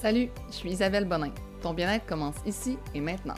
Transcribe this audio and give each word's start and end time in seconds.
Salut, 0.00 0.28
je 0.46 0.54
suis 0.54 0.70
Isabelle 0.70 1.06
Bonin. 1.06 1.32
Ton 1.60 1.74
bien-être 1.74 2.06
commence 2.06 2.36
ici 2.46 2.78
et 2.94 3.00
maintenant. 3.00 3.34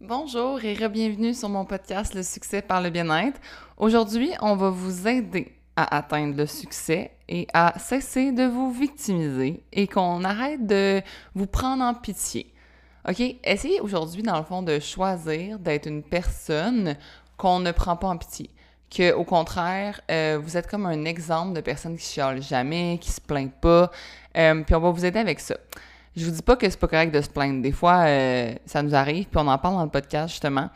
Bonjour 0.00 0.64
et 0.64 0.72
re-bienvenue 0.72 1.34
sur 1.34 1.50
mon 1.50 1.66
podcast 1.66 2.14
Le 2.14 2.22
succès 2.22 2.62
par 2.62 2.80
le 2.80 2.88
bien-être. 2.88 3.38
Aujourd'hui, 3.76 4.30
on 4.40 4.56
va 4.56 4.70
vous 4.70 5.06
aider 5.06 5.52
à 5.76 5.98
atteindre 5.98 6.38
le 6.38 6.46
succès 6.46 7.10
et 7.28 7.46
à 7.52 7.78
cesser 7.78 8.32
de 8.32 8.44
vous 8.44 8.72
victimiser 8.72 9.62
et 9.74 9.86
qu'on 9.86 10.24
arrête 10.24 10.66
de 10.66 11.02
vous 11.34 11.46
prendre 11.46 11.84
en 11.84 11.92
pitié. 11.92 12.50
OK? 13.06 13.20
Essayez 13.44 13.78
aujourd'hui, 13.82 14.22
dans 14.22 14.38
le 14.38 14.44
fond, 14.44 14.62
de 14.62 14.78
choisir 14.78 15.58
d'être 15.58 15.86
une 15.86 16.02
personne 16.02 16.96
qu'on 17.36 17.60
ne 17.60 17.72
prend 17.72 17.96
pas 17.96 18.08
en 18.08 18.16
pitié 18.16 18.48
que 18.92 19.12
au 19.14 19.24
contraire, 19.24 20.00
euh, 20.10 20.38
vous 20.42 20.56
êtes 20.56 20.68
comme 20.68 20.86
un 20.86 21.04
exemple 21.04 21.54
de 21.54 21.60
personne 21.60 21.96
qui 21.96 22.04
chiale 22.04 22.42
jamais, 22.42 22.98
qui 23.00 23.10
se 23.10 23.20
plaint 23.20 23.52
pas, 23.52 23.90
euh, 24.36 24.62
puis 24.62 24.74
on 24.74 24.80
va 24.80 24.90
vous 24.90 25.04
aider 25.04 25.18
avec 25.18 25.40
ça. 25.40 25.56
Je 26.14 26.26
vous 26.26 26.30
dis 26.30 26.42
pas 26.42 26.56
que 26.56 26.68
c'est 26.68 26.78
pas 26.78 26.88
correct 26.88 27.14
de 27.14 27.20
se 27.22 27.30
plaindre. 27.30 27.62
Des 27.62 27.72
fois, 27.72 28.04
euh, 28.04 28.52
ça 28.66 28.82
nous 28.82 28.94
arrive, 28.94 29.26
puis 29.26 29.38
on 29.38 29.48
en 29.48 29.56
parle 29.56 29.76
dans 29.76 29.84
le 29.84 29.90
podcast 29.90 30.28
justement. 30.28 30.68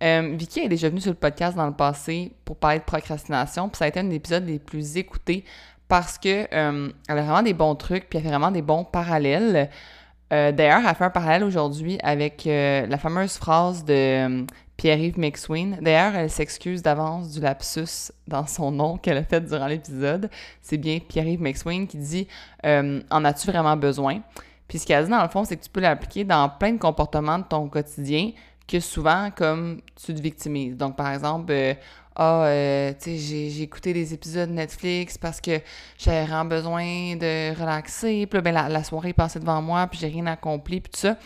Vicky 0.00 0.60
est 0.60 0.68
déjà 0.68 0.90
venue 0.90 1.00
sur 1.00 1.12
le 1.12 1.16
podcast 1.16 1.56
dans 1.56 1.66
le 1.66 1.72
passé 1.72 2.32
pour 2.44 2.56
parler 2.56 2.78
de 2.78 2.84
procrastination, 2.84 3.70
puis 3.70 3.78
ça 3.78 3.86
a 3.86 3.88
été 3.88 4.00
un 4.00 4.04
des 4.04 4.16
épisodes 4.16 4.46
les 4.46 4.58
plus 4.58 4.98
écoutés 4.98 5.44
parce 5.88 6.18
que 6.18 6.46
elle 6.50 6.92
a 7.08 7.22
vraiment 7.22 7.42
des 7.42 7.54
bons 7.54 7.74
trucs, 7.74 8.10
puis 8.10 8.18
elle 8.18 8.24
fait 8.24 8.28
vraiment 8.28 8.50
des 8.50 8.60
bons 8.60 8.84
parallèles. 8.84 9.70
D'ailleurs, 10.30 10.82
elle 10.86 10.94
fait 10.94 11.04
un 11.04 11.10
parallèle 11.10 11.42
aujourd'hui 11.42 11.98
avec 12.02 12.42
la 12.44 12.98
fameuse 12.98 13.38
phrase 13.38 13.82
de 13.86 14.44
Pierre-Yves 14.76 15.18
McSween. 15.18 15.78
D'ailleurs, 15.80 16.14
elle 16.14 16.30
s'excuse 16.30 16.82
d'avance 16.82 17.30
du 17.30 17.40
lapsus 17.40 18.12
dans 18.26 18.46
son 18.46 18.70
nom 18.70 18.96
qu'elle 18.96 19.16
a 19.16 19.24
fait 19.24 19.40
durant 19.40 19.66
l'épisode. 19.66 20.30
C'est 20.62 20.78
bien 20.78 20.98
Pierre-Yves 20.98 21.40
McSween 21.40 21.86
qui 21.86 21.98
dit 21.98 22.28
euh, 22.66 23.00
En 23.10 23.24
as-tu 23.24 23.46
vraiment 23.46 23.76
besoin 23.76 24.20
Puis 24.68 24.78
ce 24.78 24.86
qu'elle 24.86 25.04
dit 25.04 25.10
dans 25.10 25.22
le 25.22 25.28
fond, 25.28 25.44
c'est 25.44 25.56
que 25.56 25.64
tu 25.64 25.70
peux 25.70 25.80
l'appliquer 25.80 26.24
dans 26.24 26.48
plein 26.48 26.72
de 26.72 26.78
comportements 26.78 27.38
de 27.38 27.44
ton 27.44 27.68
quotidien 27.68 28.32
que 28.66 28.80
souvent, 28.80 29.30
comme 29.30 29.80
tu 29.94 30.14
te 30.14 30.20
victimises. 30.20 30.76
Donc, 30.76 30.96
par 30.96 31.12
exemple, 31.12 31.52
euh, 31.52 31.74
ah, 32.16 32.44
euh, 32.44 32.92
tu 32.92 33.18
sais, 33.18 33.50
j'ai 33.50 33.62
écouté 33.62 33.92
des 33.92 34.14
épisodes 34.14 34.48
Netflix 34.48 35.18
parce 35.18 35.40
que 35.40 35.60
j'avais 35.98 36.24
vraiment 36.24 36.44
besoin 36.44 37.16
de 37.16 37.58
relaxer. 37.58 38.26
Puis 38.26 38.38
là, 38.38 38.40
ben, 38.40 38.52
la, 38.52 38.84
soirée 38.84 39.08
est 39.08 39.14
passée 39.14 39.40
devant 39.40 39.60
moi, 39.60 39.86
puis 39.88 39.98
j'ai 39.98 40.06
rien 40.06 40.26
accompli, 40.26 40.80
puis 40.80 40.90
tout 40.92 41.00
ça. 41.00 41.16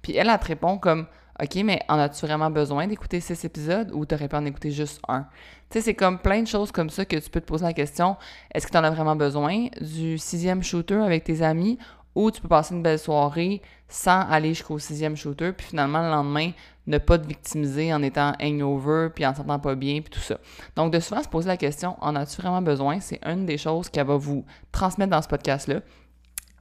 Puis 0.00 0.16
elle, 0.16 0.30
elle 0.30 0.38
te 0.38 0.46
répond 0.46 0.78
comme 0.78 1.06
OK, 1.40 1.54
mais 1.62 1.80
en 1.88 1.98
as-tu 2.00 2.26
vraiment 2.26 2.50
besoin 2.50 2.88
d'écouter 2.88 3.20
six 3.20 3.44
épisodes 3.44 3.92
ou 3.94 4.04
t'aurais 4.04 4.26
pu 4.26 4.34
en 4.34 4.44
écouter 4.44 4.72
juste 4.72 5.00
un? 5.06 5.22
Tu 5.70 5.78
sais, 5.78 5.80
c'est 5.82 5.94
comme 5.94 6.18
plein 6.18 6.42
de 6.42 6.48
choses 6.48 6.72
comme 6.72 6.90
ça 6.90 7.04
que 7.04 7.16
tu 7.16 7.30
peux 7.30 7.40
te 7.40 7.46
poser 7.46 7.64
la 7.64 7.72
question 7.72 8.16
est-ce 8.52 8.66
que 8.66 8.72
tu 8.72 8.78
en 8.78 8.82
as 8.82 8.90
vraiment 8.90 9.14
besoin 9.14 9.68
du 9.80 10.18
sixième 10.18 10.64
shooter 10.64 10.96
avec 10.96 11.22
tes 11.22 11.42
amis 11.42 11.78
ou 12.16 12.32
tu 12.32 12.40
peux 12.40 12.48
passer 12.48 12.74
une 12.74 12.82
belle 12.82 12.98
soirée 12.98 13.62
sans 13.88 14.22
aller 14.28 14.48
jusqu'au 14.48 14.80
sixième 14.80 15.16
shooter 15.16 15.52
puis 15.52 15.68
finalement 15.68 16.02
le 16.02 16.10
lendemain 16.10 16.50
ne 16.88 16.98
pas 16.98 17.18
te 17.18 17.28
victimiser 17.28 17.94
en 17.94 18.02
étant 18.02 18.32
hangover 18.42 19.10
puis 19.14 19.24
en 19.24 19.30
se 19.30 19.36
sentant 19.36 19.60
pas 19.60 19.76
bien 19.76 20.00
puis 20.00 20.10
tout 20.10 20.18
ça? 20.18 20.38
Donc 20.74 20.92
de 20.92 20.98
souvent 20.98 21.22
se 21.22 21.28
poser 21.28 21.46
la 21.46 21.56
question 21.56 21.96
en 22.00 22.16
as-tu 22.16 22.42
vraiment 22.42 22.62
besoin? 22.62 22.98
C'est 22.98 23.20
une 23.24 23.46
des 23.46 23.58
choses 23.58 23.88
qu'elle 23.90 24.08
va 24.08 24.16
vous 24.16 24.44
transmettre 24.72 25.10
dans 25.12 25.22
ce 25.22 25.28
podcast-là. 25.28 25.82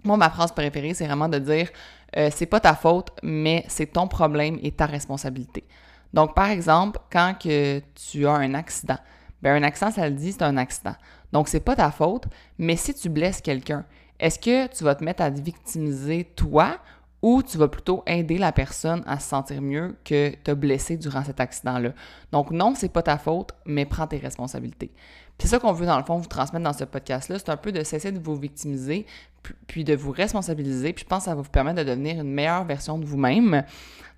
Moi, 0.03 0.17
ma 0.17 0.29
phrase 0.29 0.51
préférée, 0.51 0.93
c'est 0.93 1.07
vraiment 1.07 1.27
de 1.27 1.39
dire 1.39 1.69
euh, 2.15 2.29
c'est 2.33 2.45
pas 2.45 2.59
ta 2.59 2.75
faute, 2.75 3.09
mais 3.21 3.65
c'est 3.67 3.87
ton 3.87 4.07
problème 4.07 4.59
et 4.61 4.71
ta 4.71 4.85
responsabilité. 4.85 5.63
Donc, 6.13 6.33
par 6.33 6.49
exemple, 6.49 6.99
quand 7.11 7.35
que 7.41 7.81
tu 7.95 8.25
as 8.25 8.31
un 8.31 8.53
accident, 8.53 8.97
ben 9.41 9.61
un 9.61 9.63
accident, 9.63 9.91
ça 9.91 10.07
le 10.07 10.15
dit, 10.15 10.31
c'est 10.31 10.43
un 10.43 10.57
accident. 10.57 10.95
Donc, 11.33 11.47
c'est 11.47 11.59
pas 11.59 11.75
ta 11.75 11.91
faute, 11.91 12.25
mais 12.57 12.75
si 12.75 12.93
tu 12.93 13.09
blesses 13.09 13.41
quelqu'un, 13.41 13.85
est-ce 14.19 14.39
que 14.39 14.67
tu 14.67 14.83
vas 14.83 14.95
te 14.95 15.03
mettre 15.03 15.21
à 15.21 15.29
te 15.29 15.39
victimiser 15.39 16.23
toi 16.35 16.77
ou 17.21 17.41
tu 17.41 17.57
vas 17.57 17.67
plutôt 17.67 18.03
aider 18.05 18.37
la 18.37 18.51
personne 18.51 19.03
à 19.07 19.19
se 19.19 19.29
sentir 19.29 19.61
mieux 19.61 19.95
que 20.03 20.35
te 20.35 20.51
blessé 20.51 20.97
durant 20.97 21.23
cet 21.23 21.39
accident-là. 21.39 21.91
Donc 22.31 22.51
non, 22.51 22.73
c'est 22.75 22.91
pas 22.91 23.01
ta 23.01 23.17
faute, 23.17 23.51
mais 23.65 23.85
prends 23.85 24.07
tes 24.07 24.17
responsabilités. 24.17 24.91
c'est 25.39 25.47
ça 25.47 25.59
qu'on 25.59 25.73
veut 25.73 25.85
dans 25.85 25.97
le 25.97 26.03
fond 26.03 26.17
vous 26.17 26.27
transmettre 26.27 26.63
dans 26.63 26.73
ce 26.73 26.83
podcast-là, 26.83 27.39
c'est 27.39 27.49
un 27.49 27.57
peu 27.57 27.71
de 27.71 27.83
cesser 27.83 28.11
de 28.11 28.19
vous 28.19 28.35
victimiser, 28.35 29.05
puis 29.67 29.83
de 29.83 29.95
vous 29.95 30.11
responsabiliser, 30.11 30.93
puis 30.93 31.03
je 31.03 31.09
pense 31.09 31.19
que 31.19 31.25
ça 31.25 31.35
va 31.35 31.41
vous 31.41 31.49
permettre 31.49 31.79
de 31.79 31.83
devenir 31.83 32.21
une 32.21 32.31
meilleure 32.31 32.65
version 32.65 32.97
de 32.97 33.05
vous-même. 33.05 33.63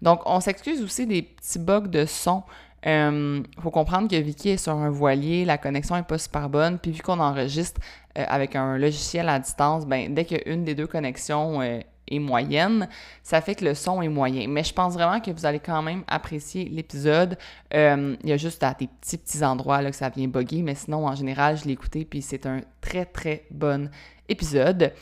Donc 0.01 0.21
on 0.25 0.39
s'excuse 0.39 0.81
aussi 0.81 1.05
des 1.07 1.21
petits 1.21 1.59
bugs 1.59 1.87
de 1.87 2.05
son. 2.05 2.43
Il 2.85 2.89
euh, 2.89 3.43
faut 3.61 3.71
comprendre 3.71 4.07
que 4.07 4.15
Vicky 4.15 4.49
est 4.51 4.57
sur 4.57 4.73
un 4.73 4.89
voilier, 4.89 5.43
la 5.43 5.57
connexion 5.57 5.97
est 5.97 6.03
pas 6.03 6.17
super 6.17 6.47
bonne, 6.49 6.79
puis 6.79 6.91
vu 6.91 7.01
qu'on 7.01 7.19
enregistre 7.19 7.81
euh, 8.17 8.23
avec 8.27 8.55
un 8.55 8.77
logiciel 8.77 9.27
à 9.27 9.37
distance, 9.39 9.85
ben 9.85 10.13
dès 10.13 10.23
qu'une 10.23 10.63
des 10.63 10.75
deux 10.75 10.87
connexions 10.87 11.61
euh, 11.61 11.79
moyenne, 12.17 12.89
ça 13.21 13.41
fait 13.41 13.53
que 13.53 13.63
le 13.63 13.75
son 13.75 14.01
est 14.01 14.07
moyen. 14.07 14.47
Mais 14.47 14.63
je 14.63 14.73
pense 14.73 14.95
vraiment 14.95 15.19
que 15.19 15.29
vous 15.29 15.45
allez 15.45 15.59
quand 15.59 15.83
même 15.83 16.03
apprécier 16.07 16.65
l'épisode. 16.69 17.37
il 17.71 18.17
y 18.23 18.31
a 18.31 18.37
juste 18.37 18.63
à 18.63 18.73
des 18.73 18.87
petits 18.87 19.17
petits 19.17 19.43
endroits 19.43 19.83
là, 19.83 19.91
que 19.91 19.95
ça 19.95 20.09
vient 20.09 20.27
bugger, 20.27 20.63
mais 20.63 20.73
sinon 20.73 21.05
en 21.05 21.13
général 21.13 21.57
je 21.57 21.65
l'ai 21.65 21.73
écouté 21.73 22.05
puis 22.05 22.23
c'est 22.23 22.47
un 22.47 22.61
très 22.81 23.05
très 23.05 23.45
bon 23.51 23.91
épisode. 24.27 24.93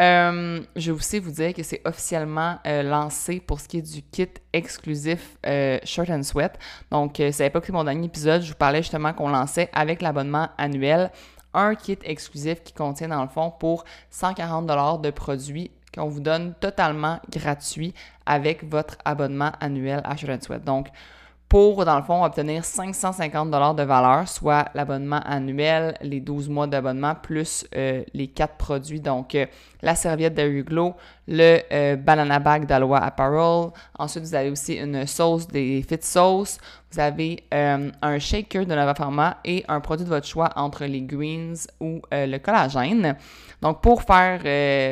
Euh, 0.00 0.60
je 0.76 0.92
vais 0.92 0.96
aussi 0.96 1.18
vous 1.18 1.30
dire 1.30 1.54
que 1.54 1.62
c'est 1.62 1.80
officiellement 1.86 2.58
euh, 2.66 2.82
lancé 2.82 3.40
pour 3.40 3.60
ce 3.60 3.68
qui 3.68 3.78
est 3.78 3.94
du 3.94 4.02
kit 4.02 4.28
exclusif 4.52 5.38
euh, 5.46 5.78
Shirt 5.84 6.10
and 6.10 6.22
Sweat. 6.22 6.58
Donc, 6.90 7.18
euh, 7.20 7.32
ça 7.32 7.48
pas 7.48 7.60
que 7.60 7.72
mon 7.72 7.84
dernier 7.84 8.06
épisode, 8.06 8.42
je 8.42 8.48
vous 8.48 8.58
parlais 8.58 8.82
justement 8.82 9.12
qu'on 9.14 9.28
lançait 9.28 9.70
avec 9.72 10.02
l'abonnement 10.02 10.50
annuel 10.58 11.10
un 11.54 11.74
kit 11.74 11.98
exclusif 12.04 12.62
qui 12.62 12.74
contient 12.74 13.08
dans 13.08 13.22
le 13.22 13.28
fond 13.28 13.50
pour 13.50 13.84
140 14.10 15.00
de 15.00 15.10
produits 15.10 15.70
qu'on 15.96 16.08
vous 16.08 16.20
donne 16.20 16.54
totalement 16.54 17.20
gratuit 17.30 17.94
avec 18.26 18.64
votre 18.64 18.96
abonnement 19.04 19.52
annuel 19.60 20.02
à 20.04 20.12
and 20.12 20.40
Sweat. 20.40 20.64
Donc, 20.64 20.88
pour, 21.48 21.84
dans 21.84 21.96
le 21.96 22.02
fond, 22.02 22.24
obtenir 22.24 22.64
550 22.64 23.76
de 23.76 23.82
valeur, 23.84 24.26
soit 24.26 24.64
l'abonnement 24.74 25.20
annuel, 25.24 25.96
les 26.02 26.18
12 26.18 26.48
mois 26.48 26.66
d'abonnement, 26.66 27.14
plus 27.14 27.64
euh, 27.76 28.02
les 28.14 28.26
quatre 28.26 28.56
produits, 28.56 28.98
donc 28.98 29.36
euh, 29.36 29.46
la 29.80 29.94
serviette 29.94 30.34
de 30.34 30.62
Glow, 30.62 30.96
le 31.28 31.60
euh, 31.72 31.94
banana 31.94 32.40
bag 32.40 32.66
d'Aloha 32.66 32.98
Apparel. 32.98 33.70
Ensuite, 33.96 34.24
vous 34.24 34.34
avez 34.34 34.50
aussi 34.50 34.74
une 34.74 35.06
sauce 35.06 35.46
des 35.46 35.84
Fit 35.88 35.98
Sauce. 36.00 36.58
Vous 36.90 36.98
avez 36.98 37.44
un 37.52 38.18
shaker 38.18 38.64
de 38.64 38.74
Nova 38.74 38.94
Pharma 38.94 39.36
et 39.44 39.64
un 39.68 39.80
produit 39.80 40.04
de 40.04 40.10
votre 40.10 40.26
choix 40.26 40.50
entre 40.56 40.86
les 40.86 41.02
greens 41.02 41.68
ou 41.78 42.00
le 42.10 42.38
collagène. 42.38 43.16
Donc, 43.60 43.82
pour 43.82 44.02
faire, 44.02 44.40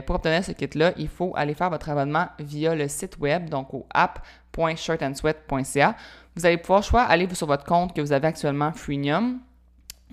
pour 0.04 0.16
obtenir 0.16 0.44
ce 0.44 0.52
kit-là, 0.52 0.92
il 0.98 1.08
faut 1.08 1.32
aller 1.34 1.54
faire 1.54 1.70
votre 1.70 1.88
abonnement 1.88 2.26
via 2.38 2.74
le 2.74 2.88
site 2.88 3.16
web, 3.18 3.48
donc 3.48 3.72
au 3.72 3.86
app.shirtandsweat.ca. 3.94 5.96
Vous 6.36 6.46
allez 6.46 6.58
pouvoir 6.58 6.82
soit 6.82 7.02
aller 7.02 7.32
sur 7.34 7.46
votre 7.46 7.64
compte 7.64 7.94
que 7.94 8.00
vous 8.00 8.12
avez 8.12 8.26
actuellement 8.26 8.72
Freemium 8.72 9.40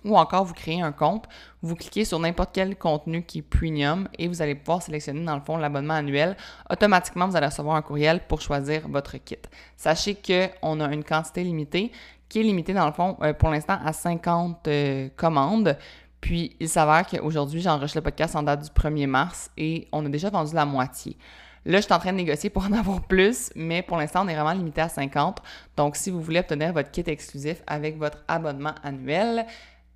ou 0.04 0.18
encore 0.18 0.46
vous 0.46 0.54
créez 0.54 0.82
un 0.82 0.92
compte, 0.92 1.28
vous 1.62 1.76
cliquez 1.76 2.06
sur 2.06 2.20
n'importe 2.20 2.52
quel 2.54 2.76
contenu 2.76 3.24
qui 3.24 3.40
est 3.40 3.44
premium 3.44 4.08
et 4.18 4.28
vous 4.28 4.42
allez 4.42 4.56
pouvoir 4.56 4.82
sélectionner 4.82 5.24
dans 5.24 5.36
le 5.36 5.42
fond 5.42 5.58
l'abonnement 5.58 5.94
annuel. 5.94 6.36
Automatiquement, 6.70 7.28
vous 7.28 7.36
allez 7.36 7.48
recevoir 7.48 7.76
un 7.76 7.82
courriel 7.82 8.22
pour 8.28 8.42
choisir 8.42 8.88
votre 8.88 9.18
kit. 9.18 9.38
Sachez 9.78 10.16
qu'on 10.16 10.80
a 10.80 10.92
une 10.92 11.04
quantité 11.04 11.44
limitée 11.44 11.92
qui 12.30 12.40
est 12.40 12.44
limitée 12.44 12.74
dans 12.74 12.86
le 12.86 12.94
fond 12.94 13.18
euh, 13.22 13.34
pour 13.34 13.50
l'instant 13.50 13.78
à 13.84 13.94
50 13.94 14.68
euh, 14.68 15.10
commandes. 15.16 15.78
Puis 16.22 16.56
il 16.60 16.70
s'avère 16.70 17.06
qu'aujourd'hui, 17.06 17.62
j'enregistre 17.62 17.98
le 17.98 18.04
podcast 18.04 18.36
en 18.36 18.44
date 18.44 18.64
du 18.64 18.70
1er 18.70 19.08
mars 19.08 19.52
et 19.58 19.88
on 19.92 20.06
a 20.06 20.10
déjà 20.10 20.30
vendu 20.30 20.54
la 20.54 20.66
moitié. 20.66 21.18
Là, 21.66 21.78
je 21.78 21.86
suis 21.86 21.94
en 21.94 22.00
train 22.00 22.12
de 22.12 22.18
négocier 22.18 22.50
pour 22.50 22.64
en 22.66 22.72
avoir 22.74 23.02
plus, 23.02 23.52
mais 23.56 23.82
pour 23.82 23.98
l'instant, 23.98 24.26
on 24.26 24.28
est 24.28 24.36
vraiment 24.36 24.54
limité 24.54 24.82
à 24.82 24.90
50. 24.90 25.40
Donc, 25.78 25.96
si 25.96 26.10
vous 26.10 26.22
voulez 26.22 26.40
obtenir 26.40 26.74
votre 26.74 26.92
kit 26.92 27.04
exclusif 27.06 27.62
avec 27.68 27.98
votre 27.98 28.20
abonnement 28.28 28.74
annuel, 28.84 29.46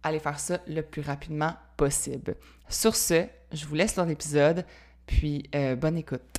allez 0.03 0.19
faire 0.19 0.39
ça 0.39 0.59
le 0.67 0.81
plus 0.81 1.01
rapidement 1.01 1.53
possible. 1.77 2.35
Sur 2.69 2.95
ce, 2.95 3.25
je 3.51 3.65
vous 3.65 3.75
laisse 3.75 3.95
dans 3.95 4.05
l'épisode, 4.05 4.65
puis 5.07 5.49
euh, 5.55 5.75
bonne 5.75 5.97
écoute. 5.97 6.34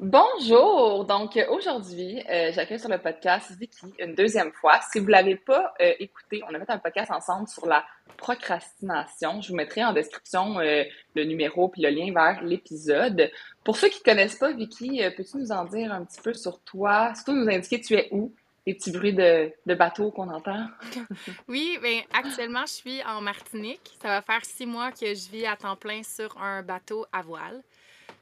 Bonjour! 0.00 1.04
Donc 1.04 1.38
aujourd'hui, 1.50 2.22
euh, 2.28 2.50
j'accueille 2.52 2.80
sur 2.80 2.88
le 2.88 2.98
podcast 2.98 3.52
Vicky 3.58 3.92
une 3.98 4.14
deuxième 4.14 4.50
fois. 4.52 4.80
Si 4.90 4.98
vous 4.98 5.06
ne 5.06 5.10
l'avez 5.10 5.36
pas 5.36 5.74
euh, 5.80 5.92
écouté, 6.00 6.42
on 6.48 6.54
a 6.54 6.58
fait 6.58 6.70
un 6.70 6.78
podcast 6.78 7.10
ensemble 7.10 7.46
sur 7.46 7.66
la 7.66 7.84
procrastination. 8.16 9.42
Je 9.42 9.50
vous 9.50 9.54
mettrai 9.54 9.84
en 9.84 9.92
description 9.92 10.58
euh, 10.60 10.84
le 11.14 11.24
numéro 11.24 11.68
puis 11.68 11.82
le 11.82 11.90
lien 11.90 12.10
vers 12.12 12.42
l'épisode. 12.42 13.30
Pour 13.64 13.76
ceux 13.76 13.90
qui 13.90 13.98
ne 13.98 14.04
connaissent 14.04 14.36
pas 14.38 14.52
Vicky, 14.52 15.02
peux-tu 15.14 15.36
nous 15.36 15.52
en 15.52 15.66
dire 15.66 15.92
un 15.92 16.04
petit 16.04 16.20
peu 16.22 16.32
sur 16.32 16.60
toi? 16.60 17.14
Surtout 17.14 17.34
nous 17.34 17.48
indiquer 17.48 17.80
tu 17.80 17.94
es 17.94 18.08
où? 18.12 18.34
Les 18.66 18.74
petits 18.74 18.92
bruits 18.92 19.12
de, 19.12 19.52
bateau 19.74 20.10
qu'on 20.10 20.28
entend. 20.30 20.68
oui, 21.48 21.78
bien, 21.82 22.00
actuellement, 22.12 22.62
je 22.62 22.72
suis 22.72 23.02
en 23.02 23.20
Martinique. 23.20 23.98
Ça 24.00 24.08
va 24.08 24.22
faire 24.22 24.44
six 24.44 24.66
mois 24.66 24.92
que 24.92 25.06
je 25.14 25.30
vis 25.30 25.46
à 25.46 25.56
temps 25.56 25.76
plein 25.76 26.02
sur 26.02 26.40
un 26.40 26.62
bateau 26.62 27.04
à 27.12 27.22
voile. 27.22 27.62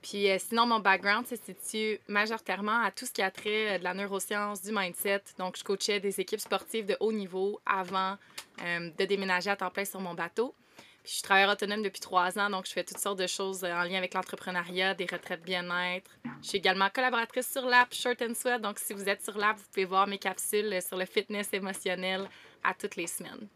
Puis 0.02 0.30
euh, 0.30 0.36
sinon, 0.38 0.66
mon 0.66 0.80
background 0.80 1.26
se 1.26 1.36
situe 1.36 2.00
majoritairement 2.08 2.82
à 2.82 2.90
tout 2.90 3.04
ce 3.04 3.12
qui 3.12 3.22
a 3.22 3.30
trait 3.30 3.74
euh, 3.74 3.78
de 3.78 3.84
la 3.84 3.92
neuroscience, 3.92 4.62
du 4.62 4.72
mindset. 4.72 5.22
Donc, 5.38 5.56
je 5.58 5.64
coachais 5.64 6.00
des 6.00 6.20
équipes 6.20 6.40
sportives 6.40 6.86
de 6.86 6.96
haut 7.00 7.12
niveau 7.12 7.60
avant 7.66 8.16
euh, 8.62 8.90
de 8.98 9.04
déménager 9.04 9.50
à 9.50 9.56
temps 9.56 9.70
plein 9.70 9.84
sur 9.84 10.00
mon 10.00 10.14
bateau. 10.14 10.54
Puis 11.02 11.12
je 11.12 11.14
suis 11.14 11.22
travailleur 11.22 11.50
autonome 11.50 11.82
depuis 11.82 12.00
trois 12.00 12.38
ans, 12.38 12.50
donc 12.50 12.66
je 12.66 12.72
fais 12.72 12.84
toutes 12.84 12.98
sortes 12.98 13.18
de 13.18 13.26
choses 13.26 13.64
en 13.64 13.82
lien 13.84 13.96
avec 13.96 14.12
l'entrepreneuriat, 14.12 14.92
des 14.92 15.06
retraites 15.06 15.42
bien-être. 15.42 16.10
Je 16.42 16.48
suis 16.48 16.58
également 16.58 16.88
collaboratrice 16.90 17.50
sur 17.50 17.64
l'app 17.64 17.94
Short 17.94 18.20
and 18.20 18.34
Sweat, 18.34 18.60
donc 18.60 18.78
si 18.78 18.92
vous 18.92 19.08
êtes 19.08 19.24
sur 19.24 19.38
l'app, 19.38 19.56
vous 19.56 19.64
pouvez 19.72 19.86
voir 19.86 20.06
mes 20.06 20.18
capsules 20.18 20.78
sur 20.82 20.98
le 20.98 21.06
fitness 21.06 21.54
émotionnel 21.54 22.28
à 22.62 22.74
toutes 22.74 22.96
les 22.96 23.06
semaines. 23.06 23.48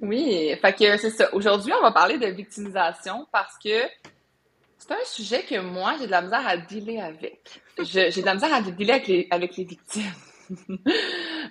Oui, 0.00 0.54
fait 0.60 0.74
que 0.74 0.98
c'est 0.98 1.10
ça. 1.10 1.34
Aujourd'hui, 1.34 1.72
on 1.72 1.80
va 1.80 1.92
parler 1.92 2.18
de 2.18 2.26
victimisation 2.26 3.26
parce 3.32 3.56
que 3.58 3.84
c'est 4.78 4.92
un 4.92 5.04
sujet 5.04 5.42
que 5.42 5.60
moi, 5.60 5.96
j'ai 5.98 6.06
de 6.06 6.10
la 6.10 6.22
misère 6.22 6.46
à 6.46 6.56
dealer 6.56 7.00
avec. 7.00 7.60
J'ai 7.80 8.10
de 8.10 8.24
la 8.24 8.34
misère 8.34 8.54
à 8.54 8.62
dealer 8.62 9.26
avec 9.30 9.56
les, 9.56 9.64
victimes. 9.64 10.12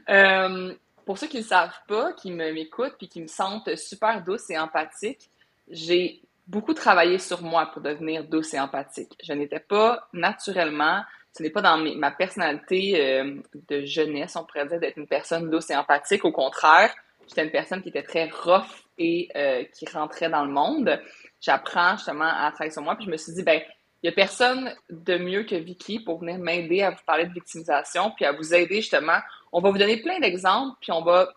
euh, 0.10 0.74
pour 1.06 1.18
ceux 1.18 1.28
qui 1.28 1.38
ne 1.38 1.42
le 1.42 1.48
savent 1.48 1.80
pas, 1.88 2.14
qui 2.14 2.32
m'écoutent 2.32 2.96
puis 2.98 3.08
qui 3.08 3.22
me 3.22 3.28
sentent 3.28 3.76
super 3.76 4.24
douce 4.24 4.50
et 4.50 4.58
empathique, 4.58 5.30
j'ai 5.70 6.22
beaucoup 6.48 6.74
travaillé 6.74 7.20
sur 7.20 7.42
moi 7.42 7.66
pour 7.68 7.82
devenir 7.82 8.24
douce 8.24 8.54
et 8.54 8.60
empathique. 8.60 9.18
Je 9.24 9.34
n'étais 9.34 9.60
pas 9.60 10.08
naturellement, 10.14 11.02
ce 11.34 11.44
n'est 11.44 11.50
pas 11.50 11.62
dans 11.62 11.78
ma 11.78 12.12
personnalité 12.12 13.02
euh, 13.02 13.36
de 13.70 13.86
jeunesse, 13.86 14.36
on 14.36 14.46
pourrait 14.46 14.68
dire, 14.68 14.80
d'être 14.80 14.98
une 14.98 15.08
personne 15.08 15.50
douce 15.50 15.70
et 15.70 15.76
empathique. 15.76 16.26
Au 16.26 16.32
contraire, 16.32 16.94
j'étais 17.28 17.44
une 17.44 17.52
personne 17.52 17.82
qui 17.82 17.90
était 17.90 18.04
très 18.04 18.30
rough 18.30 18.66
et 18.98 19.30
euh, 19.36 19.64
qui 19.66 19.86
rentrait 19.86 20.30
dans 20.30 20.46
le 20.46 20.52
monde. 20.52 21.00
J'apprends 21.42 21.96
justement 21.98 22.26
à 22.26 22.52
travailler 22.52 22.72
sur 22.72 22.82
moi, 22.82 22.96
puis 22.96 23.06
je 23.06 23.12
me 23.12 23.18
suis 23.18 23.34
dit, 23.34 23.44
ben, 23.44 23.62
il 24.04 24.08
n'y 24.08 24.10
a 24.10 24.12
personne 24.12 24.74
de 24.90 25.18
mieux 25.18 25.44
que 25.44 25.56
Vicky 25.56 26.00
pour 26.00 26.20
venir 26.20 26.38
m'aider 26.38 26.84
à 26.84 26.92
vous 26.92 27.04
parler 27.06 27.26
de 27.26 27.34
victimisation, 27.34 28.12
puis 28.12 28.26
à 28.26 28.32
vous 28.32 28.54
aider 28.54 28.82
justement. 28.82 29.18
On 29.52 29.60
va 29.60 29.72
vous 29.72 29.78
donner 29.78 30.02
plein 30.02 30.20
d'exemples, 30.20 30.76
puis 30.82 30.92
on 30.92 31.02
va. 31.02 31.30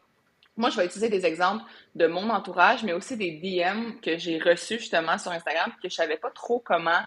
Moi, 0.56 0.68
je 0.68 0.76
vais 0.76 0.84
utiliser 0.84 1.08
des 1.08 1.24
exemples 1.24 1.64
de 1.94 2.06
mon 2.06 2.28
entourage, 2.28 2.82
mais 2.82 2.92
aussi 2.92 3.16
des 3.16 3.32
DM 3.32 3.98
que 4.02 4.18
j'ai 4.18 4.38
reçus 4.38 4.78
justement 4.78 5.16
sur 5.16 5.32
Instagram, 5.32 5.72
que 5.82 5.88
je 5.88 5.94
savais 5.94 6.18
pas 6.18 6.30
trop 6.30 6.58
comment 6.58 7.00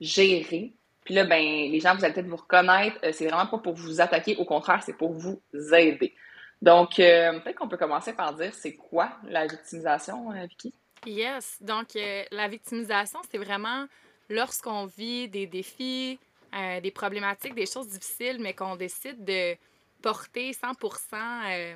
gérer. 0.00 0.72
Puis 1.04 1.14
là, 1.14 1.24
ben, 1.24 1.40
les 1.40 1.78
gens, 1.78 1.94
vous 1.94 2.04
allez 2.04 2.12
peut-être 2.12 2.26
vous 2.26 2.36
reconnaître. 2.36 2.96
Euh, 3.04 3.12
c'est 3.12 3.26
vraiment 3.28 3.46
pas 3.46 3.58
pour 3.58 3.74
vous 3.74 4.00
attaquer, 4.00 4.34
au 4.36 4.44
contraire, 4.44 4.82
c'est 4.84 4.96
pour 4.96 5.12
vous 5.12 5.40
aider. 5.72 6.14
Donc, 6.60 6.98
euh, 6.98 7.38
peut-être 7.40 7.56
qu'on 7.56 7.68
peut 7.68 7.76
commencer 7.76 8.12
par 8.12 8.34
dire 8.34 8.52
c'est 8.52 8.74
quoi 8.74 9.12
la 9.28 9.46
victimisation, 9.46 10.32
euh, 10.32 10.46
Vicky? 10.46 10.74
Yes. 11.06 11.58
Donc, 11.60 11.96
la 12.30 12.48
victimisation, 12.48 13.20
c'est 13.30 13.38
vraiment 13.38 13.86
lorsqu'on 14.28 14.86
vit 14.86 15.28
des 15.28 15.46
défis, 15.46 16.18
euh, 16.54 16.80
des 16.80 16.90
problématiques, 16.90 17.54
des 17.54 17.66
choses 17.66 17.88
difficiles, 17.88 18.38
mais 18.40 18.54
qu'on 18.54 18.76
décide 18.76 19.24
de 19.24 19.56
porter 20.02 20.52
100% 20.52 21.14
euh, 21.14 21.74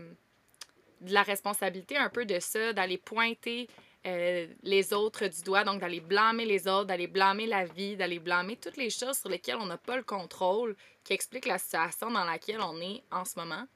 de 1.01 1.13
la 1.13 1.23
responsabilité 1.23 1.97
un 1.97 2.09
peu 2.09 2.25
de 2.25 2.39
ça, 2.41 2.73
d'aller 2.73 2.99
pointer 2.99 3.69
euh, 4.07 4.47
les 4.63 4.93
autres 4.93 5.27
du 5.27 5.43
doigt, 5.43 5.65
donc 5.65 5.81
d'aller 5.81 6.01
blâmer 6.01 6.45
les 6.45 6.67
autres, 6.67 6.87
d'aller 6.87 7.07
blâmer 7.07 7.47
la 7.47 7.65
vie, 7.65 7.97
d'aller 7.97 8.19
blâmer 8.19 8.57
toutes 8.57 8.77
les 8.77 8.91
choses 8.91 9.19
sur 9.19 9.29
lesquelles 9.29 9.59
on 9.61 9.67
n'a 9.67 9.79
pas 9.79 9.97
le 9.97 10.03
contrôle, 10.03 10.77
qui 11.05 11.13
expliquent 11.13 11.47
la 11.47 11.59
situation 11.59 12.11
dans 12.11 12.25
laquelle 12.25 12.61
on 12.61 12.81
est 12.81 13.03
en 13.11 13.25
ce 13.25 13.39
moment. 13.39 13.67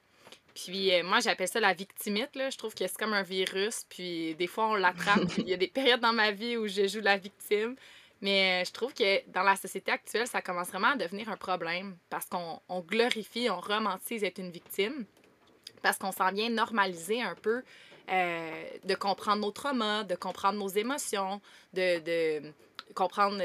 Puis 0.55 0.91
moi, 1.03 1.21
j'appelle 1.21 1.49
ça 1.49 1.61
la 1.61 1.73
victimite. 1.73 2.35
Là. 2.37 2.51
Je 2.51 2.57
trouve 2.57 2.75
que 2.75 2.87
c'est 2.87 2.97
comme 2.97 3.13
un 3.13 3.23
virus. 3.23 3.85
Puis 3.89 4.35
des 4.37 4.47
fois, 4.47 4.69
on 4.69 4.75
l'attrape. 4.75 5.21
Il 5.39 5.49
y 5.49 5.53
a 5.53 5.57
des 5.57 5.69
périodes 5.69 6.01
dans 6.01 6.13
ma 6.13 6.31
vie 6.31 6.57
où 6.57 6.69
je 6.69 6.87
joue 6.87 7.01
la 7.01 7.17
victime. 7.17 7.77
Mais 8.25 8.63
euh, 8.63 8.65
je 8.65 8.73
trouve 8.73 8.95
que 8.95 9.29
dans 9.31 9.43
la 9.43 9.55
société 9.55 9.93
actuelle, 9.93 10.27
ça 10.27 10.41
commence 10.41 10.69
vraiment 10.69 10.93
à 10.93 10.97
devenir 10.97 11.29
un 11.29 11.37
problème 11.37 11.97
parce 12.09 12.25
qu'on 12.25 12.81
glorifie, 12.81 13.51
on 13.51 13.61
romantise 13.61 14.25
être 14.25 14.39
une 14.39 14.51
victime, 14.51 15.05
parce 15.83 15.99
qu'on 15.99 16.11
s'en 16.11 16.33
vient 16.33 16.49
normaliser 16.49 17.21
un 17.21 17.35
peu 17.35 17.63
euh, 18.11 18.65
de 18.83 18.95
comprendre 18.95 19.43
nos 19.43 19.51
traumas, 19.51 20.05
de 20.05 20.15
comprendre 20.15 20.59
nos 20.59 20.69
émotions, 20.69 21.43
de, 21.75 21.99
de 22.41 22.53
comprendre, 22.95 23.43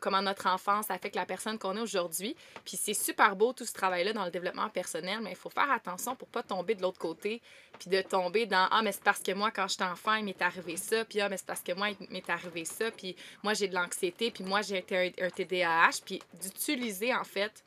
comment 0.00 0.22
notre 0.22 0.46
enfance 0.46 0.90
affecte 0.90 1.16
la 1.16 1.26
personne 1.26 1.58
qu'on 1.58 1.76
est 1.76 1.80
aujourd'hui. 1.80 2.36
Puis 2.64 2.76
c'est 2.76 2.94
super 2.94 3.36
beau 3.36 3.52
tout 3.52 3.64
ce 3.64 3.72
travail-là 3.72 4.12
dans 4.12 4.24
le 4.24 4.30
développement 4.30 4.68
personnel, 4.68 5.20
mais 5.22 5.30
il 5.30 5.36
faut 5.36 5.50
faire 5.50 5.70
attention 5.70 6.16
pour 6.16 6.28
pas 6.28 6.42
tomber 6.42 6.74
de 6.74 6.82
l'autre 6.82 6.98
côté, 6.98 7.42
puis 7.78 7.90
de 7.90 8.00
tomber 8.02 8.46
dans 8.46 8.68
ah 8.70 8.82
mais 8.82 8.92
c'est 8.92 9.04
parce 9.04 9.22
que 9.22 9.32
moi 9.32 9.50
quand 9.50 9.68
j'étais 9.68 9.84
enfant 9.84 10.14
il 10.14 10.24
m'est 10.24 10.42
arrivé 10.42 10.76
ça, 10.76 11.04
puis 11.04 11.20
ah 11.20 11.28
mais 11.28 11.36
c'est 11.36 11.46
parce 11.46 11.62
que 11.62 11.72
moi 11.72 11.90
il 11.90 11.96
m'est 12.10 12.28
arrivé 12.30 12.64
ça, 12.64 12.90
puis 12.90 13.16
moi 13.42 13.54
j'ai 13.54 13.68
de 13.68 13.74
l'anxiété, 13.74 14.30
puis 14.30 14.44
moi 14.44 14.62
j'ai 14.62 14.84
un, 14.90 15.24
un 15.24 15.30
TDAH, 15.30 16.02
puis 16.04 16.22
d'utiliser 16.40 17.14
en 17.14 17.24
fait 17.24 17.64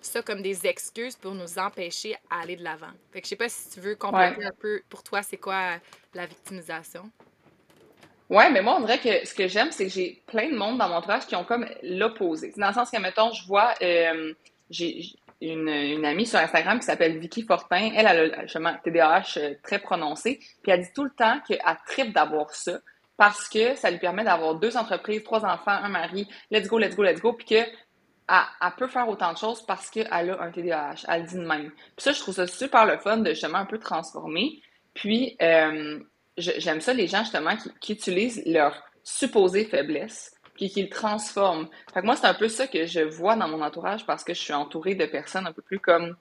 ça 0.00 0.22
comme 0.22 0.42
des 0.42 0.66
excuses 0.66 1.16
pour 1.16 1.34
nous 1.34 1.58
empêcher 1.58 2.16
à 2.28 2.40
aller 2.40 2.56
de 2.56 2.64
l'avant. 2.64 2.90
Fait 3.12 3.20
que 3.20 3.26
je 3.26 3.30
sais 3.30 3.36
pas 3.36 3.48
si 3.48 3.70
tu 3.70 3.80
veux 3.80 3.94
compléter 3.94 4.44
un 4.44 4.52
peu 4.58 4.82
pour 4.88 5.02
toi 5.02 5.22
c'est 5.22 5.36
quoi 5.38 5.78
la 6.14 6.26
victimisation? 6.26 7.10
Ouais, 8.32 8.50
mais 8.50 8.62
moi, 8.62 8.76
on 8.78 8.80
dirait 8.80 8.98
que 8.98 9.26
ce 9.26 9.34
que 9.34 9.46
j'aime, 9.46 9.70
c'est 9.72 9.84
que 9.84 9.92
j'ai 9.92 10.22
plein 10.26 10.48
de 10.48 10.56
monde 10.56 10.78
dans 10.78 10.88
mon 10.88 10.94
entourage 10.94 11.26
qui 11.26 11.36
ont 11.36 11.44
comme 11.44 11.66
l'opposé. 11.82 12.50
Dans 12.56 12.68
le 12.68 12.72
sens 12.72 12.90
que, 12.90 12.98
mettons, 12.98 13.30
je 13.30 13.46
vois, 13.46 13.74
euh, 13.82 14.32
j'ai 14.70 15.04
une, 15.42 15.68
amie 16.06 16.24
sur 16.24 16.38
Instagram 16.38 16.80
qui 16.80 16.86
s'appelle 16.86 17.18
Vicky 17.18 17.42
Fortin. 17.42 17.90
Elle, 17.94 18.06
a 18.06 18.42
justement 18.44 18.72
TDAH 18.82 19.34
euh, 19.36 19.54
très 19.62 19.80
prononcé. 19.80 20.40
Puis 20.62 20.72
elle 20.72 20.80
dit 20.80 20.92
tout 20.94 21.04
le 21.04 21.10
temps 21.10 21.40
qu'elle 21.46 21.60
tripe 21.86 22.14
d'avoir 22.14 22.54
ça 22.54 22.78
parce 23.18 23.50
que 23.50 23.74
ça 23.74 23.90
lui 23.90 23.98
permet 23.98 24.24
d'avoir 24.24 24.54
deux 24.54 24.78
entreprises, 24.78 25.22
trois 25.24 25.44
enfants, 25.44 25.70
un 25.70 25.90
mari, 25.90 26.26
let's 26.50 26.68
go, 26.68 26.78
let's 26.78 26.96
go, 26.96 27.02
let's 27.02 27.20
go, 27.20 27.34
puis 27.34 27.44
que 27.44 27.54
elle, 27.54 28.72
peut 28.78 28.88
faire 28.88 29.10
autant 29.10 29.34
de 29.34 29.36
choses 29.36 29.60
parce 29.66 29.90
qu'elle 29.90 30.08
a 30.10 30.40
un 30.40 30.50
TDAH. 30.50 31.04
Elle 31.06 31.26
dit 31.26 31.34
de 31.36 31.46
même. 31.46 31.70
Puis 31.70 31.98
ça, 31.98 32.12
je 32.12 32.20
trouve 32.20 32.34
ça 32.34 32.46
super 32.46 32.86
le 32.86 32.96
fun 32.96 33.18
de 33.18 33.28
justement 33.28 33.58
un 33.58 33.66
peu 33.66 33.78
transformer. 33.78 34.62
Puis, 34.94 35.36
euh, 35.42 36.00
j'aime 36.36 36.80
ça 36.80 36.92
les 36.92 37.06
gens 37.06 37.20
justement 37.20 37.56
qui, 37.80 37.92
utilisent 37.92 38.42
leur 38.46 38.82
supposée 39.04 39.64
faiblesse 39.64 40.34
puis 40.54 40.70
qui 40.70 40.82
le 40.82 40.88
transforment. 40.88 41.66
Fait 41.92 42.00
que 42.00 42.06
moi, 42.06 42.16
c'est 42.16 42.26
un 42.26 42.34
peu 42.34 42.48
ça 42.48 42.66
que 42.66 42.86
je 42.86 43.00
vois 43.00 43.36
dans 43.36 43.48
mon 43.48 43.62
entourage 43.62 44.04
parce 44.06 44.22
que 44.22 44.34
je 44.34 44.40
suis 44.40 44.52
entourée 44.52 44.94
de 44.94 45.06
personnes 45.06 45.46
un 45.46 45.52
peu 45.52 45.62
plus 45.62 45.78
comme 45.78 46.14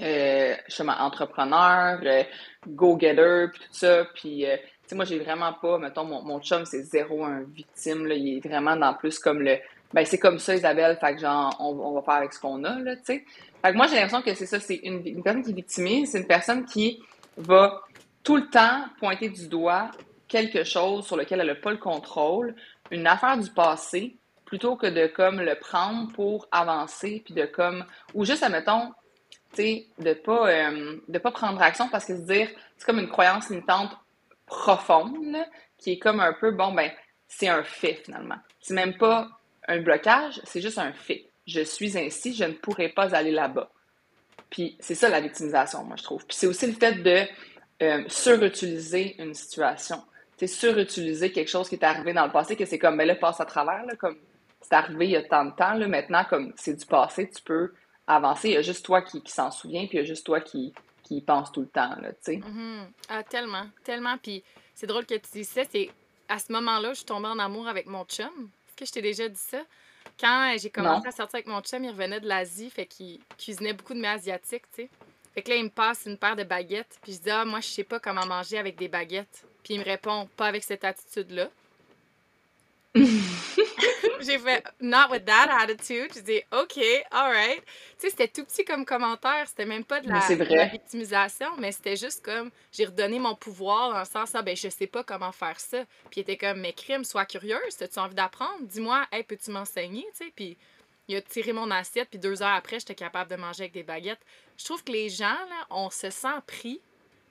euh, 0.00 0.54
justement 0.66 0.94
entrepreneur, 0.98 2.00
euh, 2.04 2.22
go-getter, 2.66 3.46
puis 3.52 3.60
tout 3.60 3.72
ça. 3.72 4.04
Puis, 4.14 4.46
euh, 4.46 4.56
tu 4.56 4.88
sais, 4.88 4.96
moi, 4.96 5.04
j'ai 5.04 5.18
vraiment 5.18 5.52
pas, 5.52 5.78
mettons, 5.78 6.04
mon, 6.04 6.22
mon 6.22 6.40
chum, 6.40 6.64
c'est 6.64 6.82
zéro 6.82 7.24
un 7.24 7.42
victime, 7.42 8.06
là. 8.06 8.14
Il 8.14 8.36
est 8.36 8.48
vraiment 8.48 8.76
dans 8.76 8.94
plus 8.94 9.18
comme 9.18 9.40
le, 9.40 9.56
ben, 9.92 10.04
c'est 10.04 10.18
comme 10.18 10.38
ça, 10.38 10.54
Isabelle, 10.54 10.96
fait 11.00 11.14
que 11.14 11.20
genre, 11.20 11.56
on, 11.58 11.70
on 11.78 11.94
va 11.94 12.02
faire 12.02 12.14
avec 12.14 12.32
ce 12.32 12.40
qu'on 12.40 12.62
a, 12.64 12.78
là, 12.78 12.96
tu 12.96 13.02
sais. 13.04 13.24
Fait 13.62 13.72
que 13.72 13.76
moi, 13.76 13.86
j'ai 13.88 13.96
l'impression 13.96 14.22
que 14.22 14.34
c'est 14.34 14.46
ça, 14.46 14.60
c'est 14.60 14.76
une, 14.76 15.04
une 15.06 15.22
personne 15.22 15.42
qui 15.42 15.50
est 15.50 15.54
victimise, 15.54 16.12
c'est 16.12 16.18
une 16.18 16.26
personne 16.26 16.64
qui 16.64 17.02
va 17.36 17.82
tout 18.22 18.36
le 18.36 18.48
temps 18.48 18.84
pointer 18.98 19.28
du 19.28 19.48
doigt 19.48 19.90
quelque 20.28 20.64
chose 20.64 21.06
sur 21.06 21.16
lequel 21.16 21.40
elle 21.40 21.48
n'a 21.48 21.54
pas 21.54 21.72
le 21.72 21.76
contrôle, 21.76 22.54
une 22.90 23.06
affaire 23.06 23.36
du 23.36 23.50
passé, 23.50 24.16
plutôt 24.44 24.76
que 24.76 24.86
de 24.86 25.06
comme 25.06 25.40
le 25.40 25.54
prendre 25.56 26.12
pour 26.12 26.48
avancer, 26.50 27.22
puis 27.24 27.34
de 27.34 27.46
comme, 27.46 27.84
ou 28.14 28.24
juste, 28.24 28.42
admettons, 28.42 28.92
tu 29.52 29.62
sais, 29.62 29.86
de 29.98 30.12
pas, 30.12 30.48
euh, 30.48 31.00
pas 31.22 31.30
prendre 31.32 31.60
action 31.60 31.88
parce 31.88 32.04
que 32.04 32.16
se 32.16 32.22
dire, 32.22 32.48
c'est 32.76 32.86
comme 32.86 32.98
une 32.98 33.08
croyance 33.08 33.50
limitante 33.50 33.92
profonde, 34.46 35.36
qui 35.78 35.92
est 35.92 35.98
comme 35.98 36.20
un 36.20 36.32
peu, 36.32 36.50
bon, 36.50 36.72
ben, 36.72 36.90
c'est 37.26 37.48
un 37.48 37.62
fait 37.62 38.02
finalement. 38.04 38.38
C'est 38.60 38.74
même 38.74 38.96
pas 38.96 39.28
un 39.68 39.80
blocage, 39.80 40.40
c'est 40.44 40.60
juste 40.60 40.78
un 40.78 40.92
fait. 40.92 41.26
Je 41.46 41.60
suis 41.62 41.96
ainsi, 41.98 42.34
je 42.34 42.44
ne 42.44 42.52
pourrais 42.52 42.90
pas 42.90 43.14
aller 43.14 43.30
là-bas. 43.30 43.70
Puis 44.50 44.76
c'est 44.80 44.94
ça 44.94 45.08
la 45.08 45.20
victimisation, 45.20 45.84
moi, 45.84 45.96
je 45.96 46.02
trouve. 46.02 46.26
Puis 46.26 46.36
c'est 46.36 46.46
aussi 46.46 46.66
le 46.66 46.72
fait 46.72 46.94
de 46.94 47.24
euh, 47.82 48.04
surutiliser 48.08 49.16
une 49.18 49.34
situation. 49.34 50.02
C'est 50.36 50.46
surutiliser 50.46 51.32
quelque 51.32 51.48
chose 51.48 51.68
qui 51.68 51.74
est 51.74 51.84
arrivé 51.84 52.12
dans 52.12 52.26
le 52.26 52.32
passé, 52.32 52.56
que 52.56 52.64
c'est 52.64 52.78
comme, 52.78 52.96
mais 52.96 53.04
ben 53.04 53.14
là, 53.14 53.16
passe 53.16 53.40
à 53.40 53.44
travers, 53.44 53.84
là, 53.84 53.94
comme 53.96 54.16
c'est 54.60 54.74
arrivé 54.74 55.06
il 55.06 55.10
y 55.12 55.16
a 55.16 55.22
tant 55.22 55.44
de 55.46 55.52
temps, 55.52 55.74
là, 55.74 55.88
maintenant, 55.88 56.24
comme 56.28 56.52
c'est 56.56 56.74
du 56.74 56.86
passé, 56.86 57.28
tu 57.28 57.42
peux 57.42 57.72
avancer. 58.06 58.48
Il 58.50 58.54
y 58.54 58.56
a 58.56 58.62
juste 58.62 58.84
toi 58.84 59.02
qui, 59.02 59.22
s'en 59.26 59.50
souvient, 59.50 59.86
puis 59.86 59.98
il 59.98 60.00
y 60.00 60.04
a 60.04 60.06
juste 60.06 60.26
toi 60.26 60.40
qui, 60.40 60.72
qui 61.02 61.16
y 61.16 61.20
pense 61.20 61.52
tout 61.52 61.60
le 61.60 61.68
temps, 61.68 61.94
là, 62.00 62.12
tu 62.12 62.18
sais. 62.20 62.36
Mm-hmm. 62.36 62.86
Ah, 63.08 63.22
tellement, 63.22 63.66
tellement. 63.84 64.16
Puis 64.18 64.42
c'est 64.74 64.86
drôle 64.86 65.06
que 65.06 65.14
tu 65.14 65.30
dises 65.32 65.48
ça, 65.48 65.62
c'est 65.70 65.90
à 66.28 66.38
ce 66.38 66.52
moment-là, 66.52 66.90
je 66.90 66.98
suis 66.98 67.06
tombée 67.06 67.28
en 67.28 67.38
amour 67.38 67.68
avec 67.68 67.86
mon 67.86 68.04
chum. 68.04 68.28
Est-ce 68.68 68.76
que 68.76 68.86
je 68.86 68.92
t'ai 68.92 69.02
déjà 69.02 69.28
dit 69.28 69.36
ça? 69.36 69.60
Quand 70.18 70.54
j'ai 70.58 70.70
commencé 70.70 71.08
à 71.08 71.12
sortir 71.12 71.36
avec 71.36 71.46
mon 71.46 71.60
chum, 71.60 71.82
il 71.84 71.90
revenait 71.90 72.20
de 72.20 72.28
l'Asie, 72.28 72.70
fait 72.70 72.86
qu'il 72.86 73.20
cuisinait 73.38 73.72
beaucoup 73.72 73.94
de 73.94 74.00
mets 74.00 74.08
asiatiques, 74.08 74.64
tu 74.74 74.82
sais. 74.82 74.90
Fait 75.34 75.42
que 75.42 75.50
là, 75.50 75.56
il 75.56 75.64
me 75.64 75.70
passe 75.70 76.06
une 76.06 76.18
paire 76.18 76.36
de 76.36 76.44
baguettes. 76.44 76.98
Puis 77.02 77.14
je 77.14 77.20
dis, 77.20 77.30
ah, 77.30 77.44
moi, 77.44 77.60
je 77.60 77.68
sais 77.68 77.84
pas 77.84 78.00
comment 78.00 78.26
manger 78.26 78.58
avec 78.58 78.76
des 78.76 78.88
baguettes. 78.88 79.44
Puis 79.62 79.74
il 79.74 79.80
me 79.80 79.84
répond, 79.84 80.28
pas 80.36 80.46
avec 80.46 80.64
cette 80.64 80.84
attitude-là. 80.84 81.50
j'ai 84.20 84.38
fait 84.38 84.64
not 84.80 85.10
with 85.10 85.24
that 85.24 85.48
attitude. 85.60 86.12
Je 86.14 86.20
dis 86.20 86.42
OK, 86.52 86.78
alright. 87.10 87.62
Tu 87.64 87.64
sais, 87.98 88.10
c'était 88.10 88.28
tout 88.28 88.44
petit 88.44 88.64
comme 88.64 88.84
commentaire. 88.84 89.44
C'était 89.46 89.64
même 89.64 89.84
pas 89.84 90.00
de 90.00 90.08
la, 90.08 90.66
victimisation, 90.66 91.48
mais 91.58 91.72
c'était 91.72 91.96
juste 91.96 92.24
comme 92.24 92.50
j'ai 92.72 92.86
redonné 92.86 93.18
mon 93.18 93.34
pouvoir 93.34 93.92
dans 93.92 93.98
le 94.00 94.04
sens 94.04 94.34
ah 94.34 94.42
ben 94.42 94.56
je 94.56 94.68
sais 94.68 94.86
pas 94.86 95.04
comment 95.04 95.32
faire 95.32 95.58
ça. 95.60 95.84
Puis 96.10 96.18
il 96.18 96.20
était 96.20 96.36
comme 96.36 96.60
mais 96.60 96.72
crime, 96.72 97.04
sois 97.04 97.24
curieuse, 97.24 97.80
as-tu 97.80 97.98
envie 97.98 98.14
d'apprendre? 98.14 98.62
Dis-moi, 98.62 99.06
hey, 99.12 99.22
peux-tu 99.22 99.50
m'enseigner? 99.50 100.06
Tu 100.18 100.24
sais, 100.24 100.32
puis 100.34 100.56
il 101.10 101.16
a 101.16 101.22
tiré 101.22 101.52
mon 101.52 101.70
assiette, 101.72 102.08
puis 102.08 102.20
deux 102.20 102.40
heures 102.40 102.54
après, 102.54 102.78
j'étais 102.78 102.94
capable 102.94 103.30
de 103.30 103.36
manger 103.36 103.64
avec 103.64 103.72
des 103.72 103.82
baguettes. 103.82 104.24
Je 104.56 104.64
trouve 104.64 104.84
que 104.84 104.92
les 104.92 105.08
gens, 105.08 105.26
là, 105.26 105.66
on 105.70 105.90
se 105.90 106.08
sent 106.08 106.28
pris 106.46 106.80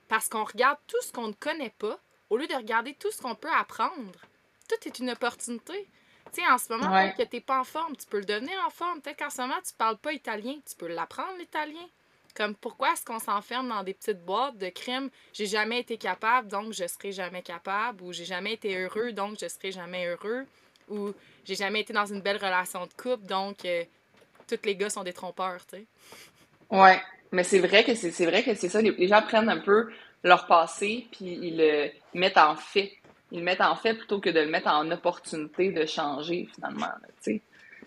parce 0.06 0.28
qu'on 0.28 0.44
regarde 0.44 0.78
tout 0.86 1.00
ce 1.02 1.12
qu'on 1.12 1.28
ne 1.28 1.32
connaît 1.32 1.74
pas, 1.78 1.98
au 2.28 2.36
lieu 2.36 2.46
de 2.46 2.54
regarder 2.54 2.94
tout 2.94 3.10
ce 3.10 3.22
qu'on 3.22 3.34
peut 3.34 3.50
apprendre, 3.50 4.20
tout 4.68 4.88
est 4.88 4.98
une 4.98 5.10
opportunité. 5.10 5.88
Tu 6.32 6.42
sais, 6.42 6.48
en 6.48 6.58
ce 6.58 6.72
moment, 6.72 6.92
ouais. 6.92 7.14
que 7.16 7.22
tu 7.22 7.36
n'es 7.36 7.40
pas 7.40 7.60
en 7.60 7.64
forme, 7.64 7.96
tu 7.96 8.06
peux 8.06 8.18
le 8.18 8.24
devenir 8.24 8.54
en 8.66 8.70
forme. 8.70 9.00
Peut-être 9.00 9.18
qu'en 9.18 9.30
ce 9.30 9.40
moment, 9.40 9.60
tu 9.66 9.72
parles 9.72 9.96
pas 9.96 10.12
italien, 10.12 10.56
tu 10.68 10.76
peux 10.76 10.86
l'apprendre, 10.86 11.38
l'italien. 11.38 11.88
Comme 12.36 12.54
pourquoi 12.54 12.92
est-ce 12.92 13.04
qu'on 13.04 13.18
s'enferme 13.18 13.68
dans 13.68 13.82
des 13.82 13.94
petites 13.94 14.24
boîtes 14.24 14.58
de 14.58 14.68
crimes? 14.68 15.10
J'ai 15.32 15.46
jamais 15.46 15.80
été 15.80 15.96
capable, 15.96 16.48
donc 16.48 16.72
je 16.72 16.86
serai 16.86 17.12
jamais 17.12 17.42
capable. 17.42 18.02
Ou 18.02 18.12
j'ai 18.12 18.24
jamais 18.26 18.52
été 18.52 18.76
heureux, 18.76 19.12
donc 19.12 19.38
je 19.40 19.48
serai 19.48 19.72
jamais 19.72 20.06
heureux. 20.06 20.46
Ou 20.90 21.12
j'ai 21.44 21.54
jamais 21.54 21.80
été 21.80 21.92
dans 21.92 22.06
une 22.06 22.20
belle 22.20 22.36
relation 22.36 22.86
de 22.86 22.92
couple, 22.92 23.26
donc 23.26 23.64
euh, 23.64 23.84
tous 24.46 24.58
les 24.64 24.76
gars 24.76 24.90
sont 24.90 25.04
des 25.04 25.12
trompeurs, 25.12 25.64
tu 25.66 25.78
sais. 25.78 25.86
Ouais, 26.70 27.00
mais 27.32 27.44
c'est 27.44 27.58
vrai 27.58 27.84
que 27.84 27.94
c'est 27.94 28.26
vrai 28.26 28.42
que 28.42 28.54
c'est 28.54 28.68
ça. 28.68 28.80
Les, 28.80 29.08
gens 29.08 29.22
prennent 29.22 29.48
un 29.48 29.58
peu 29.58 29.90
leur 30.22 30.46
passé, 30.46 31.06
puis 31.12 31.38
ils 31.42 31.56
le 31.56 31.90
mettent 32.14 32.38
en 32.38 32.56
fait. 32.56 32.92
Ils 33.32 33.38
le 33.38 33.44
mettent 33.44 33.60
en 33.60 33.76
fait 33.76 33.94
plutôt 33.94 34.20
que 34.20 34.30
de 34.30 34.40
le 34.40 34.48
mettre 34.48 34.68
en 34.68 34.90
opportunité 34.90 35.70
de 35.70 35.86
changer, 35.86 36.48
finalement, 36.54 36.88
tu 37.22 37.34
sais. 37.34 37.42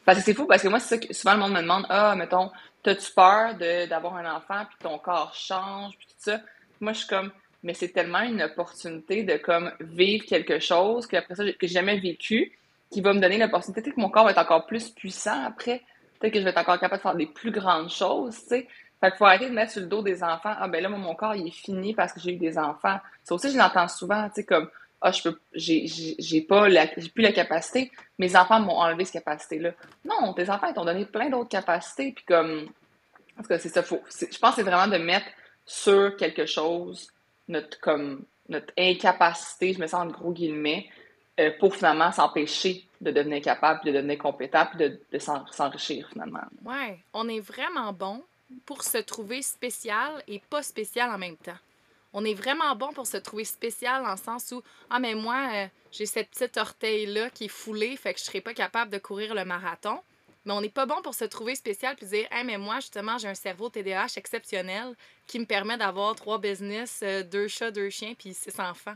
Parce 0.05 0.19
que 0.19 0.25
c'est 0.25 0.33
fou, 0.33 0.45
parce 0.45 0.61
que 0.61 0.67
moi, 0.67 0.79
c'est 0.79 0.99
ça 0.99 1.05
que 1.05 1.13
souvent 1.13 1.33
le 1.33 1.39
monde 1.39 1.53
me 1.53 1.61
demande 1.61 1.85
Ah, 1.89 2.15
mettons, 2.15 2.51
t'as-tu 2.81 3.11
peur 3.13 3.55
d'avoir 3.55 4.15
un 4.15 4.35
enfant, 4.35 4.65
puis 4.65 4.77
ton 4.81 4.97
corps 4.97 5.33
change, 5.33 5.97
puis 5.97 6.07
tout 6.07 6.15
ça. 6.17 6.41
Moi, 6.81 6.93
je 6.93 6.99
suis 6.99 7.07
comme 7.07 7.31
Mais 7.61 7.73
c'est 7.73 7.89
tellement 7.89 8.21
une 8.21 8.41
opportunité 8.41 9.23
de 9.23 9.37
comme 9.37 9.71
vivre 9.79 10.25
quelque 10.25 10.59
chose 10.59 11.07
qu'après 11.07 11.35
ça, 11.35 11.43
que 11.45 11.67
j'ai 11.67 11.73
jamais 11.73 11.99
vécu, 11.99 12.51
qui 12.93 13.01
va 13.01 13.13
me 13.13 13.19
donner 13.19 13.37
l'opportunité 13.37 13.91
que 13.91 13.99
mon 13.99 14.09
corps 14.09 14.25
va 14.25 14.31
être 14.31 14.37
encore 14.37 14.65
plus 14.65 14.89
puissant 14.89 15.43
après. 15.45 15.81
Peut-être 16.19 16.33
que 16.33 16.39
je 16.39 16.43
vais 16.43 16.51
être 16.51 16.59
encore 16.59 16.79
capable 16.79 16.99
de 16.99 17.01
faire 17.01 17.15
des 17.15 17.25
plus 17.25 17.51
grandes 17.51 17.89
choses, 17.89 18.37
tu 18.43 18.47
sais. 18.49 18.67
Fait 19.01 19.09
qu'il 19.09 19.17
faut 19.17 19.25
arrêter 19.25 19.49
de 19.49 19.53
mettre 19.53 19.71
sur 19.73 19.81
le 19.81 19.87
dos 19.87 20.01
des 20.01 20.23
enfants. 20.23 20.53
Ah, 20.57 20.67
ben 20.69 20.81
là, 20.81 20.87
mon 20.87 21.15
corps, 21.15 21.35
il 21.35 21.47
est 21.47 21.51
fini 21.51 21.93
parce 21.93 22.13
que 22.13 22.21
j'ai 22.21 22.31
eu 22.31 22.37
des 22.37 22.57
enfants. 22.57 22.99
Ça 23.23 23.35
aussi, 23.35 23.51
je 23.51 23.57
l'entends 23.57 23.89
souvent, 23.89 24.29
tu 24.29 24.35
sais, 24.35 24.45
comme 24.45 24.69
ah, 25.01 25.11
je 25.11 25.21
peux, 25.21 25.37
j'ai, 25.53 25.85
j'ai 26.17 26.41
pas 26.41 26.69
la, 26.69 26.87
j'ai 26.95 27.09
plus 27.09 27.23
la 27.23 27.33
capacité, 27.33 27.91
mes 28.19 28.37
enfants 28.37 28.61
m'ont 28.61 28.77
enlevé 28.77 29.03
cette 29.03 29.21
capacité-là. 29.21 29.71
Non, 30.05 30.31
tes 30.33 30.49
enfants, 30.49 30.67
ils 30.67 30.73
t'ont 30.73 30.85
donné 30.85 31.03
plein 31.05 31.29
d'autres 31.29 31.49
capacités, 31.49 32.13
puis 32.13 32.23
comme, 32.23 32.69
en 33.37 33.41
tout 33.41 33.49
cas, 33.49 33.59
c'est 33.59 33.67
ça, 33.67 33.83
faut, 33.83 34.01
je 34.07 34.39
pense 34.39 34.51
que 34.51 34.55
c'est 34.55 34.69
vraiment 34.69 34.87
de 34.87 35.03
mettre 35.03 35.25
sur 35.65 36.15
quelque 36.15 36.45
chose 36.45 37.09
notre, 37.49 37.77
comme, 37.81 38.23
notre 38.47 38.71
incapacité, 38.77 39.73
je 39.73 39.81
me 39.81 39.87
sens 39.87 40.05
en 40.05 40.07
gros 40.07 40.31
guillemets, 40.31 40.87
euh, 41.39 41.51
pour 41.59 41.75
finalement 41.75 42.11
s'empêcher 42.11 42.85
de 43.01 43.11
devenir 43.11 43.41
capable, 43.41 43.83
de 43.85 43.91
devenir 43.91 44.17
compétent, 44.17 44.65
puis 44.67 44.77
de, 44.77 44.99
de 45.11 45.19
s'enrichir 45.19 46.07
finalement. 46.09 46.43
Ouais, 46.63 46.99
on 47.13 47.27
est 47.27 47.39
vraiment 47.39 47.91
bon 47.91 48.23
pour 48.65 48.83
se 48.83 48.97
trouver 48.99 49.41
spécial 49.41 50.23
et 50.27 50.41
pas 50.49 50.63
spécial 50.63 51.11
en 51.11 51.17
même 51.17 51.37
temps. 51.37 51.57
On 52.13 52.23
est 52.23 52.35
vraiment 52.35 52.75
bon 52.75 52.93
pour 52.93 53.07
se 53.07 53.17
trouver 53.17 53.43
spécial 53.45 54.03
dans 54.03 54.11
le 54.11 54.17
sens 54.17 54.51
où 54.51 54.61
ah 54.89 54.99
mais 54.99 55.15
moi 55.15 55.49
euh, 55.53 55.67
j'ai 55.91 56.05
cette 56.05 56.29
petite 56.29 56.57
orteil 56.57 57.07
là 57.07 57.29
qui 57.31 57.45
est 57.45 57.49
foulée 57.49 57.97
fait 57.97 58.13
que 58.13 58.19
je 58.19 58.25
serais 58.25 58.41
pas 58.41 58.53
capable 58.53 58.91
de 58.91 58.99
courir 58.99 59.33
le 59.33 59.43
marathon. 59.45 59.99
Mais 60.45 60.51
on 60.53 60.61
n'est 60.61 60.69
pas 60.69 60.85
bon 60.85 61.01
pour 61.01 61.15
se 61.15 61.23
trouver 61.25 61.55
spécial 61.55 61.95
puis 61.95 62.05
dire 62.05 62.27
hey, 62.29 62.43
mais 62.43 62.57
moi 62.57 62.75
justement 62.75 63.17
j'ai 63.17 63.29
un 63.29 63.33
cerveau 63.33 63.69
TDAH 63.69 64.13
exceptionnel 64.17 64.93
qui 65.25 65.39
me 65.39 65.45
permet 65.45 65.77
d'avoir 65.77 66.13
trois 66.15 66.37
business 66.37 66.99
euh, 67.01 67.23
deux 67.23 67.47
chats 67.47 67.71
deux 67.71 67.89
chiens 67.89 68.13
puis 68.17 68.35
six 68.35 68.59
enfants. 68.59 68.95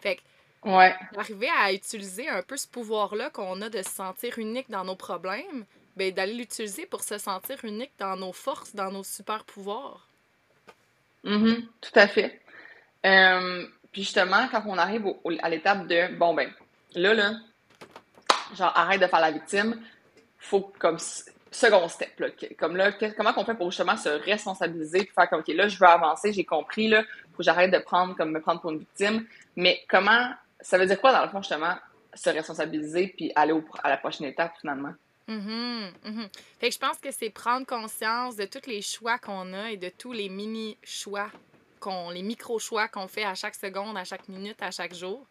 Fait 0.00 0.16
que 0.16 0.22
ouais. 0.64 0.94
arriver 1.16 1.50
à 1.58 1.72
utiliser 1.72 2.28
un 2.28 2.42
peu 2.42 2.56
ce 2.56 2.68
pouvoir 2.68 3.14
là 3.14 3.30
qu'on 3.30 3.60
a 3.62 3.68
de 3.68 3.82
se 3.82 3.90
sentir 3.90 4.38
unique 4.38 4.70
dans 4.70 4.84
nos 4.84 4.96
problèmes 4.96 5.64
ben 5.96 6.12
d'aller 6.12 6.34
l'utiliser 6.34 6.86
pour 6.86 7.02
se 7.02 7.18
sentir 7.18 7.64
unique 7.64 7.92
dans 7.98 8.16
nos 8.16 8.32
forces 8.32 8.74
dans 8.74 8.90
nos 8.90 9.04
super 9.04 9.44
pouvoirs 9.44 10.06
mm 11.24 11.54
tout 11.80 11.98
à 11.98 12.08
fait 12.08 12.40
euh, 13.04 13.66
puis 13.94 14.02
justement, 14.02 14.48
quand 14.50 14.62
on 14.66 14.76
arrive 14.76 15.06
à 15.40 15.48
l'étape 15.48 15.86
de 15.86 16.16
bon 16.16 16.34
ben, 16.34 16.50
là, 16.96 17.14
là, 17.14 17.34
genre 18.56 18.72
arrête 18.74 19.00
de 19.00 19.06
faire 19.06 19.20
la 19.20 19.30
victime, 19.30 19.80
faut 20.38 20.72
comme 20.80 20.98
second 21.52 21.88
step, 21.88 22.18
là, 22.18 22.28
comme 22.58 22.76
là, 22.76 22.90
comment 23.16 23.32
qu'on 23.32 23.44
fait 23.44 23.54
pour 23.54 23.70
justement 23.70 23.96
se 23.96 24.08
responsabiliser 24.08 25.04
puis 25.04 25.12
faire 25.14 25.30
comme 25.30 25.40
ok, 25.40 25.48
là, 25.48 25.68
je 25.68 25.78
veux 25.78 25.86
avancer, 25.86 26.32
j'ai 26.32 26.44
compris, 26.44 26.88
là, 26.88 27.04
faut 27.32 27.38
que 27.38 27.44
j'arrête 27.44 27.70
de 27.70 27.78
prendre 27.78 28.16
comme 28.16 28.32
me 28.32 28.40
prendre 28.40 28.60
pour 28.60 28.72
une 28.72 28.78
victime. 28.78 29.24
Mais 29.54 29.80
comment 29.88 30.30
ça 30.64 30.78
veut 30.78 30.86
dire 30.86 31.00
quoi 31.00 31.12
dans 31.12 31.22
le 31.22 31.30
fond 31.30 31.40
justement 31.42 31.76
se 32.14 32.30
responsabiliser 32.30 33.14
puis 33.16 33.32
aller 33.34 33.54
à 33.82 33.88
la 33.88 33.96
prochaine 33.96 34.26
étape 34.26 34.52
finalement? 34.60 34.94
Mm 35.28 35.88
Fait 36.58 36.68
que 36.68 36.74
je 36.74 36.78
pense 36.78 36.98
que 36.98 37.10
c'est 37.10 37.30
prendre 37.30 37.66
conscience 37.66 38.36
de 38.36 38.44
tous 38.44 38.66
les 38.66 38.82
choix 38.82 39.18
qu'on 39.18 39.52
a 39.52 39.70
et 39.70 39.76
de 39.76 39.88
tous 39.88 40.12
les 40.12 40.28
mini 40.28 40.76
choix 40.82 41.30
les 42.12 42.22
micro-choix 42.22 42.88
qu'on 42.88 43.08
fait 43.08 43.24
à 43.24 43.34
chaque 43.34 43.54
seconde, 43.54 43.96
à 43.96 44.04
chaque 44.04 44.28
minute, 44.28 44.60
à 44.60 44.70
chaque 44.70 44.94
jour. 44.94 45.26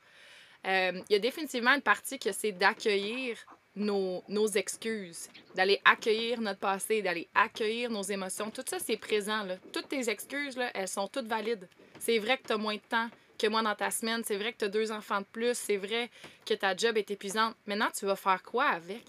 Euh, 0.66 1.02
il 1.10 1.13
y 1.13 1.16
a 1.16 1.20
définitivement 1.20 1.74
une 1.74 1.82
partie 1.82 2.20
que 2.20 2.32
c'est 2.32 2.52
d'accueillir 2.52 3.38
nos, 3.75 4.24
nos, 4.28 4.48
excuses, 4.48 5.30
d'aller 5.56 5.82
accueillir 5.84 6.40
notre 6.40 6.60
passé, 6.60 7.02
d'aller 7.02 7.28
accueillir 7.34 7.90
nos 7.90 8.04
émotions. 8.04 8.50
Tout 8.52 8.63
ça, 8.66 8.78
c'est 8.80 8.98
présent. 8.98 9.44
Là. 9.44 9.58
Toutes 9.74 9.90
tes 9.90 10.10
excuses, 10.10 10.56
là, 10.56 10.70
elles 10.74 10.88
sont 10.88 11.08
toutes 11.08 11.28
valides. 11.28 11.68
C'est 12.00 12.20
vrai 12.20 12.38
que 12.38 12.48
tu 12.48 12.54
as 12.54 12.58
moins 12.58 12.75
de 12.75 12.82
temps 12.88 13.10
que 13.38 13.48
moi 13.48 13.62
dans 13.62 13.75
ta 13.75 13.92
semaine. 13.92 14.22
C'est 14.25 14.38
vrai 14.38 14.54
que 14.54 14.60
tu 14.60 14.66
as 14.66 14.70
deux 14.70 14.92
enfants 14.92 15.20
de 15.20 15.25
plus. 15.25 15.54
C'est 15.56 15.78
vrai 15.78 16.10
que 16.46 16.54
ta 16.54 16.75
job 16.75 16.98
est 16.98 17.10
épuisante. 17.12 17.56
Maintenant, 17.66 17.90
tu 17.98 18.06
vas 18.06 18.16
faire 18.16 18.42
quoi 18.44 18.66
avec? 18.66 19.06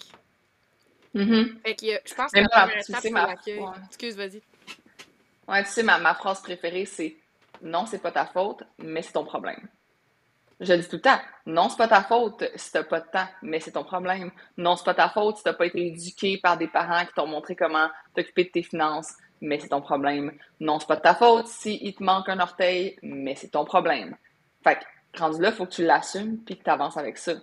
Mm-hmm. 1.15 1.61
Fait 1.63 1.75
que, 1.75 2.09
je 2.09 2.15
pense 2.15 2.33
que 2.33 2.41
la 2.41 2.49
première 2.49 2.79
étape, 2.79 3.01
c'est 3.01 3.11
l'accueil. 3.11 3.65
Excuse, 3.89 4.17
vas-y. 4.17 4.43
Ouais, 5.47 5.63
tu 5.63 5.71
sais, 5.71 5.83
ma, 5.83 5.99
ma 5.99 6.15
phrase 6.15 6.43
préférée, 6.43 6.87
c'est 6.87 7.17
non, 7.63 7.87
c'est 7.87 8.03
pas 8.03 8.13
ta 8.13 8.27
faute, 8.27 8.63
mais 8.79 9.03
c'est 9.03 9.13
ton 9.13 9.25
problème. 9.25 9.69
Je 10.61 10.73
dis 10.75 10.89
tout 10.89 10.97
le 10.97 11.03
temps, 11.03 11.21
non, 11.47 11.69
c'est 11.69 11.77
pas 11.77 11.89
ta 11.89 12.03
faute 12.03 12.45
si 12.55 12.73
t'as 12.73 12.85
pas 12.85 13.01
de 13.01 13.11
temps, 13.11 13.27
mais 13.43 13.59
c'est 13.59 13.73
ton 13.73 13.85
problème. 13.85 14.31
Non, 14.57 14.77
c'est 14.77 14.85
pas 14.85 14.95
ta 14.95 15.09
faute 15.09 15.39
si 15.39 15.43
t'as 15.43 15.53
pas 15.53 15.67
été 15.67 15.87
éduqué 15.87 16.39
par 16.39 16.57
des 16.57 16.69
parents 16.69 17.05
qui 17.05 17.13
t'ont 17.15 17.27
montré 17.27 17.57
comment 17.57 17.89
t'occuper 18.15 18.45
de 18.45 18.51
tes 18.51 18.63
finances, 18.63 19.15
mais 19.41 19.59
c'est 19.59 19.69
ton 19.69 19.81
problème. 19.81 20.33
Non, 20.61 20.79
c'est 20.79 20.87
pas 20.87 20.97
de 20.97 21.03
ta 21.03 21.15
faute 21.15 21.47
si 21.47 21.79
il 21.83 21.95
te 21.95 22.03
manque 22.03 22.29
un 22.29 22.41
orteil, 22.41 22.99
mais 23.03 23.35
c'est 23.35 23.49
ton 23.49 23.65
problème. 23.65 24.17
Fait 24.63 24.77
que, 24.77 25.19
rendu 25.19 25.41
là, 25.41 25.53
faut 25.53 25.67
que 25.67 25.73
tu 25.73 25.85
l'assumes 25.85 26.39
puis 26.39 26.57
que 26.57 26.65
tu 26.65 26.71
avances 26.71 26.97
avec 26.97 27.19
ça. 27.19 27.35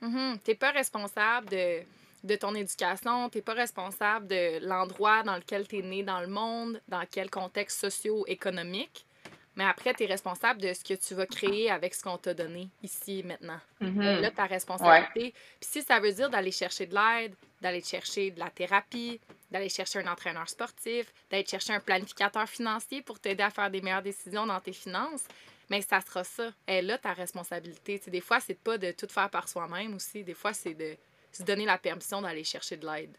Mm 0.00 0.36
T'es 0.42 0.54
pas 0.54 0.70
responsable 0.70 1.48
de, 1.50 1.80
de 2.24 2.36
ton 2.36 2.54
éducation, 2.54 3.28
t'es 3.28 3.42
pas 3.42 3.54
responsable 3.54 4.26
de 4.26 4.66
l'endroit 4.66 5.22
dans 5.22 5.36
lequel 5.36 5.68
tu 5.68 5.78
es 5.78 5.82
né 5.82 6.02
dans 6.02 6.20
le 6.20 6.26
monde, 6.26 6.80
dans 6.88 7.04
quel 7.10 7.30
contexte 7.30 7.80
socio-économique. 7.80 9.06
Mais 9.56 9.64
après, 9.64 9.94
tu 9.94 10.02
es 10.02 10.06
responsable 10.06 10.60
de 10.60 10.72
ce 10.72 10.82
que 10.82 10.94
tu 10.94 11.14
vas 11.14 11.26
créer 11.26 11.70
avec 11.70 11.94
ce 11.94 12.02
qu'on 12.02 12.18
t'a 12.18 12.34
donné 12.34 12.68
ici 12.82 13.22
maintenant. 13.24 13.60
Mm-hmm. 13.80 14.20
Là, 14.20 14.30
ta 14.30 14.46
responsabilité. 14.46 15.32
Puis 15.60 15.70
si 15.70 15.82
ça 15.82 16.00
veut 16.00 16.12
dire 16.12 16.28
d'aller 16.28 16.50
chercher 16.50 16.86
de 16.86 16.94
l'aide, 16.94 17.34
d'aller 17.60 17.82
chercher 17.82 18.30
de 18.32 18.40
la 18.40 18.50
thérapie, 18.50 19.20
d'aller 19.50 19.68
chercher 19.68 20.00
un 20.00 20.06
entraîneur 20.08 20.48
sportif, 20.48 21.12
d'aller 21.30 21.46
chercher 21.46 21.72
un 21.72 21.80
planificateur 21.80 22.48
financier 22.48 23.02
pour 23.02 23.20
t'aider 23.20 23.44
à 23.44 23.50
faire 23.50 23.70
des 23.70 23.80
meilleures 23.80 24.02
décisions 24.02 24.46
dans 24.46 24.60
tes 24.60 24.72
finances, 24.72 25.24
mais 25.70 25.80
ça 25.80 26.00
sera 26.00 26.24
ça. 26.24 26.50
Et 26.66 26.82
là, 26.82 26.98
ta 26.98 27.12
responsabilité. 27.12 28.00
des 28.06 28.20
fois, 28.20 28.40
c'est 28.40 28.58
pas 28.58 28.76
de 28.76 28.90
tout 28.90 29.08
faire 29.08 29.30
par 29.30 29.48
soi-même 29.48 29.94
aussi. 29.94 30.24
Des 30.24 30.34
fois, 30.34 30.52
c'est 30.52 30.74
de 30.74 30.96
se 31.32 31.42
donner 31.42 31.64
la 31.64 31.78
permission 31.78 32.20
d'aller 32.20 32.44
chercher 32.44 32.76
de 32.76 32.86
l'aide. 32.86 33.16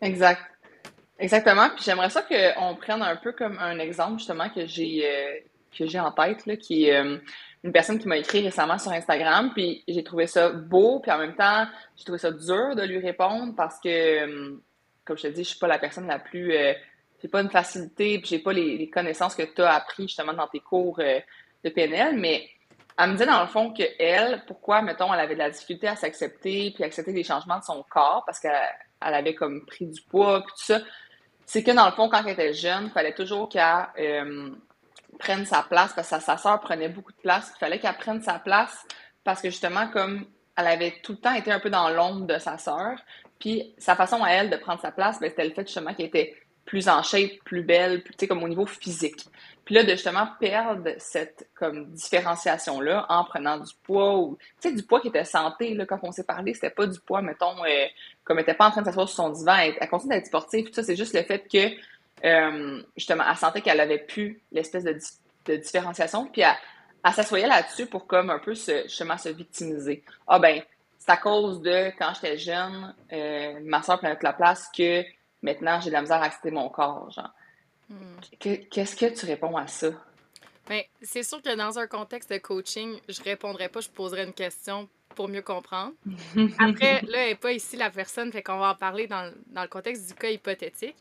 Exact. 0.00 0.42
Exactement. 1.18 1.68
Puis 1.70 1.84
j'aimerais 1.84 2.10
ça 2.10 2.22
qu'on 2.22 2.74
prenne 2.76 3.02
un 3.02 3.16
peu 3.16 3.32
comme 3.32 3.58
un 3.58 3.78
exemple 3.78 4.18
justement 4.18 4.48
que 4.48 4.66
j'ai 4.66 5.02
euh, 5.06 5.38
que 5.76 5.86
j'ai 5.86 5.98
en 5.98 6.12
tête, 6.12 6.46
là, 6.46 6.56
qui 6.56 6.86
est 6.86 6.96
euh, 6.96 7.18
une 7.64 7.72
personne 7.72 7.98
qui 7.98 8.06
m'a 8.06 8.16
écrit 8.16 8.42
récemment 8.42 8.78
sur 8.78 8.92
Instagram. 8.92 9.50
Puis 9.54 9.84
j'ai 9.88 10.04
trouvé 10.04 10.26
ça 10.26 10.50
beau, 10.50 11.00
puis 11.00 11.10
en 11.10 11.18
même 11.18 11.34
temps, 11.34 11.66
j'ai 11.96 12.04
trouvé 12.04 12.18
ça 12.18 12.30
dur 12.30 12.76
de 12.76 12.82
lui 12.82 12.98
répondre 12.98 13.54
parce 13.56 13.80
que, 13.80 13.88
euh, 13.88 14.62
comme 15.04 15.16
je 15.16 15.22
te 15.22 15.28
dis, 15.28 15.44
je 15.44 15.50
suis 15.50 15.58
pas 15.58 15.68
la 15.68 15.78
personne 15.78 16.06
la 16.06 16.18
plus. 16.18 16.52
j'ai 17.22 17.28
pas 17.28 17.40
une 17.40 17.50
facilité, 17.50 18.18
puis 18.18 18.28
j'ai 18.28 18.38
pas 18.38 18.52
les, 18.52 18.76
les, 18.76 18.90
connaissances 18.90 19.34
que 19.34 19.42
tu 19.42 19.62
as 19.62 19.74
appris 19.74 20.04
justement 20.04 20.32
dans 20.32 20.46
tes 20.46 20.60
cours 20.60 20.98
de 20.98 21.70
PNL, 21.70 22.16
mais 22.18 22.48
elle 22.98 23.08
me 23.08 23.12
disait 23.14 23.26
dans 23.26 23.40
le 23.40 23.48
fond 23.48 23.72
que 23.72 23.82
elle, 23.98 24.44
pourquoi, 24.46 24.82
mettons, 24.82 25.12
elle 25.12 25.20
avait 25.20 25.34
de 25.34 25.40
la 25.40 25.50
difficulté 25.50 25.88
à 25.88 25.96
s'accepter, 25.96 26.72
puis 26.74 26.84
accepter 26.84 27.12
des 27.12 27.24
changements 27.24 27.58
de 27.58 27.64
son 27.64 27.84
corps, 27.90 28.22
parce 28.24 28.38
qu'elle 28.38 28.52
avait 29.00 29.34
comme 29.34 29.64
pris 29.66 29.86
du 29.86 30.00
poids, 30.02 30.42
puis 30.42 30.52
tout 30.56 30.64
ça 30.64 30.80
c'est 31.46 31.62
que 31.62 31.70
dans 31.70 31.86
le 31.86 31.92
fond, 31.92 32.08
quand 32.08 32.22
elle 32.24 32.32
était 32.32 32.54
jeune, 32.54 32.84
il 32.84 32.90
fallait 32.90 33.14
toujours 33.14 33.48
qu'elle 33.48 33.86
euh, 33.98 34.50
prenne 35.18 35.44
sa 35.44 35.62
place 35.62 35.92
parce 35.94 36.10
que 36.10 36.20
sa, 36.20 36.36
soeur 36.36 36.60
prenait 36.60 36.88
beaucoup 36.88 37.12
de 37.12 37.18
place. 37.18 37.52
Il 37.56 37.58
fallait 37.58 37.78
qu'elle 37.78 37.96
prenne 37.96 38.22
sa 38.22 38.38
place 38.38 38.86
parce 39.24 39.42
que 39.42 39.50
justement, 39.50 39.88
comme 39.88 40.26
elle 40.56 40.66
avait 40.66 40.94
tout 41.02 41.12
le 41.12 41.18
temps 41.18 41.34
été 41.34 41.50
un 41.50 41.60
peu 41.60 41.70
dans 41.70 41.90
l'ombre 41.90 42.26
de 42.26 42.38
sa 42.38 42.58
sœur, 42.58 42.98
puis 43.38 43.74
sa 43.78 43.96
façon 43.96 44.22
à 44.22 44.30
elle 44.30 44.50
de 44.50 44.56
prendre 44.56 44.80
sa 44.80 44.92
place, 44.92 45.20
ben, 45.20 45.28
c'était 45.28 45.44
le 45.44 45.54
fait 45.54 45.66
justement 45.66 45.92
qu'elle 45.94 46.06
était 46.06 46.34
plus 46.64 46.88
en 46.88 47.02
shape, 47.02 47.32
plus 47.44 47.62
belle, 47.62 48.02
tu 48.02 48.12
sais, 48.18 48.26
comme 48.26 48.42
au 48.42 48.48
niveau 48.48 48.66
physique. 48.66 49.26
Puis 49.64 49.74
là, 49.74 49.82
de 49.82 49.90
justement 49.90 50.28
perdre 50.40 50.90
cette 50.98 51.48
différenciation-là 51.60 53.06
en 53.08 53.24
prenant 53.24 53.58
du 53.58 53.72
poids 53.82 54.18
ou, 54.18 54.36
tu 54.60 54.68
sais, 54.68 54.74
du 54.74 54.82
poids 54.82 55.00
qui 55.00 55.08
était 55.08 55.24
santé, 55.24 55.74
là, 55.74 55.86
quand 55.86 55.98
on 56.02 56.12
s'est 56.12 56.24
parlé, 56.24 56.54
c'était 56.54 56.70
pas 56.70 56.86
du 56.86 56.98
poids, 57.00 57.22
mettons, 57.22 57.64
euh, 57.64 57.86
comme 58.24 58.38
elle 58.38 58.42
était 58.42 58.54
pas 58.54 58.66
en 58.66 58.70
train 58.70 58.80
de 58.80 58.86
s'asseoir 58.86 59.08
sur 59.08 59.16
son 59.16 59.30
divan, 59.30 59.56
elle, 59.56 59.76
elle 59.80 59.88
continue 59.88 60.14
d'être 60.14 60.26
sportive, 60.26 60.66
tout 60.66 60.74
ça, 60.74 60.82
c'est 60.82 60.96
juste 60.96 61.14
le 61.14 61.22
fait 61.22 61.46
que, 61.50 62.26
euh, 62.26 62.82
justement, 62.96 63.24
elle 63.28 63.36
sentait 63.36 63.60
qu'elle 63.60 63.80
avait 63.80 63.98
plus 63.98 64.40
l'espèce 64.50 64.84
de, 64.84 64.98
de, 65.46 65.56
différenciation, 65.56 66.26
puis 66.26 66.42
elle, 66.42 66.54
elle 67.04 67.12
s'assoyait 67.12 67.46
là-dessus 67.46 67.86
pour 67.86 68.06
comme 68.06 68.30
un 68.30 68.38
peu 68.38 68.54
se, 68.54 68.84
justement 68.84 69.18
se 69.18 69.28
victimiser. 69.28 70.02
Ah 70.26 70.38
ben, 70.38 70.62
c'est 70.98 71.10
à 71.10 71.18
cause 71.18 71.60
de 71.60 71.92
quand 71.98 72.12
j'étais 72.14 72.38
jeune, 72.38 72.94
euh, 73.12 73.60
ma 73.62 73.82
soeur 73.82 73.98
prenait 73.98 74.14
toute 74.14 74.22
la 74.22 74.32
place 74.32 74.70
que 74.74 75.04
maintenant 75.42 75.78
j'ai 75.80 75.90
de 75.90 75.94
la 75.94 76.00
misère 76.00 76.22
à 76.22 76.24
accepter 76.24 76.50
mon 76.50 76.70
corps, 76.70 77.10
genre. 77.10 77.30
Hmm. 77.90 78.16
Qu'est-ce 78.38 78.96
que 78.96 79.14
tu 79.14 79.26
réponds 79.26 79.54
à 79.58 79.66
ça? 79.66 79.88
Ben, 80.66 80.82
c'est 81.02 81.22
sûr 81.22 81.42
que 81.42 81.54
dans 81.54 81.78
un 81.78 81.86
contexte 81.86 82.32
de 82.32 82.38
coaching, 82.38 82.98
je 83.06 83.22
répondrais 83.22 83.68
pas, 83.68 83.80
je 83.80 83.90
poserais 83.90 84.24
une 84.24 84.32
question 84.32 84.88
pour 85.14 85.28
mieux 85.28 85.42
comprendre. 85.42 85.94
Après, 86.58 87.02
là, 87.02 87.18
elle 87.18 87.28
n'est 87.30 87.34
pas 87.34 87.52
ici 87.52 87.76
la 87.76 87.90
personne, 87.90 88.32
fait 88.32 88.42
qu'on 88.42 88.58
va 88.58 88.70
en 88.70 88.74
parler 88.74 89.06
dans, 89.06 89.32
dans, 89.48 89.62
le 89.62 89.68
contexte 89.68 90.08
du 90.08 90.14
cas 90.14 90.30
hypothétique. 90.30 90.96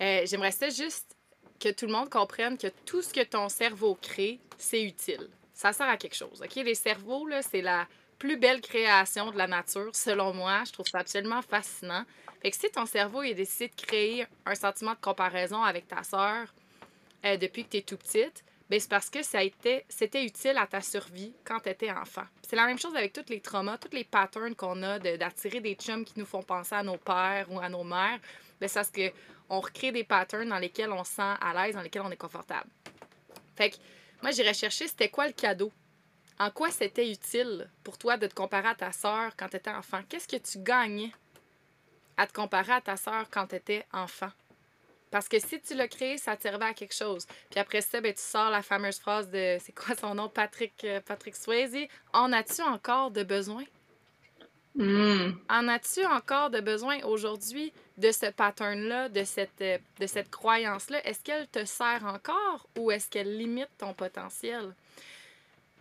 Euh, 0.00 0.22
J'aimerais 0.24 0.52
juste 0.70 1.16
que 1.60 1.70
tout 1.70 1.86
le 1.86 1.92
monde 1.92 2.10
comprenne 2.10 2.58
que 2.58 2.68
tout 2.84 3.02
ce 3.02 3.12
que 3.12 3.24
ton 3.24 3.48
cerveau 3.48 3.96
crée, 4.00 4.38
c'est 4.58 4.82
utile. 4.82 5.28
Ça 5.52 5.72
sert 5.72 5.88
à 5.88 5.96
quelque 5.96 6.16
chose. 6.16 6.42
OK? 6.42 6.54
Les 6.56 6.74
cerveaux, 6.74 7.26
là, 7.26 7.42
c'est 7.42 7.62
la 7.62 7.86
plus 8.18 8.36
belle 8.36 8.60
création 8.60 9.30
de 9.30 9.38
la 9.38 9.46
nature, 9.46 9.94
selon 9.94 10.32
moi. 10.32 10.62
Je 10.66 10.72
trouve 10.72 10.86
ça 10.86 10.98
absolument 10.98 11.42
fascinant. 11.42 12.04
Fait 12.42 12.50
que 12.50 12.56
si 12.56 12.70
ton 12.70 12.86
cerveau 12.86 13.22
il 13.22 13.34
décide 13.34 13.70
de 13.70 13.82
créer 13.82 14.26
un 14.44 14.54
sentiment 14.54 14.92
de 14.92 15.00
comparaison 15.00 15.62
avec 15.62 15.88
ta 15.88 16.02
sœur 16.02 16.52
euh, 17.24 17.36
depuis 17.36 17.64
que 17.64 17.70
tu 17.70 17.76
es 17.78 17.82
tout 17.82 17.96
petite, 17.96 18.44
c'est 18.70 18.88
parce 18.88 19.10
que 19.10 19.22
ça 19.22 19.40
c'était 19.88 20.24
utile 20.24 20.58
à 20.58 20.66
ta 20.66 20.80
survie 20.80 21.34
quand 21.44 21.60
tu 21.60 21.68
étais 21.68 21.90
enfant. 21.90 22.24
C'est 22.42 22.56
la 22.56 22.66
même 22.66 22.78
chose 22.78 22.96
avec 22.96 23.12
tous 23.12 23.28
les 23.28 23.40
traumas, 23.40 23.78
tous 23.78 23.94
les 23.94 24.04
patterns 24.04 24.54
qu'on 24.54 24.82
a 24.82 24.98
d'attirer 24.98 25.60
des 25.60 25.74
chums 25.74 26.04
qui 26.04 26.18
nous 26.18 26.26
font 26.26 26.42
penser 26.42 26.74
à 26.74 26.82
nos 26.82 26.96
pères 26.96 27.46
ou 27.50 27.60
à 27.60 27.68
nos 27.68 27.84
mères. 27.84 28.18
Ben 28.60 28.68
c'est 28.68 28.74
parce 28.74 28.90
qu'on 28.90 29.60
recrée 29.60 29.92
des 29.92 30.04
patterns 30.04 30.48
dans 30.48 30.58
lesquels 30.58 30.92
on 30.92 31.04
se 31.04 31.12
sent 31.12 31.34
à 31.40 31.52
l'aise, 31.54 31.74
dans 31.74 31.82
lesquels 31.82 32.02
on 32.02 32.10
est 32.10 32.16
confortable. 32.16 32.68
Fait 33.56 33.70
que 33.70 33.76
moi, 34.22 34.30
j'irais 34.30 34.54
chercher 34.54 34.88
c'était 34.88 35.10
quoi 35.10 35.26
le 35.26 35.32
cadeau? 35.32 35.70
En 36.38 36.50
quoi 36.50 36.70
c'était 36.70 37.10
utile 37.10 37.68
pour 37.84 37.98
toi 37.98 38.16
de 38.16 38.26
te 38.26 38.34
comparer 38.34 38.68
à 38.68 38.74
ta 38.74 38.90
sœur 38.90 39.32
quand 39.36 39.48
tu 39.48 39.56
étais 39.56 39.70
enfant? 39.70 40.00
Qu'est-ce 40.08 40.26
que 40.26 40.36
tu 40.36 40.58
gagnais 40.58 41.12
à 42.16 42.26
te 42.26 42.32
comparer 42.32 42.72
à 42.72 42.80
ta 42.80 42.96
sœur 42.96 43.26
quand 43.30 43.46
tu 43.46 43.56
étais 43.56 43.84
enfant? 43.92 44.30
Parce 45.14 45.28
que 45.28 45.38
si 45.38 45.60
tu 45.60 45.74
l'as 45.74 45.86
créé, 45.86 46.18
ça 46.18 46.36
servait 46.36 46.64
à 46.64 46.74
quelque 46.74 46.92
chose. 46.92 47.24
Puis 47.48 47.60
après 47.60 47.82
ça, 47.82 48.00
ben, 48.00 48.12
tu 48.12 48.20
sors 48.20 48.50
la 48.50 48.62
fameuse 48.62 48.98
phrase 48.98 49.30
de, 49.30 49.58
c'est 49.64 49.72
quoi 49.72 49.94
son 49.94 50.16
nom, 50.16 50.28
Patrick, 50.28 50.82
euh, 50.82 51.00
Patrick 51.06 51.36
Swayze, 51.36 51.86
en 52.12 52.32
as-tu 52.32 52.62
encore 52.62 53.12
de 53.12 53.22
besoin? 53.22 53.62
Hmm. 54.74 55.34
En 55.48 55.68
as-tu 55.68 56.04
encore 56.04 56.50
de 56.50 56.58
besoin 56.58 57.00
aujourd'hui 57.04 57.72
de 57.96 58.10
ce 58.10 58.26
pattern-là, 58.26 59.08
de 59.08 59.22
cette, 59.22 59.60
euh, 59.60 59.78
de 60.00 60.08
cette 60.08 60.32
croyance-là? 60.32 61.06
Est-ce 61.06 61.22
qu'elle 61.22 61.46
te 61.46 61.64
sert 61.64 62.04
encore 62.04 62.66
ou 62.76 62.90
est-ce 62.90 63.08
qu'elle 63.08 63.38
limite 63.38 63.70
ton 63.78 63.94
potentiel? 63.94 64.74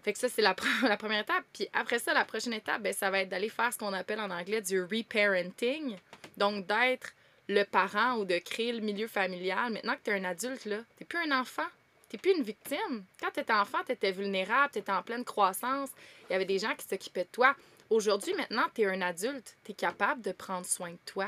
Fait 0.04 0.14
que 0.14 0.20
ça, 0.20 0.30
c'est 0.30 0.44
la, 0.44 0.56
la, 0.84 0.96
première 0.96 1.22
étape. 1.22 1.44
Puis 1.52 1.68
après 1.74 1.98
ça, 1.98 2.14
la 2.14 2.24
prochaine 2.24 2.54
étape, 2.54 2.84
ben, 2.84 2.94
ça 2.94 3.10
va 3.10 3.22
être 3.22 3.30
d'aller 3.30 3.50
faire 3.50 3.74
ce 3.74 3.80
qu'on 3.80 3.94
appelle 3.94 4.20
en 4.20 4.30
anglais 4.30 4.62
du 4.62 4.80
reparenting. 4.80 5.98
Donc, 6.38 6.68
d'être 6.68 7.14
le 7.48 7.64
parent 7.64 8.18
ou 8.18 8.26
de 8.26 8.38
créer 8.38 8.72
le 8.72 8.80
milieu 8.80 9.08
familial. 9.08 9.72
Maintenant 9.72 9.96
que 9.96 10.02
tu 10.04 10.12
es 10.12 10.20
un 10.20 10.24
adulte, 10.24 10.66
là, 10.66 10.78
tu 10.98 11.06
plus 11.06 11.20
un 11.20 11.40
enfant. 11.40 11.68
Tu 12.10 12.18
plus 12.18 12.36
une 12.38 12.44
victime. 12.44 13.06
Quand 13.20 13.32
tu 13.34 13.40
étais 13.40 13.54
enfant, 13.54 13.80
tu 13.86 13.92
étais 13.92 14.12
vulnérable, 14.12 14.72
tu 14.74 14.80
étais 14.80 14.92
en 14.92 15.02
pleine 15.02 15.26
croissance. 15.26 15.90
Il 16.30 16.34
y 16.34 16.36
avait 16.36 16.46
des 16.46 16.60
gens 16.60 16.76
qui 16.76 16.88
s'occupaient 16.88 17.24
de 17.24 17.30
toi. 17.30 17.56
Aujourd'hui, 17.90 18.34
maintenant, 18.36 18.66
tu 18.74 18.82
es 18.82 18.86
un 18.86 19.02
adulte. 19.02 19.56
Tu 19.64 19.72
es 19.72 19.76
capable 19.76 20.22
de 20.22 20.32
prendre 20.32 20.66
soin 20.66 20.92
de 20.92 21.00
toi. 21.06 21.28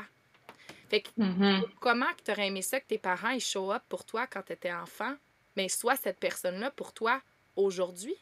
Fait 0.88 1.00
que, 1.00 1.08
mm-hmm. 1.18 1.62
comment 1.80 2.06
tu 2.24 2.30
aurais 2.30 2.46
aimé 2.46 2.62
ça 2.62 2.78
que 2.78 2.86
tes 2.86 2.98
parents 2.98 3.30
ils 3.30 3.40
show 3.40 3.72
up 3.72 3.82
pour 3.88 4.04
toi 4.04 4.26
quand 4.28 4.42
tu 4.42 4.52
étais 4.52 4.72
enfant, 4.72 5.14
mais 5.56 5.68
soit 5.68 5.96
cette 5.96 6.20
personne-là 6.20 6.70
pour 6.70 6.92
toi 6.92 7.20
aujourd'hui? 7.56 8.14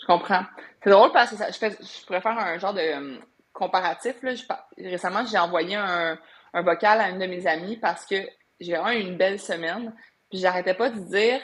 Je 0.00 0.06
comprends. 0.06 0.44
C'est 0.82 0.90
drôle 0.90 1.12
parce 1.12 1.30
que 1.30 1.36
je, 1.36 1.68
je 1.68 2.06
pourrais 2.06 2.20
faire 2.20 2.36
un 2.36 2.58
genre 2.58 2.74
de 2.74 3.20
comparatif, 3.58 4.14
récemment, 4.78 5.26
j'ai 5.26 5.38
envoyé 5.38 5.74
un, 5.74 6.18
vocal 6.54 7.00
à 7.00 7.10
une 7.10 7.18
de 7.18 7.26
mes 7.26 7.46
amies 7.46 7.76
parce 7.76 8.06
que 8.06 8.16
j'ai 8.60 8.74
eu 8.74 9.00
une 9.00 9.16
belle 9.16 9.40
semaine. 9.40 9.92
Puis 10.30 10.38
j'arrêtais 10.38 10.74
pas 10.74 10.90
de 10.90 11.00
dire, 11.00 11.40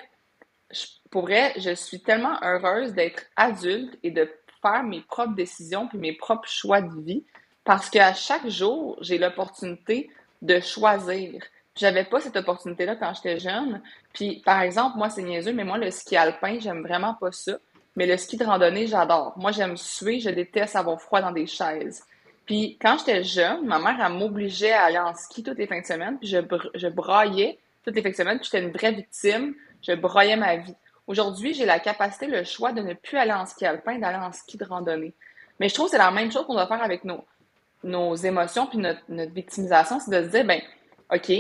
pour 1.11 1.23
vrai, 1.23 1.53
je 1.57 1.75
suis 1.75 2.01
tellement 2.01 2.39
heureuse 2.43 2.93
d'être 2.93 3.25
adulte 3.37 3.99
et 4.03 4.11
de 4.11 4.31
faire 4.63 4.85
mes 4.85 5.01
propres 5.03 5.35
décisions 5.35 5.89
puis 5.89 5.99
mes 5.99 6.13
propres 6.13 6.49
choix 6.49 6.81
de 6.81 7.03
vie 7.03 7.25
parce 7.65 7.91
qu'à 7.91 8.15
chaque 8.15 8.49
jour, 8.49 8.97
j'ai 9.01 9.19
l'opportunité 9.19 10.11
de 10.43 10.61
choisir. 10.61 11.43
J'avais 11.77 12.05
pas 12.05 12.21
cette 12.21 12.37
opportunité-là 12.37 12.97
quand 12.97 13.13
j'étais 13.15 13.41
jeune. 13.41 13.83
Puis, 14.13 14.43
par 14.45 14.61
exemple, 14.61 14.97
moi, 14.97 15.11
c'est 15.11 15.23
niaiseux, 15.23 15.53
mais 15.53 15.65
moi, 15.65 15.79
le 15.79 15.91
ski 15.91 16.17
alpin, 16.17 16.59
j'aime 16.61 16.83
vraiment 16.83 17.15
pas 17.15 17.33
ça. 17.33 17.59
Mais 17.97 18.07
le 18.07 18.17
ski 18.17 18.37
de 18.37 18.45
randonnée, 18.45 18.87
j'adore. 18.87 19.33
Moi, 19.37 19.51
j'aime 19.51 19.77
suer, 19.77 20.21
je 20.21 20.31
déteste 20.31 20.77
avoir 20.77 21.01
froid 21.01 21.21
dans 21.21 21.33
des 21.33 21.47
chaises. 21.47 22.05
Puis 22.47 22.77
quand 22.81 22.99
j'étais 22.99 23.25
jeune, 23.25 23.67
ma 23.67 23.79
mère, 23.79 23.97
elle 24.05 24.13
m'obligeait 24.13 24.73
à 24.73 24.85
aller 24.85 24.99
en 24.99 25.15
ski 25.15 25.43
toutes 25.43 25.59
les 25.59 25.67
fins 25.67 25.81
de 25.81 25.87
semaine, 25.87 26.19
puis 26.19 26.29
je, 26.29 26.39
je 26.75 26.89
braillais 26.89 27.59
toutes 27.85 27.95
les 27.95 28.03
fins 28.03 28.11
de 28.11 28.15
semaine, 28.15 28.39
puis 28.39 28.49
j'étais 28.51 28.65
une 28.65 28.73
vraie 28.73 28.93
victime, 28.93 29.55
je 29.83 29.93
broyais 29.93 30.37
ma 30.37 30.57
vie. 30.57 30.75
Aujourd'hui, 31.07 31.55
j'ai 31.55 31.67
la 31.67 31.79
capacité, 31.79 32.27
le 32.27 32.45
choix 32.45 32.73
de 32.73 32.81
ne 32.81 32.95
plus 32.95 33.19
aller 33.19 33.33
en 33.33 33.45
ski 33.47 33.67
alpin, 33.67 33.99
d'aller 33.99 34.19
en 34.19 34.33
ski 34.33 34.57
de 34.57 34.65
randonnée. 34.65 35.15
Mais 35.61 35.69
je 35.69 35.75
trouve 35.75 35.87
que 35.87 35.93
c'est 35.93 35.99
la 35.99 36.11
même 36.11 36.33
chose 36.33 36.47
qu'on 36.47 36.55
doit 36.55 36.67
faire 36.67 36.83
avec 36.83 37.05
nos, 37.05 37.25
nos 37.83 38.15
émotions 38.17 38.67
puis 38.67 38.79
notre, 38.79 39.01
victimisation, 39.33 40.01
c'est 40.01 40.11
de 40.11 40.25
se 40.25 40.31
dire, 40.31 40.45
ben, 40.45 40.61
OK, 41.13 41.31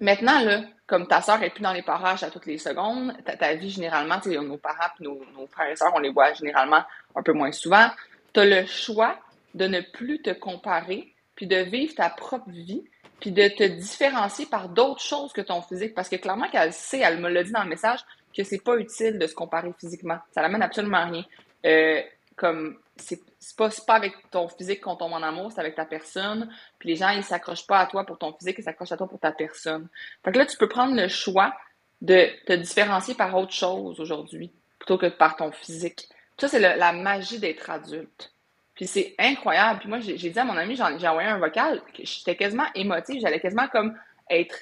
maintenant, 0.00 0.40
là, 0.40 0.62
comme 0.86 1.06
ta 1.06 1.22
soeur 1.22 1.42
est 1.42 1.50
plus 1.50 1.62
dans 1.62 1.72
les 1.72 1.82
parages 1.82 2.22
à 2.22 2.30
toutes 2.30 2.46
les 2.46 2.58
secondes, 2.58 3.14
ta, 3.24 3.54
vie, 3.54 3.70
généralement, 3.70 4.16
nos 4.26 4.58
parents 4.58 4.92
et 5.00 5.04
nos, 5.04 5.46
frères 5.50 5.70
et 5.70 5.76
sœurs, 5.76 5.92
on 5.94 6.00
les 6.00 6.10
voit 6.10 6.34
généralement 6.34 6.82
un 7.16 7.22
peu 7.22 7.32
moins 7.32 7.52
souvent. 7.52 7.88
Tu 8.34 8.40
as 8.40 8.44
le 8.44 8.66
choix 8.66 9.16
de 9.54 9.66
ne 9.66 9.80
plus 9.80 10.22
te 10.22 10.30
comparer, 10.30 11.14
puis 11.34 11.46
de 11.46 11.56
vivre 11.56 11.94
ta 11.94 12.10
propre 12.10 12.50
vie, 12.50 12.84
puis 13.20 13.30
de 13.30 13.48
te 13.48 13.62
différencier 13.62 14.46
par 14.46 14.68
d'autres 14.68 15.00
choses 15.00 15.32
que 15.32 15.40
ton 15.40 15.62
physique. 15.62 15.94
Parce 15.94 16.08
que 16.08 16.16
clairement 16.16 16.48
qu'elle 16.48 16.72
sait, 16.72 16.98
elle 16.98 17.20
me 17.20 17.28
l'a 17.28 17.44
dit 17.44 17.52
dans 17.52 17.62
le 17.62 17.68
message, 17.68 18.00
que 18.36 18.44
c'est 18.44 18.62
pas 18.62 18.76
utile 18.76 19.18
de 19.18 19.26
se 19.26 19.34
comparer 19.34 19.72
physiquement. 19.78 20.18
Ça 20.32 20.42
n'amène 20.42 20.62
absolument 20.62 21.04
rien. 21.08 21.24
Euh, 21.64 22.02
comme 22.36 22.78
c'est 22.96 23.20
pas, 23.56 23.70
pas 23.86 23.94
avec 23.94 24.14
ton 24.30 24.48
physique 24.48 24.80
qu'on 24.80 24.96
tombe 24.96 25.12
en 25.12 25.22
amour, 25.22 25.52
c'est 25.52 25.60
avec 25.60 25.74
ta 25.74 25.84
personne. 25.84 26.50
Puis 26.78 26.88
les 26.90 26.96
gens, 26.96 27.10
ils 27.10 27.24
s'accrochent 27.24 27.66
pas 27.66 27.78
à 27.78 27.86
toi 27.86 28.04
pour 28.04 28.18
ton 28.18 28.32
physique, 28.32 28.56
ils 28.58 28.64
s'accrochent 28.64 28.92
à 28.92 28.96
toi 28.96 29.08
pour 29.08 29.20
ta 29.20 29.32
personne. 29.32 29.88
Fait 30.24 30.32
que 30.32 30.38
là, 30.38 30.46
tu 30.46 30.56
peux 30.56 30.68
prendre 30.68 30.94
le 30.94 31.08
choix 31.08 31.54
de 32.00 32.28
te 32.46 32.52
différencier 32.52 33.14
par 33.14 33.36
autre 33.36 33.52
chose 33.52 34.00
aujourd'hui, 34.00 34.52
plutôt 34.78 34.98
que 34.98 35.06
par 35.06 35.36
ton 35.36 35.52
physique. 35.52 36.08
ça, 36.38 36.48
c'est 36.48 36.58
la 36.58 36.92
magie 36.92 37.38
d'être 37.38 37.70
adulte. 37.70 38.32
Puis 38.74 38.86
c'est 38.86 39.14
incroyable. 39.18 39.80
Puis 39.80 39.88
moi, 39.88 40.00
j'ai 40.00 40.16
dit 40.16 40.38
à 40.38 40.44
mon 40.44 40.56
ami, 40.56 40.76
j'ai 40.76 41.08
envoyé 41.08 41.28
un 41.28 41.38
vocal, 41.38 41.82
j'étais 41.98 42.36
quasiment 42.36 42.66
émotive, 42.74 43.20
j'allais 43.20 43.40
quasiment 43.40 43.68
comme 43.68 43.96
être, 44.30 44.56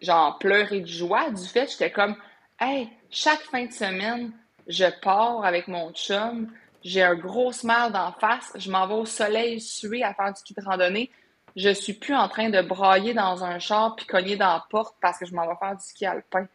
genre, 0.00 0.38
pleurer 0.38 0.80
de 0.80 0.86
joie 0.86 1.30
du 1.30 1.46
fait, 1.46 1.70
j'étais 1.70 1.90
comme, 1.90 2.16
hey, 2.60 2.88
chaque 3.10 3.40
fin 3.40 3.64
de 3.64 3.72
semaine, 3.72 4.32
je 4.66 4.86
pars 5.00 5.44
avec 5.44 5.68
mon 5.68 5.92
chum, 5.92 6.50
j'ai 6.82 7.02
un 7.02 7.14
gros 7.14 7.52
smile 7.52 7.90
d'en 7.92 8.12
face, 8.12 8.52
je 8.56 8.70
m'en 8.70 8.86
vais 8.86 8.94
au 8.94 9.06
soleil 9.06 9.60
suer 9.60 10.02
à 10.02 10.12
faire 10.12 10.32
du 10.32 10.38
ski 10.38 10.54
de 10.54 10.62
randonnée. 10.62 11.10
Je 11.56 11.70
suis 11.70 11.94
plus 11.94 12.14
en 12.14 12.28
train 12.28 12.50
de 12.50 12.60
brailler 12.60 13.14
dans 13.14 13.44
un 13.44 13.58
char 13.58 13.94
puis 13.96 14.06
cogner 14.06 14.36
dans 14.36 14.52
la 14.52 14.64
porte 14.68 14.96
parce 15.00 15.18
que 15.18 15.24
je 15.24 15.34
m'en 15.34 15.46
vais 15.46 15.54
faire 15.58 15.76
du 15.76 15.84
ski 15.84 16.04
alpin. 16.04 16.46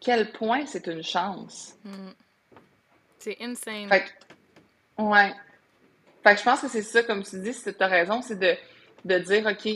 Quel 0.00 0.32
point 0.32 0.66
c'est 0.66 0.86
une 0.88 1.02
chance. 1.02 1.74
Hmm. 1.84 2.10
C'est 3.18 3.36
insane. 3.40 3.88
Fait 3.88 4.04
ouais. 4.98 5.32
Fait 6.22 6.34
que 6.34 6.38
je 6.38 6.44
pense 6.44 6.60
que 6.60 6.68
c'est 6.68 6.82
ça, 6.82 7.02
comme 7.02 7.22
tu 7.22 7.38
dis, 7.40 7.52
tu 7.52 7.74
as 7.78 7.86
raison, 7.86 8.22
c'est 8.22 8.38
de, 8.38 8.54
de 9.04 9.18
dire, 9.18 9.46
OK, 9.46 9.68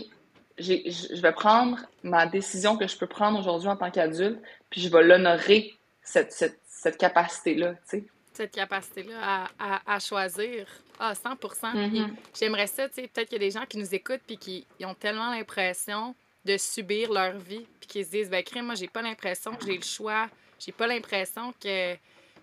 je 0.59 1.21
vais 1.23 1.33
prendre 1.33 1.79
ma 2.03 2.27
décision 2.27 2.77
que 2.77 2.87
je 2.87 2.97
peux 2.97 3.07
prendre 3.07 3.39
aujourd'hui 3.39 3.69
en 3.69 3.77
tant 3.77 3.91
qu'adulte, 3.91 4.41
puis 4.71 4.81
je 4.81 4.89
vais 4.89 5.03
l'honorer, 5.03 5.75
cette, 6.03 6.33
cette, 6.33 6.61
cette 6.67 6.99
capacité-là, 6.99 7.75
tu 7.89 7.99
sais 7.99 8.05
cette 8.33 8.53
capacité-là 8.53 9.47
à, 9.59 9.99
choisir. 10.01 10.67
Ah, 10.99 11.15
100 11.15 11.35
mm-hmm. 11.35 12.09
J'aimerais 12.39 12.67
ça, 12.67 12.89
tu 12.89 12.95
sais, 12.95 13.09
peut-être 13.09 13.29
qu'il 13.29 13.41
y 13.43 13.45
a 13.45 13.47
des 13.47 13.51
gens 13.51 13.67
qui 13.67 13.79
nous 13.79 13.95
écoutent 13.95 14.23
puis 14.27 14.37
qui 14.37 14.67
ont 14.85 14.95
tellement 14.95 15.31
l'impression 15.31 16.15
de 16.45 16.57
subir 16.57 17.13
leur 17.13 17.37
vie 17.39 17.67
puis 17.81 17.89
qui 17.89 18.05
se 18.05 18.11
disent, 18.11 18.31
ben, 18.31 18.43
crème, 18.43 18.67
moi, 18.67 18.75
j'ai 18.75 18.89
pas 18.89 19.03
l'impression 19.03 19.55
que 19.55 19.67
j'ai 19.67 19.77
le 19.77 19.83
choix. 19.83 20.29
J'ai 20.59 20.73
pas 20.73 20.87
l'impression 20.87 21.53
que 21.61 21.95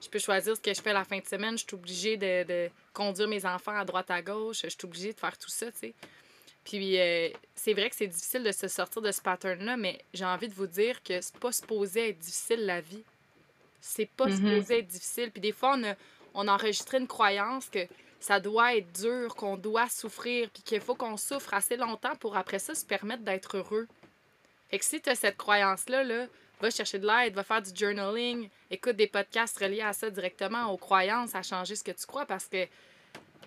je 0.02 0.10
peux 0.10 0.20
choisir 0.20 0.56
ce 0.56 0.62
que 0.62 0.74
je 0.74 0.82
fais 0.82 0.94
la 0.94 1.04
fin 1.04 1.20
de 1.20 1.26
semaine. 1.26 1.58
Je 1.58 1.64
suis 1.66 1.76
obligée 1.76 2.18
de, 2.18 2.70
conduire 2.94 3.28
mes 3.28 3.46
enfants 3.46 3.76
à 3.76 3.86
droite 3.86 4.10
à 4.12 4.22
gauche. 4.22 4.62
Je 4.64 4.70
suis 4.70 4.78
obligée 4.84 5.14
de 5.14 5.20
faire 5.20 5.38
tout 5.38 5.50
ça, 5.50 5.72
tu 5.72 5.80
sais. 5.80 5.94
Puis 6.64 7.00
euh, 7.00 7.30
c'est 7.56 7.74
vrai 7.74 7.90
que 7.90 7.96
c'est 7.96 8.08
difficile 8.08 8.44
de 8.44 8.52
se 8.52 8.68
sortir 8.68 9.02
de 9.02 9.12
ce 9.12 9.22
pattern-là, 9.22 9.78
mais 9.78 10.04
j'ai 10.14 10.26
envie 10.26 10.48
de 10.48 10.54
vous 10.54 10.68
dire 10.68 11.02
que 11.04 11.20
c'est 11.22 11.38
pas 11.38 11.52
supposé 11.52 12.10
être 12.10 12.20
difficile 12.20 12.66
la 12.66 12.82
vie. 12.82 13.04
C'est 13.82 14.10
pas 14.10 14.28
mm-hmm. 14.28 14.36
supposé 14.36 14.80
être 14.80 14.88
difficile. 14.88 15.32
Puis 15.32 15.42
des 15.42 15.52
fois, 15.52 15.76
on 15.78 15.84
a, 15.84 15.96
on 16.34 16.48
enregistré 16.48 16.98
une 17.00 17.08
croyance 17.08 17.68
que 17.70 17.88
ça 18.20 18.40
doit 18.40 18.76
être 18.76 18.92
dur, 19.00 19.36
qu'on 19.36 19.58
doit 19.58 19.88
souffrir, 19.90 20.50
puis 20.50 20.62
qu'il 20.62 20.82
faut 20.82 20.96
qu'on 20.96 21.18
souffre 21.18 21.54
assez 21.54 21.78
longtemps 21.78 22.16
pour 22.18 22.36
après 22.36 22.60
ça 22.60 22.76
se 22.76 22.86
permettre 22.86 23.24
d'être 23.24 23.58
heureux. 23.58 23.88
Fait 24.70 24.78
que 24.78 24.86
si 24.86 25.02
tu 25.02 25.10
as 25.10 25.16
cette 25.16 25.38
croyance-là, 25.38 26.04
là, 26.04 26.28
va 26.62 26.70
chercher 26.72 27.00
de 27.00 27.08
l'aide, 27.08 27.34
va 27.34 27.44
faire 27.44 27.62
du 27.62 27.72
journaling, 27.74 28.50
écoute 28.70 28.96
des 28.96 29.08
podcasts 29.08 29.58
reliés 29.60 29.82
à 29.82 29.94
ça 29.94 30.10
directement, 30.10 30.72
aux 30.72 30.78
croyances, 30.78 31.36
à 31.36 31.42
changer 31.42 31.76
ce 31.76 31.84
que 31.84 31.92
tu 31.92 32.06
crois 32.06 32.26
parce 32.26 32.46
que, 32.48 32.66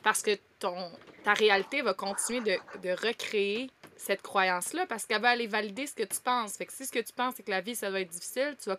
parce 0.03 0.23
que 0.23 0.39
ton, 0.59 0.91
ta 1.25 1.35
réalité 1.35 1.83
va 1.83 1.95
continuer 1.95 2.41
de, 2.41 2.81
de 2.81 2.91
recréer 2.91 3.71
cette 3.97 4.23
croyance-là 4.23 4.87
parce 4.87 5.07
qu'elle 5.07 5.21
va 5.23 5.31
aller 5.31 5.47
valider 5.47 5.87
ce 5.87 5.95
que 5.95 6.03
tu 6.03 6.21
penses. 6.21 6.57
Fait 6.57 6.67
que 6.67 6.73
si 6.73 6.85
ce 6.87 6.91
que 6.91 6.99
tu 6.99 7.13
penses, 7.13 7.35
c'est 7.37 7.45
que 7.45 7.51
la 7.51 7.61
vie, 7.61 7.77
ça 7.77 7.89
va 7.91 8.01
être 8.01 8.09
difficile, 8.09 8.57
tu 8.61 8.69
vas 8.69 8.79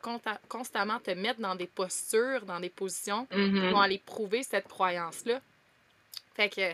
constamment 0.49 0.99
te 0.99 1.11
mettre 1.11 1.39
dans 1.39 1.55
des 1.55 1.67
postures, 1.67 2.45
dans 2.45 2.59
des 2.59 2.69
positions 2.69 3.25
qui 3.27 3.37
Mhm. 3.37 3.69
vont 3.71 3.79
aller 3.79 3.99
prouver 4.05 4.43
cette 4.43 4.67
croyance-là. 4.67 5.39
Fait 6.35 6.49
que 6.49 6.73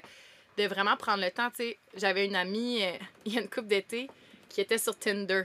de 0.58 0.68
vraiment 0.68 0.98
prendre 0.98 1.24
le 1.24 1.30
temps, 1.32 1.50
tu 1.52 1.58
sais, 1.58 1.78
j'avais 1.96 2.26
une 2.26 2.36
amie, 2.36 2.84
euh, 2.84 2.92
il 3.26 3.34
y 3.34 3.38
a 3.38 3.42
une 3.42 3.50
couple 3.50 3.68
d'été, 3.68 4.10
qui 4.50 4.62
était 4.62 4.78
sur 4.80 4.98
Tinder, 4.98 5.44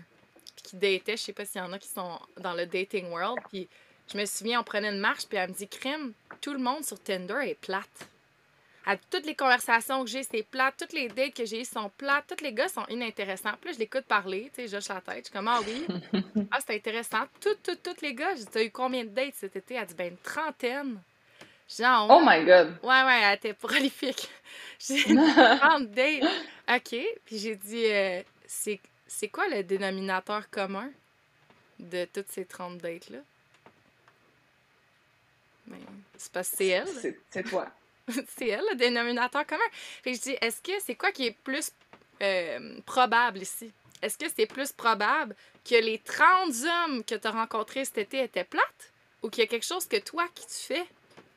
qui 0.64 0.77
datait, 0.77 1.16
je 1.16 1.22
sais 1.22 1.33
pas 1.33 1.44
s'il 1.44 1.61
y 1.61 1.64
en 1.64 1.72
a 1.72 1.79
qui 1.79 1.88
sont 1.88 2.18
dans 2.40 2.55
le 2.55 2.66
dating 2.66 3.11
world, 3.11 3.38
puis 3.50 3.68
je 4.12 4.18
me 4.18 4.24
souviens, 4.24 4.61
on 4.61 4.64
prenait 4.64 4.90
une 4.90 4.98
marche, 4.98 5.27
puis 5.27 5.38
elle 5.38 5.50
me 5.50 5.55
dit, 5.55 5.68
crime, 5.68 6.12
tout 6.40 6.53
le 6.53 6.59
monde 6.59 6.85
sur 6.85 6.98
Tinder 7.00 7.38
est 7.42 7.55
plate. 7.55 8.09
À 8.87 8.96
toutes 8.96 9.24
les 9.24 9.35
conversations 9.35 10.05
que 10.05 10.11
j'ai, 10.11 10.22
c'est 10.22 10.42
plate. 10.42 10.74
Toutes 10.79 10.92
les 10.92 11.09
dates 11.09 11.33
que 11.33 11.46
j'ai 11.46 11.62
eues 11.62 11.64
sont 11.64 11.90
plates. 11.96 12.24
Tous 12.29 12.44
les 12.44 12.53
gars 12.53 12.68
sont 12.68 12.85
inintéressants. 12.90 13.53
Puis 13.59 13.70
là, 13.70 13.72
je 13.72 13.79
l'écoute 13.79 14.05
parler, 14.05 14.50
tu 14.55 14.61
sais, 14.61 14.68
je 14.68 14.77
hoche 14.77 14.88
la 14.88 15.00
tête. 15.00 15.20
Je 15.20 15.22
suis 15.24 15.33
comme, 15.33 15.48
ah 15.48 15.61
oui. 15.66 15.87
Ah, 16.50 16.59
c'est 16.61 16.74
intéressant. 16.74 17.24
Toutes, 17.40 17.62
toutes, 17.62 17.83
toutes 17.83 18.03
les 18.03 18.12
gars, 18.12 18.35
j'ai 18.35 18.66
eu 18.66 18.70
combien 18.70 19.05
de 19.05 19.09
dates 19.09 19.37
cet 19.37 19.57
été? 19.57 19.74
Elle 19.77 19.87
dit, 19.87 19.94
ben, 19.94 20.11
une 20.12 20.18
trentaine. 20.18 21.00
Genre, 21.66 22.09
Oh 22.11 22.20
my 22.22 22.44
god. 22.44 22.77
Ouais, 22.83 23.03
ouais, 23.05 23.20
elle 23.22 23.37
était 23.37 23.55
prolifique. 23.55 24.29
J'ai 24.79 25.03
dit, 25.05 25.16
30 25.16 25.90
dates. 25.90 26.24
OK. 26.68 27.00
Puis 27.24 27.38
j'ai 27.38 27.57
dit, 27.57 27.87
euh, 27.87 28.22
c'est 28.46 28.81
c'est 29.07 29.29
quoi 29.29 29.49
le 29.49 29.62
dénominateur 29.62 30.49
commun 30.51 30.90
de 31.79 32.07
toutes 32.07 32.31
ces 32.31 32.45
30 32.45 32.79
dates-là? 32.79 33.19
Ben, 35.67 35.79
c'est 36.17 36.33
parce 36.33 36.51
que 36.51 36.57
c'est 36.57 36.69
elle. 36.69 37.17
C'est 37.31 37.43
toi. 37.45 37.69
c'est 38.37 38.49
elle, 38.49 38.64
le 38.71 38.77
dénominateur 38.77 39.47
commun. 39.47 39.62
Fait 39.73 40.12
que 40.12 40.19
je 40.19 40.23
dis, 40.23 40.37
est-ce 40.40 40.61
que 40.61 40.73
c'est 40.85 40.95
quoi 40.95 41.12
qui 41.12 41.27
est 41.27 41.38
plus 41.43 41.71
euh, 42.23 42.81
probable 42.87 43.38
ici? 43.38 43.73
Est-ce 44.03 44.19
que 44.19 44.27
c'est 44.35 44.47
plus 44.47 44.73
probable 44.73 45.35
que 45.64 45.77
les 45.77 45.99
30 45.99 46.51
hommes 46.64 47.05
que 47.05 47.14
tu 47.14 47.27
as 47.27 47.31
rencontrés 47.31 47.85
cet 47.85 47.99
été 47.99 48.23
étaient 48.23 48.45
plates? 48.45 48.93
Ou 49.23 49.31
qu'il 49.31 49.43
y 49.43 49.47
a 49.47 49.49
quelque 49.49 49.64
chose 49.64 49.87
que 49.87 49.97
toi 49.97 50.27
qui 50.35 50.47
tu 50.47 50.55
fais 50.55 50.87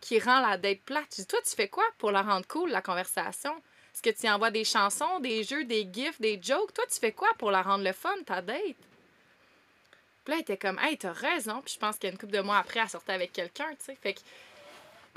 qui 0.01 0.19
rend 0.19 0.41
la 0.41 0.57
date 0.57 0.81
plate? 0.81 1.07
Je 1.11 1.21
dis, 1.21 1.27
toi, 1.27 1.39
tu 1.43 1.55
fais 1.55 1.69
quoi 1.69 1.85
pour 1.97 2.11
la 2.11 2.21
rendre 2.21 2.45
cool, 2.47 2.69
la 2.69 2.81
conversation? 2.81 3.53
Est-ce 3.97 4.13
que 4.13 4.15
tu 4.15 4.27
y 4.27 4.29
envoies 4.29 4.51
des 4.51 4.63
chansons, 4.63 5.19
des 5.21 5.43
jeux, 5.43 5.63
des 5.63 5.89
gifs, 5.91 6.21
des 6.21 6.39
jokes? 6.39 6.71
Toi, 6.71 6.83
tu 6.87 6.99
fais 6.99 7.13
quoi 7.13 7.29
pour 7.39 7.49
la 7.49 7.63
rendre 7.63 7.83
le 7.83 7.93
fun, 7.93 8.13
ta 8.27 8.43
date? 8.43 8.59
Puis 8.61 8.75
là, 10.27 10.35
elle 10.35 10.41
était 10.41 10.55
comme, 10.55 10.77
hey, 10.77 10.95
t'as 10.99 11.13
raison. 11.13 11.63
Puis 11.65 11.73
je 11.73 11.79
pense 11.79 11.95
qu'il 11.97 12.03
y 12.07 12.09
a 12.09 12.11
une 12.11 12.19
couple 12.19 12.33
de 12.33 12.41
mois 12.41 12.59
après, 12.59 12.79
elle 12.79 12.89
sortait 12.89 13.13
avec 13.13 13.33
quelqu'un, 13.33 13.65
tu 13.71 13.85
sais. 13.85 13.97
Fait 13.99 14.13
que 14.13 14.19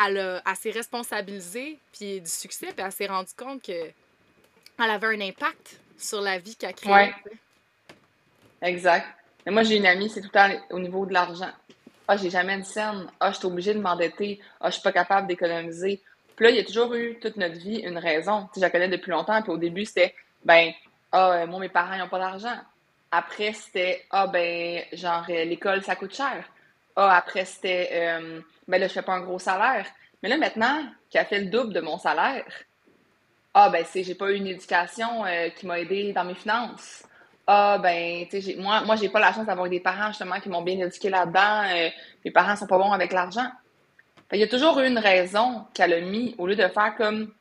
elle, 0.03 0.17
a- 0.17 0.43
elle 0.47 0.57
s'est 0.57 0.71
responsabilisée, 0.71 1.79
puis 1.93 2.23
du 2.23 2.31
succès, 2.31 2.69
puis 2.69 2.83
elle 2.83 2.91
s'est 2.91 3.07
rendue 3.07 3.35
compte 3.37 3.63
que 3.63 3.71
elle 3.73 4.91
avait 4.91 5.09
un 5.09 5.21
impact 5.21 5.79
sur 5.99 6.23
la 6.23 6.39
vie 6.39 6.57
qu'elle 6.57 6.73
créait. 6.75 6.91
Ouais. 6.91 7.15
Exact. 8.63 9.07
Mais 9.45 9.53
moi, 9.53 9.63
j'ai 9.63 9.77
une 9.77 9.85
amie, 9.85 10.09
c'est 10.09 10.23
tout 10.23 10.31
le 10.33 10.57
temps 10.59 10.67
au 10.71 10.79
niveau 10.79 11.05
de 11.05 11.13
l'argent. 11.13 11.53
Ah, 12.09 12.17
j'ai 12.17 12.31
jamais 12.31 12.55
une 12.55 12.65
scène. 12.65 13.11
Ah, 13.21 13.31
je 13.31 13.37
suis 13.37 13.47
obligée 13.47 13.75
de 13.75 13.79
m'endetter. 13.79 14.41
Ah, 14.59 14.71
je 14.71 14.77
suis 14.77 14.83
pas 14.83 14.93
capable 14.93 15.27
d'économiser. 15.27 16.01
Puis 16.41 16.47
là, 16.47 16.55
il 16.55 16.57
y 16.57 16.61
a 16.61 16.65
toujours 16.65 16.95
eu 16.95 17.19
toute 17.21 17.37
notre 17.37 17.59
vie 17.59 17.81
une 17.81 17.99
raison. 17.99 18.45
Tu 18.45 18.55
sais, 18.55 18.61
je 18.61 18.63
la 18.63 18.71
connais 18.71 18.89
depuis 18.89 19.11
longtemps. 19.11 19.43
Puis 19.43 19.53
au 19.53 19.59
début, 19.59 19.85
c'était, 19.85 20.15
ben, 20.43 20.71
ah, 21.13 21.33
euh, 21.33 21.47
moi, 21.47 21.61
mes 21.61 21.69
parents, 21.69 21.93
ils 21.93 22.01
ont 22.01 22.09
pas 22.09 22.19
d'argent. 22.19 22.57
Après, 23.11 23.53
c'était, 23.53 24.07
ah, 24.11 24.27
ben, 24.27 24.83
genre, 24.95 25.27
euh, 25.29 25.45
l'école, 25.45 25.83
ça 25.83 25.97
coûte 25.97 26.15
cher. 26.15 26.43
Ah, 26.97 27.15
après, 27.15 27.45
c'était, 27.45 27.91
euh, 27.93 28.41
ben 28.67 28.81
là, 28.81 28.89
je 28.89 28.93
fais 28.95 29.03
pas 29.03 29.13
un 29.13 29.21
gros 29.21 29.39
salaire. 29.39 29.85
Mais 30.23 30.31
là, 30.31 30.39
maintenant, 30.39 30.83
qui 31.11 31.19
a 31.19 31.27
fait 31.27 31.41
le 31.41 31.51
double 31.51 31.75
de 31.75 31.81
mon 31.81 31.99
salaire, 31.99 32.47
ah, 33.53 33.69
ben, 33.69 33.85
c'est, 33.85 34.03
j'ai 34.03 34.15
pas 34.15 34.31
eu 34.31 34.37
une 34.37 34.47
éducation 34.47 35.25
qui 35.57 35.67
m'a 35.67 35.79
aidé 35.79 36.15
dans 36.15 36.25
mes 36.25 36.35
finances. 36.35 37.05
Ah, 37.47 37.77
ben, 37.77 38.27
tu 38.31 38.41
sais, 38.41 38.57
moi, 38.57 38.81
moi, 38.87 38.97
j'ai 38.97 39.11
pas 39.11 39.21
la 39.21 39.35
chance 39.35 39.45
d'avoir 39.45 39.69
des 39.69 39.81
parents, 39.81 40.09
justement, 40.09 40.41
qui 40.41 40.49
m'ont 40.49 40.63
bien 40.63 40.79
éduqué 40.79 41.11
là-dedans. 41.11 41.65
Mes 42.25 42.31
parents 42.31 42.57
sont 42.57 42.67
pas 42.67 42.79
bons 42.79 42.93
avec 42.93 43.13
l'argent. 43.13 43.51
Il 44.33 44.39
y 44.39 44.43
a 44.43 44.49
toujours 44.49 44.79
une 44.81 44.99
raison 44.99 45.65
qu'elle 45.75 45.93
a 45.93 46.01
mis, 46.01 46.35
au 46.39 46.47
lieu 46.47 46.55
de 46.55 46.69
faire 46.69 46.95
comme, 46.97 47.33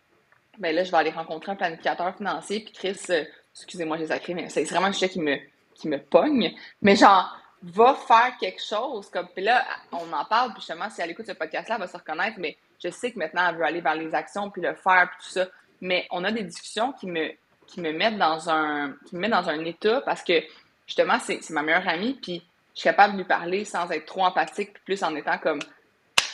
ben 0.58 0.76
là, 0.76 0.84
je 0.84 0.92
vais 0.92 0.98
aller 0.98 1.12
rencontrer 1.12 1.52
un 1.52 1.56
planificateur 1.56 2.16
financier, 2.16 2.62
puis 2.62 2.74
Chris, 2.74 3.00
euh, 3.12 3.24
excusez-moi, 3.56 3.98
j'ai 3.98 4.08
sacré, 4.08 4.34
mais 4.34 4.50
c'est 4.50 4.64
vraiment 4.64 4.88
un 4.88 4.94
sujet 4.94 5.10
qui 5.10 5.20
me, 5.20 5.38
qui 5.76 5.88
me 5.88 6.00
pogne. 6.00 6.56
Mais 6.82 6.96
genre, 6.96 7.38
va 7.62 7.94
faire 7.94 8.34
quelque 8.40 8.62
chose, 8.62 9.10
comme, 9.10 9.28
puis 9.28 9.44
là, 9.44 9.66
on 9.92 10.12
en 10.12 10.26
parle, 10.26 10.52
puis 10.54 10.62
justement, 10.62 10.90
si 10.90 11.02
elle 11.02 11.12
écoute 11.12 11.28
ce 11.28 11.34
podcast-là, 11.34 11.76
elle 11.76 11.82
va 11.82 11.88
se 11.88 11.98
reconnaître, 11.98 12.38
mais 12.40 12.58
je 12.84 12.90
sais 12.90 13.12
que 13.12 13.20
maintenant, 13.20 13.48
elle 13.50 13.56
veut 13.56 13.66
aller 13.66 13.82
vers 13.82 13.96
les 13.96 14.16
actions, 14.16 14.50
puis 14.50 14.62
le 14.62 14.74
faire, 14.74 15.10
puis 15.12 15.28
tout 15.28 15.34
ça. 15.34 15.48
Mais 15.82 16.08
on 16.12 16.24
a 16.24 16.32
des 16.32 16.44
discussions 16.44 16.94
qui 16.94 17.08
me, 17.08 17.32
qui 17.68 17.82
me 17.82 17.92
mettent 17.92 18.18
dans 18.18 18.50
un, 18.50 18.96
qui 19.08 19.16
me 19.16 19.22
mettent 19.22 19.32
dans 19.32 19.50
un 19.50 19.64
état, 19.64 20.02
parce 20.02 20.24
que, 20.24 20.42
justement, 20.88 21.20
c'est 21.20 21.48
ma 21.52 21.62
meilleure 21.62 21.88
amie, 21.88 22.16
puis 22.22 22.44
je 22.74 22.82
suis 22.82 22.90
capable 22.90 23.14
de 23.14 23.20
lui 23.20 23.26
parler 23.26 23.64
sans 23.66 23.90
être 23.92 24.06
trop 24.06 24.24
empathique, 24.24 24.74
puis 24.74 24.84
plus 24.86 25.04
en 25.04 25.16
étant 25.16 25.38
comme, 25.38 25.60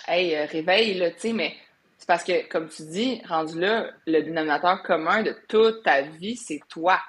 hey, 0.07 0.35
euh, 0.35 0.45
réveille, 0.45 0.95
là, 0.95 1.11
tu 1.11 1.19
sais, 1.19 1.33
mais 1.33 1.55
c'est 1.97 2.07
parce 2.07 2.23
que, 2.23 2.47
comme 2.49 2.69
tu 2.69 2.83
dis, 2.83 3.21
rendu 3.27 3.59
là, 3.59 3.89
le 4.05 4.21
dénominateur 4.21 4.83
commun 4.83 5.23
de 5.23 5.35
toute 5.47 5.83
ta 5.83 6.01
vie, 6.01 6.35
c'est 6.35 6.61
toi. 6.69 6.99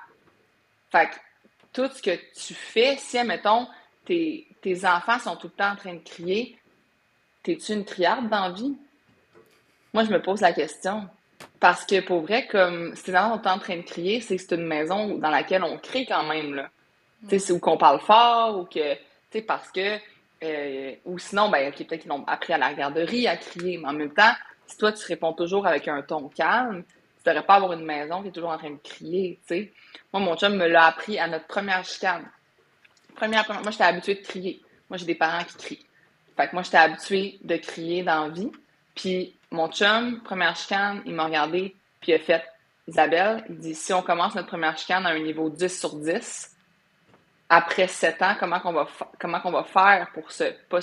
Fait 0.91 1.11
que 1.11 1.17
tout 1.73 1.89
ce 1.93 2.01
que 2.01 2.17
tu 2.35 2.55
fais, 2.55 2.97
si, 2.97 3.19
admettons, 3.19 3.67
tes, 4.05 4.47
tes 4.63 4.87
enfants 4.87 5.19
sont 5.19 5.37
tout 5.37 5.49
le 5.49 5.53
temps 5.53 5.73
en 5.73 5.77
train 5.77 5.95
de 5.95 6.03
crier, 6.03 6.59
t'es-tu 7.43 7.73
une 7.73 7.85
criarde 7.85 8.29
dans 8.29 8.49
la 8.49 8.53
vie? 8.53 8.77
Moi, 9.93 10.05
je 10.05 10.11
me 10.11 10.23
pose 10.23 10.41
la 10.41 10.53
question. 10.53 11.09
Parce 11.61 11.85
que, 11.85 12.01
pour 12.01 12.23
vrai, 12.23 12.47
comme 12.47 12.95
si 12.95 13.05
tes 13.05 13.17
enfants 13.17 13.43
sont 13.43 13.49
en 13.49 13.59
train 13.59 13.77
de 13.77 13.83
crier, 13.83 14.21
c'est 14.21 14.37
que 14.37 14.43
c'est 14.43 14.55
une 14.55 14.67
maison 14.67 15.19
dans 15.19 15.31
laquelle 15.31 15.65
on 15.65 15.79
crie 15.79 16.07
quand 16.07 16.25
même, 16.25 16.55
là. 16.55 16.71
Tu 17.23 17.31
sais, 17.31 17.39
c'est 17.39 17.53
où 17.53 17.59
qu'on 17.59 17.77
parle 17.77 18.01
fort, 18.01 18.59
ou 18.59 18.65
que, 18.65 18.95
tu 18.95 19.01
sais, 19.33 19.43
parce 19.43 19.71
que, 19.73 19.99
euh, 20.43 20.95
ou 21.05 21.19
sinon, 21.19 21.49
ben, 21.49 21.69
ok, 21.69 21.87
peut-être 21.87 22.03
qu'ils 22.03 22.11
l'ont 22.11 22.25
appris 22.27 22.53
à 22.53 22.59
la 22.59 22.75
garderie 22.75 23.27
à 23.27 23.37
crier, 23.37 23.79
mais 23.79 23.89
en 23.89 23.93
même 23.93 24.13
temps, 24.13 24.33
si 24.67 24.77
toi, 24.77 24.93
tu 24.93 25.05
réponds 25.07 25.33
toujours 25.33 25.67
avec 25.67 25.89
un 25.89 26.03
ton 26.03 26.29
calme, 26.29 26.85
tu 26.85 27.23
devrais 27.25 27.45
pas 27.45 27.55
avoir 27.55 27.73
une 27.73 27.85
maison 27.85 28.23
qui 28.23 28.29
est 28.29 28.33
toujours 28.33 28.51
en 28.51 28.59
train 28.59 28.71
de 28.71 28.79
crier, 28.83 29.39
tu 29.47 29.55
sais. 29.55 29.73
Moi, 30.13 30.23
mon 30.23 30.37
chum 30.37 30.57
me 30.57 30.67
l'a 30.67 30.87
appris 30.87 31.19
à 31.19 31.27
notre 31.27 31.47
première 31.47 31.85
chicane. 31.85 32.29
Première, 33.15 33.45
première- 33.45 33.63
moi, 33.63 33.71
j'étais 33.71 33.85
habituée 33.85 34.15
de 34.17 34.23
crier. 34.23 34.63
Moi, 34.91 34.99
j'ai 34.99 35.07
des 35.07 35.15
parents 35.15 35.43
qui 35.45 35.57
crient. 35.57 35.87
Fait 36.37 36.49
que 36.49 36.53
moi, 36.55 36.63
j'étais 36.63 36.77
habituée 36.77 37.39
de 37.43 37.57
crier 37.57 38.03
dans 38.03 38.27
la 38.27 38.29
vie. 38.29 38.53
Puis, 38.95 39.37
mon 39.51 39.71
chum, 39.71 40.21
première 40.23 40.55
chicane, 40.57 41.03
il 41.07 41.15
m'a 41.15 41.25
regardé, 41.25 41.75
puis 42.01 42.13
il 42.13 42.15
a 42.15 42.19
fait 42.19 42.45
Isabelle, 42.89 43.45
il 43.49 43.59
dit 43.59 43.75
si 43.75 43.93
on 43.93 44.03
commence 44.03 44.35
notre 44.35 44.49
première 44.49 44.77
chicane 44.79 45.07
à 45.07 45.11
un 45.11 45.19
niveau 45.19 45.51
10 45.51 45.81
sur 45.81 45.97
10, 45.97 46.56
après 47.49 47.89
7 47.89 48.23
ans, 48.23 48.35
comment 48.39 48.61
qu'on 48.61 48.73
va, 48.73 48.89
comment 49.21 49.41
qu'on 49.41 49.53
va 49.53 49.65
faire 49.65 50.11
pour 50.13 50.31
se 50.33 50.45
pas 50.69 50.81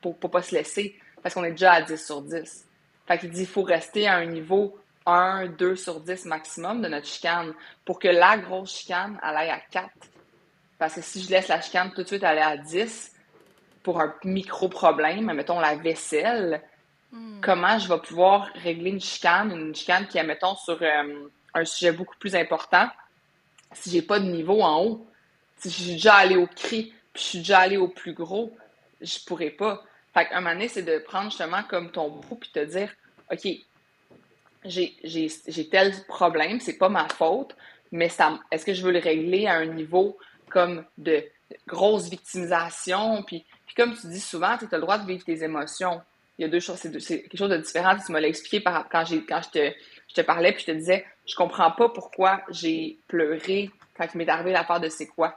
pour, 0.00 0.18
pour 0.18 0.30
pas 0.30 0.42
se 0.42 0.54
laisser? 0.54 0.98
Parce 1.22 1.34
qu'on 1.34 1.44
est 1.44 1.50
déjà 1.50 1.72
à 1.72 1.82
10 1.82 2.04
sur 2.04 2.22
10. 2.22 2.66
Fait 3.06 3.18
qu'il 3.18 3.30
dit 3.30 3.42
il 3.42 3.46
faut 3.46 3.62
rester 3.62 4.06
à 4.06 4.16
un 4.16 4.26
niveau 4.26 4.78
1, 5.06 5.46
2 5.48 5.76
sur 5.76 6.00
10 6.00 6.26
maximum 6.26 6.82
de 6.82 6.88
notre 6.88 7.06
chicane 7.06 7.52
pour 7.84 7.98
que 7.98 8.08
la 8.08 8.38
grosse 8.38 8.74
chicane, 8.74 9.18
elle 9.22 9.36
aille 9.36 9.50
à 9.50 9.60
4. 9.70 9.88
Parce 10.78 10.94
que 10.94 11.02
si 11.02 11.22
je 11.22 11.30
laisse 11.30 11.48
la 11.48 11.60
chicane 11.60 11.92
tout 11.92 12.02
de 12.02 12.06
suite 12.06 12.24
aller 12.24 12.40
à 12.40 12.56
10 12.56 13.12
pour 13.82 14.00
un 14.00 14.14
micro-problème, 14.24 15.32
mettons 15.32 15.60
la 15.60 15.76
vaisselle, 15.76 16.62
Hmm. 17.10 17.40
comment 17.40 17.78
je 17.78 17.88
vais 17.88 17.98
pouvoir 18.00 18.50
régler 18.62 18.90
une 18.90 19.00
chicane, 19.00 19.50
une 19.50 19.74
chicane 19.74 20.06
qui 20.06 20.18
est, 20.18 20.24
mettons, 20.24 20.54
sur 20.56 20.78
euh, 20.82 21.28
un 21.54 21.64
sujet 21.64 21.92
beaucoup 21.92 22.16
plus 22.18 22.36
important, 22.36 22.86
si 23.72 23.90
j'ai 23.90 24.02
pas 24.02 24.20
de 24.20 24.26
niveau 24.26 24.60
en 24.60 24.82
haut. 24.82 25.06
Si 25.58 25.70
je 25.70 25.74
suis 25.74 25.92
déjà 25.92 26.14
allé 26.14 26.36
au 26.36 26.46
cri, 26.46 26.92
puis 27.12 27.22
je 27.22 27.28
suis 27.28 27.38
déjà 27.38 27.58
allé 27.58 27.76
au 27.76 27.88
plus 27.88 28.12
gros, 28.12 28.56
je 29.00 29.18
pourrais 29.26 29.50
pas. 29.50 29.82
Fait 30.14 30.26
qu'un 30.26 30.40
moment 30.40 30.54
donné, 30.54 30.68
c'est 30.68 30.82
de 30.82 30.98
prendre 30.98 31.30
justement 31.30 31.62
comme 31.64 31.90
ton 31.90 32.08
bout, 32.08 32.36
puis 32.36 32.50
te 32.50 32.64
dire, 32.64 32.92
OK, 33.30 33.46
j'ai 34.64 35.68
tel 35.70 35.94
problème, 36.06 36.60
c'est 36.60 36.78
pas 36.78 36.88
ma 36.88 37.08
faute, 37.08 37.54
mais 37.92 38.10
est-ce 38.50 38.64
que 38.64 38.74
je 38.74 38.82
veux 38.82 38.92
le 38.92 38.98
régler 38.98 39.46
à 39.46 39.54
un 39.54 39.66
niveau 39.66 40.18
comme 40.50 40.84
de, 40.96 41.24
grosse 41.66 42.08
victimisation? 42.08 43.22
Puis, 43.22 43.44
puis 43.66 43.74
comme 43.74 43.96
tu 43.96 44.06
dis 44.08 44.20
souvent, 44.20 44.56
tu 44.58 44.66
as 44.70 44.76
le 44.76 44.82
droit 44.82 44.98
de 44.98 45.06
vivre 45.06 45.24
tes 45.24 45.42
émotions. 45.42 46.00
Il 46.38 46.42
y 46.42 46.44
a 46.44 46.48
deux 46.48 46.60
choses, 46.60 46.76
c'est 46.76 47.22
quelque 47.22 47.36
chose 47.36 47.50
de 47.50 47.56
différent. 47.56 47.96
Tu 48.04 48.12
me 48.12 48.20
l'as 48.20 48.28
expliqué 48.28 48.60
par, 48.60 48.88
quand, 48.88 49.04
quand 49.28 49.42
je, 49.42 49.50
te, 49.50 49.72
je 50.08 50.14
te 50.14 50.20
parlais, 50.20 50.52
puis 50.52 50.62
je 50.66 50.72
te 50.72 50.76
disais, 50.76 51.04
je 51.26 51.34
comprends 51.34 51.72
pas 51.72 51.88
pourquoi 51.88 52.42
j'ai 52.50 52.98
pleuré 53.08 53.70
quand 53.96 54.06
il 54.14 54.18
m'est 54.18 54.28
arrivé 54.28 54.52
l'affaire 54.52 54.80
de 54.80 54.88
c'est 54.88 55.06
quoi. 55.06 55.36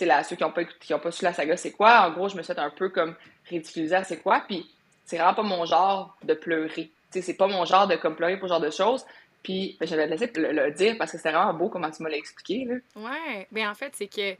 Là, 0.00 0.22
ceux 0.22 0.36
qui 0.36 0.42
n'ont 0.42 0.52
pas, 0.52 0.62
ont 0.62 0.98
pas 0.98 1.10
su 1.10 1.24
la 1.24 1.32
saga, 1.32 1.56
c'est 1.56 1.72
quoi? 1.72 2.06
En 2.06 2.12
gros, 2.12 2.28
je 2.28 2.36
me 2.36 2.42
suis 2.42 2.52
un 2.56 2.70
peu 2.70 2.88
comme 2.88 3.14
ridiculiser 3.48 3.96
à 3.96 4.04
c'est 4.04 4.18
quoi, 4.18 4.44
puis 4.46 4.68
c'est 5.04 5.16
vraiment 5.16 5.34
pas 5.34 5.42
mon 5.42 5.64
genre 5.64 6.16
de 6.22 6.34
pleurer. 6.34 6.90
Tu 7.10 7.18
sais, 7.18 7.22
c'est 7.22 7.34
pas 7.34 7.46
mon 7.46 7.64
genre 7.64 7.86
de 7.88 7.96
comme 7.96 8.14
pleurer 8.14 8.38
pour 8.38 8.48
ce 8.48 8.52
genre 8.54 8.60
de 8.60 8.70
choses. 8.70 9.04
Puis 9.42 9.76
ben, 9.80 9.88
je 9.88 9.94
le, 9.94 10.70
dire 10.72 10.96
parce 10.98 11.12
que 11.12 11.16
c'était 11.16 11.32
vraiment 11.32 11.54
beau 11.54 11.68
comment 11.68 11.90
tu 11.90 12.02
me 12.02 12.10
l'as 12.10 12.16
expliqué. 12.16 12.64
Là. 12.64 12.74
Ouais, 12.96 13.48
ben 13.50 13.68
en 13.68 13.74
fait, 13.74 13.94
c'est 13.94 14.08
que, 14.08 14.34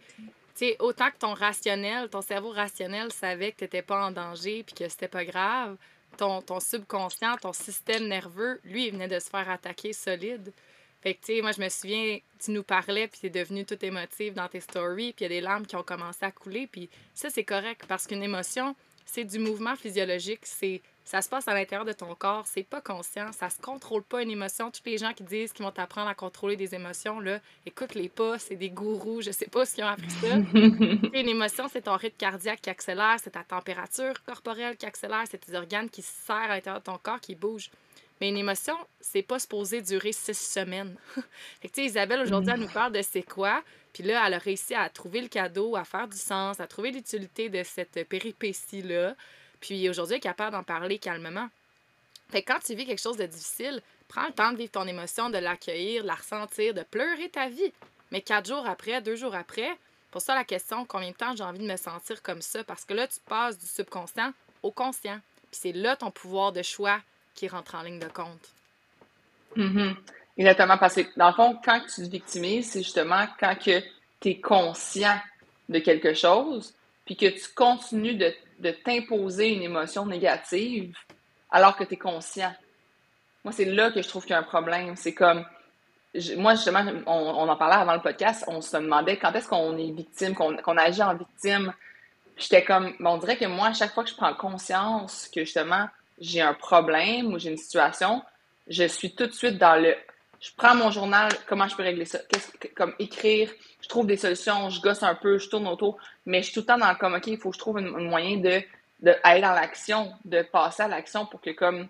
tu 0.55 0.75
autant 0.81 1.11
que 1.11 1.19
ton 1.19 1.35
rationnel, 1.35 2.09
ton 2.09 2.21
cerveau 2.21 2.51
rationnel 2.51 3.13
savait 3.13 3.53
que 3.53 3.59
tu 3.59 3.65
n'étais 3.65 3.83
pas 3.83 4.07
en 4.07 4.11
danger 4.11 4.65
puis 4.65 4.75
que 4.75 4.89
c'était 4.89 5.09
pas 5.09 5.25
grave, 5.25 5.77
ton, 6.17 6.43
ton 6.43 6.61
subconscient, 6.61 7.37
ton 7.37 7.53
système 7.53 8.09
nerveux, 8.09 8.61
lui, 8.65 8.87
il 8.87 8.93
venait 8.93 9.09
de 9.09 9.19
se 9.19 9.31
faire 9.31 9.49
attaquer 9.49 9.93
solide. 9.93 10.53
Fait 11.01 11.15
que, 11.15 11.21
tu 11.25 11.37
sais, 11.37 11.43
moi, 11.43 11.53
je 11.53 11.61
me 11.61 11.69
souviens, 11.69 12.19
tu 12.39 12.51
nous 12.51 12.63
parlais, 12.63 13.07
puis 13.07 13.21
tu 13.21 13.27
es 13.27 13.31
devenue 13.31 13.65
toute 13.65 13.83
émotive 13.85 14.35
dans 14.35 14.49
tes 14.49 14.61
stories, 14.61 15.13
puis 15.13 15.25
il 15.25 15.33
y 15.33 15.37
a 15.37 15.41
des 15.41 15.41
larmes 15.41 15.67
qui 15.67 15.77
ont 15.77 15.83
commencé 15.83 16.25
à 16.25 16.31
couler, 16.33 16.67
puis 16.67 16.91
ça, 17.15 17.31
c'est 17.31 17.45
correct, 17.45 17.85
parce 17.87 18.07
qu'une 18.07 18.23
émotion, 18.23 18.75
c'est 19.07 19.25
du 19.25 19.39
mouvement 19.39 19.77
physiologique, 19.77 20.41
c'est 20.43 20.83
ça 21.09 21.23
se 21.23 21.31
passe 21.31 21.49
à 21.49 21.55
l'intérieur 21.55 21.87
de 21.87 21.95
ton 21.95 22.15
corps, 22.15 22.47
c'est 22.47 22.65
pas 22.65 22.83
conscient, 22.83 23.33
ça 23.33 23.49
se 23.49 23.59
contrôle 23.59 24.03
pas 24.03 24.23
une 24.23 24.31
émotion. 24.31 24.71
Tous 24.71 24.83
les 24.85 24.99
gens 24.99 25.15
qui 25.15 25.23
disent 25.23 25.55
qu'ils 25.55 25.65
vont 25.65 25.71
t'apprendre 25.71 26.07
à 26.07 26.15
contrôler 26.15 26.55
des 26.55 26.75
émotions, 26.75 27.19
là, 27.19 27.41
écoute-les 27.65 28.11
pas, 28.11 28.39
c'est 28.39 28.57
des 28.57 28.69
gourous, 28.69 29.23
je 29.23 29.31
sais 29.31 29.47
pas 29.47 29.65
ce 29.65 29.75
qu'ils 29.75 29.85
ont 29.85 29.89
appris 29.89 30.11
ça. 30.11 30.37
une 30.53 31.29
émotion, 31.29 31.67
c'est 31.73 31.81
ton 31.81 31.97
rythme 31.97 32.19
cardiaque 32.19 32.61
qui 32.61 32.69
accélère, 32.69 33.17
c'est 33.23 33.31
ta 33.31 33.43
température 33.43 34.23
corporelle 34.23 34.77
qui 34.77 34.85
accélère, 34.85 35.25
c'est 35.31 35.39
tes 35.39 35.57
organes 35.57 35.89
qui 35.89 36.03
se 36.03 36.13
serrent 36.27 36.43
à 36.43 36.49
l'intérieur 36.49 36.81
de 36.81 36.85
ton 36.85 36.99
corps 36.99 37.21
qui 37.21 37.35
bougent. 37.35 37.71
Mais 38.21 38.29
une 38.29 38.37
émotion, 38.37 38.77
c'est 39.01 39.23
pas 39.23 39.39
supposé 39.39 39.81
durer 39.81 40.13
six 40.13 40.39
semaines. 40.39 40.97
fait 41.61 41.69
que, 41.69 41.81
Isabelle, 41.81 42.21
aujourd'hui, 42.21 42.53
elle 42.53 42.61
nous 42.61 42.69
parle 42.69 42.93
de 42.93 43.03
c'est 43.03 43.23
quoi. 43.23 43.63
Puis 43.93 44.03
là, 44.03 44.25
elle 44.27 44.35
a 44.35 44.39
réussi 44.39 44.75
à 44.75 44.89
trouver 44.89 45.21
le 45.21 45.29
cadeau, 45.29 45.77
à 45.77 45.85
faire 45.85 46.09
du 46.09 46.17
sens, 46.17 46.61
à 46.61 46.67
trouver 46.67 46.91
l'utilité 46.91 47.49
de 47.49 47.63
cette 47.63 48.09
péripétie-là. 48.09 49.15
Puis 49.61 49.89
aujourd'hui, 49.89 50.15
elle 50.15 50.19
est 50.19 50.21
capable 50.21 50.53
d'en 50.53 50.63
parler 50.63 50.99
calmement. 50.99 51.49
Fait 52.31 52.43
que 52.43 52.53
quand 52.53 52.61
tu 52.61 52.75
vis 52.75 52.87
quelque 52.87 53.01
chose 53.01 53.17
de 53.17 53.27
difficile, 53.27 53.81
prends 54.09 54.27
le 54.27 54.33
temps 54.33 54.53
de 54.53 54.59
vivre 54.59 54.73
ton 54.73 54.87
émotion, 54.87 55.31
de 55.31 55.39
l'accueillir, 55.39 56.03
de 56.03 56.09
la 56.09 56.15
ressentir, 56.15 56.75
de 56.75 56.83
pleurer 56.83 57.29
ta 57.31 57.49
vie. 57.49 57.73
Mais 58.11 58.21
quatre 58.21 58.49
jours 58.49 58.67
après, 58.67 59.01
deux 59.01 59.17
jours 59.17 59.35
après, 59.35 59.77
pour 60.11 60.23
ça 60.23 60.35
la 60.35 60.45
question, 60.45 60.85
combien 60.85 61.11
de 61.11 61.17
temps 61.17 61.35
j'ai 61.37 61.45
envie 61.45 61.59
de 61.59 61.71
me 61.71 61.77
sentir 61.77 62.23
comme 62.23 62.43
ça? 62.43 62.65
Parce 62.65 62.85
que 62.85 62.95
là, 62.95 63.07
tu 63.07 63.21
passes 63.27 63.59
du 63.59 63.67
subconscient 63.67 64.33
au 64.63 64.71
conscient. 64.71 65.21
Puis 65.51 65.61
c'est 65.63 65.73
là 65.73 65.97
ton 65.97 66.11
pouvoir 66.11 66.53
de 66.53 66.63
choix 66.63 67.01
qui 67.39 67.47
rentre 67.47 67.77
en 67.77 67.83
ligne 67.83 68.01
de 68.01 68.09
compte. 68.09 68.49
Mm-hmm. 69.57 69.95
Exactement, 70.39 70.77
parce 70.77 70.95
que 70.95 71.03
dans 71.17 71.29
le 71.29 71.35
fond, 71.35 71.59
quand 71.65 71.81
tu 71.81 72.03
te 72.03 72.11
victimises, 72.11 72.73
c'est 72.73 72.83
justement 72.83 73.27
quand 73.39 73.55
tu 73.61 73.71
es 74.25 74.41
conscient 74.41 75.17
de 75.69 75.79
quelque 75.79 76.15
chose, 76.15 76.75
puis 77.05 77.17
que 77.17 77.27
tu 77.27 77.49
continues 77.55 78.17
de, 78.17 78.35
t'imposer 78.85 79.51
une 79.51 79.63
émotion 79.63 80.05
négative 80.05 80.97
alors 81.51 81.77
que 81.77 81.85
tu 81.85 81.95
es 81.95 81.97
conscient. 81.97 82.53
Moi, 83.45 83.53
c'est 83.53 83.65
là 83.65 83.93
que 83.93 84.03
je 84.03 84.09
trouve 84.09 84.23
qu'il 84.23 84.33
y 84.33 84.35
a 84.35 84.41
un 84.41 84.43
problème. 84.43 84.97
C'est 84.97 85.15
comme, 85.15 85.45
moi, 86.37 86.57
justement, 86.57 86.85
on, 87.07 87.49
en 87.49 87.57
parlait 87.57 87.77
avant 87.77 87.95
le 87.95 88.01
podcast, 88.01 88.45
on 88.49 88.61
se 88.61 88.77
demandait 88.77 89.17
quand 89.17 89.33
est-ce 89.33 89.49
qu'on 89.49 89.79
est 89.79 89.93
victime, 89.93 90.35
qu'on 90.35 90.77
agit 90.77 91.03
en 91.03 91.15
victime. 91.15 91.73
J'étais 92.37 92.65
comme, 92.65 92.93
on 93.01 93.17
dirait 93.19 93.37
que 93.37 93.47
moi, 93.47 93.69
à 93.69 93.73
chaque 93.73 93.95
fois 93.95 94.03
que 94.03 94.11
je 94.11 94.17
prends 94.17 94.35
conscience 94.35 95.29
que 95.33 95.45
justement, 95.45 95.89
j'ai 96.21 96.41
un 96.41 96.55
problème 96.55 97.33
ou 97.33 97.39
j'ai 97.39 97.51
une 97.51 97.57
situation, 97.57 98.23
je 98.67 98.85
suis 98.85 99.15
tout 99.15 99.27
de 99.27 99.33
suite 99.33 99.59
dans 99.59 99.81
le 99.81 99.95
je 100.41 100.51
prends 100.57 100.75
mon 100.75 100.91
journal, 100.91 101.33
comment 101.49 101.67
je 101.67 101.77
peux 101.77 101.83
régler 101.83 102.05
ça? 102.05 102.21
comme 102.77 102.95
écrire, 102.99 103.51
je 103.83 103.89
trouve 103.89 104.07
des 104.07 104.17
solutions, 104.17 104.71
je 104.71 104.81
gosse 104.81 105.03
un 105.03 105.15
peu, 105.15 105.39
je 105.39 105.49
tourne 105.49 105.67
autour, 105.67 105.99
mais 106.27 106.43
je 106.43 106.45
suis 106.45 106.55
tout 106.55 106.61
le 106.61 106.67
temps 106.67 106.79
dans 106.79 106.89
le 106.89 106.95
comme, 106.97 107.15
OK, 107.15 107.27
il 107.27 107.39
faut 107.39 107.51
que 107.51 107.57
je 107.57 107.61
trouve 107.61 107.79
un, 107.79 107.83
moyen 107.83 108.37
de, 108.37 108.63
de 109.01 109.15
aller 109.25 109.41
dans 109.41 109.53
l'action, 109.53 110.13
de 110.25 110.43
passer 110.43 110.85
à 110.85 110.89
l'action 110.89 111.27
pour 111.27 111.41
que 111.41 111.51
comme 111.51 111.89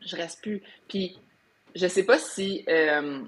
je 0.00 0.16
reste 0.16 0.42
plus. 0.42 0.62
Puis 0.88 1.16
je 1.74 1.86
sais 1.86 2.04
pas 2.04 2.18
si 2.18 2.64
euh, 2.68 3.20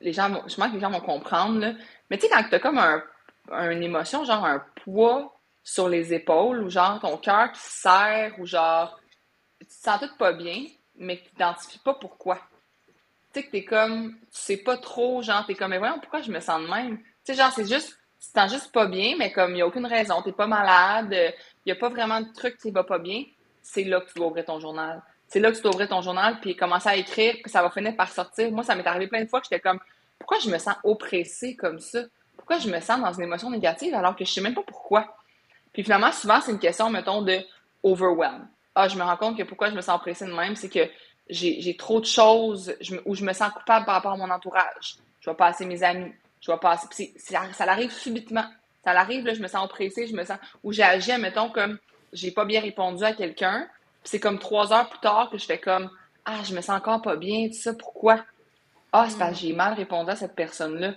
les 0.00 0.12
gens 0.12 0.30
vont, 0.30 0.42
je 0.46 0.54
pense 0.54 0.68
que 0.68 0.74
les 0.74 0.80
gens 0.80 0.90
vont 0.90 1.00
comprendre, 1.00 1.58
là, 1.58 1.72
mais 2.10 2.18
tu 2.18 2.26
sais, 2.26 2.32
quand 2.32 2.44
tu 2.48 2.54
as 2.54 2.60
comme 2.60 2.78
un, 2.78 3.02
une 3.70 3.82
émotion, 3.82 4.24
genre 4.24 4.44
un 4.44 4.62
poids 4.84 5.34
sur 5.64 5.88
les 5.88 6.14
épaules, 6.14 6.62
ou 6.62 6.70
genre 6.70 7.00
ton 7.00 7.16
cœur 7.16 7.50
qui 7.52 7.60
serre, 7.60 8.34
ou 8.38 8.46
genre 8.46 8.98
te 9.68 9.84
sens 9.84 10.00
tout 10.00 10.16
pas 10.18 10.32
bien, 10.32 10.64
mais 10.96 11.18
tu 11.18 11.30
n'identifies 11.32 11.78
pas 11.78 11.94
pourquoi 11.94 12.40
tu 13.32 13.40
sais, 13.40 13.46
que 13.46 13.50
t'es 13.50 13.64
comme, 13.64 14.12
tu 14.12 14.26
sais 14.30 14.56
pas 14.56 14.76
trop, 14.76 15.22
genre, 15.22 15.44
t'es 15.46 15.54
comme, 15.54 15.70
mais 15.70 15.78
voyons, 15.78 15.98
pourquoi 16.00 16.22
je 16.22 16.30
me 16.30 16.40
sens 16.40 16.62
de 16.62 16.68
même? 16.68 16.98
Tu 16.98 17.04
sais, 17.24 17.34
genre, 17.34 17.52
c'est 17.52 17.68
juste, 17.68 17.98
tu 18.20 18.32
te 18.32 18.38
sens 18.38 18.50
juste 18.50 18.72
pas 18.72 18.86
bien, 18.86 19.16
mais 19.18 19.32
comme, 19.32 19.50
il 19.50 19.56
n'y 19.56 19.62
a 19.62 19.66
aucune 19.66 19.86
raison, 19.86 20.22
t'es 20.22 20.32
pas 20.32 20.46
malade, 20.46 21.12
il 21.12 21.34
n'y 21.66 21.72
a 21.72 21.76
pas 21.76 21.88
vraiment 21.88 22.20
de 22.20 22.32
truc 22.32 22.56
qui 22.56 22.70
va 22.70 22.84
pas 22.84 22.98
bien, 22.98 23.24
c'est 23.62 23.84
là 23.84 24.00
que 24.00 24.08
tu 24.08 24.14
dois 24.14 24.28
ouvrir 24.28 24.46
ton 24.46 24.60
journal. 24.60 25.02
C'est 25.28 25.40
là 25.40 25.50
que 25.50 25.56
tu 25.56 25.62
dois 25.62 25.74
ouvrir 25.74 25.88
ton 25.88 26.00
journal, 26.00 26.38
puis 26.40 26.56
commencer 26.56 26.88
à 26.88 26.96
écrire, 26.96 27.34
puis 27.42 27.50
ça 27.50 27.62
va 27.62 27.70
finir 27.70 27.94
par 27.96 28.10
sortir. 28.10 28.50
Moi, 28.50 28.64
ça 28.64 28.74
m'est 28.74 28.86
arrivé 28.86 29.08
plein 29.08 29.22
de 29.22 29.28
fois 29.28 29.40
que 29.40 29.46
j'étais 29.50 29.60
comme, 29.60 29.78
pourquoi 30.18 30.38
je 30.38 30.48
me 30.48 30.58
sens 30.58 30.74
oppressée 30.84 31.54
comme 31.54 31.78
ça? 31.78 32.00
Pourquoi 32.36 32.58
je 32.58 32.70
me 32.70 32.80
sens 32.80 32.98
dans 33.00 33.12
une 33.12 33.24
émotion 33.24 33.50
négative 33.50 33.94
alors 33.94 34.16
que 34.16 34.24
je 34.24 34.32
sais 34.32 34.40
même 34.40 34.54
pas 34.54 34.62
pourquoi? 34.62 35.16
Puis 35.74 35.82
finalement, 35.82 36.12
souvent, 36.12 36.40
c'est 36.40 36.50
une 36.50 36.58
question, 36.58 36.88
mettons, 36.88 37.20
de 37.20 37.40
overwhelm. 37.82 38.48
Ah, 38.80 38.86
je 38.86 38.96
me 38.96 39.02
rends 39.02 39.16
compte 39.16 39.36
que 39.36 39.42
pourquoi 39.42 39.70
je 39.70 39.74
me 39.74 39.80
sens 39.80 39.96
oppressée 39.96 40.24
de 40.24 40.32
même, 40.32 40.54
c'est 40.54 40.68
que 40.68 40.88
j'ai 41.28 41.76
trop 41.76 41.98
de 41.98 42.04
choses 42.04 42.76
où 43.06 43.16
je 43.16 43.24
me 43.24 43.32
sens 43.32 43.50
coupable 43.50 43.84
par 43.84 43.96
rapport 43.96 44.12
à 44.12 44.16
mon 44.16 44.30
entourage. 44.30 44.98
Je 45.18 45.28
vais 45.28 45.34
passer 45.34 45.66
mes 45.66 45.82
amis. 45.82 46.12
Je 46.40 46.52
vais 46.52 46.58
passer. 46.58 47.12
ça, 47.16 47.42
ça 47.52 47.64
arrive 47.64 47.90
subitement. 47.90 48.44
Ça 48.84 48.92
arrive, 48.92 49.26
là, 49.26 49.34
je 49.34 49.42
me 49.42 49.48
sens 49.48 49.64
oppressée, 49.64 50.06
je 50.06 50.14
me 50.14 50.24
sens. 50.24 50.38
Où 50.62 50.72
j'ai 50.72 50.84
agi, 50.84 51.10
mettons, 51.18 51.50
comme 51.50 51.76
j'ai 52.12 52.30
pas 52.30 52.44
bien 52.44 52.60
répondu 52.60 53.02
à 53.02 53.12
quelqu'un. 53.14 53.66
c'est 54.04 54.20
comme 54.20 54.38
trois 54.38 54.72
heures 54.72 54.88
plus 54.88 55.00
tard 55.00 55.28
que 55.28 55.38
je 55.38 55.44
fais 55.44 55.58
comme 55.58 55.90
Ah, 56.24 56.44
je 56.44 56.54
me 56.54 56.60
sens 56.60 56.76
encore 56.76 57.02
pas 57.02 57.16
bien, 57.16 57.48
tout 57.48 57.58
ça, 57.58 57.74
pourquoi? 57.74 58.24
Ah, 58.92 59.06
c'est 59.10 59.18
parce 59.18 59.32
que 59.32 59.38
j'ai 59.38 59.54
mal 59.54 59.74
répondu 59.74 60.08
à 60.08 60.14
cette 60.14 60.36
personne-là. 60.36 60.94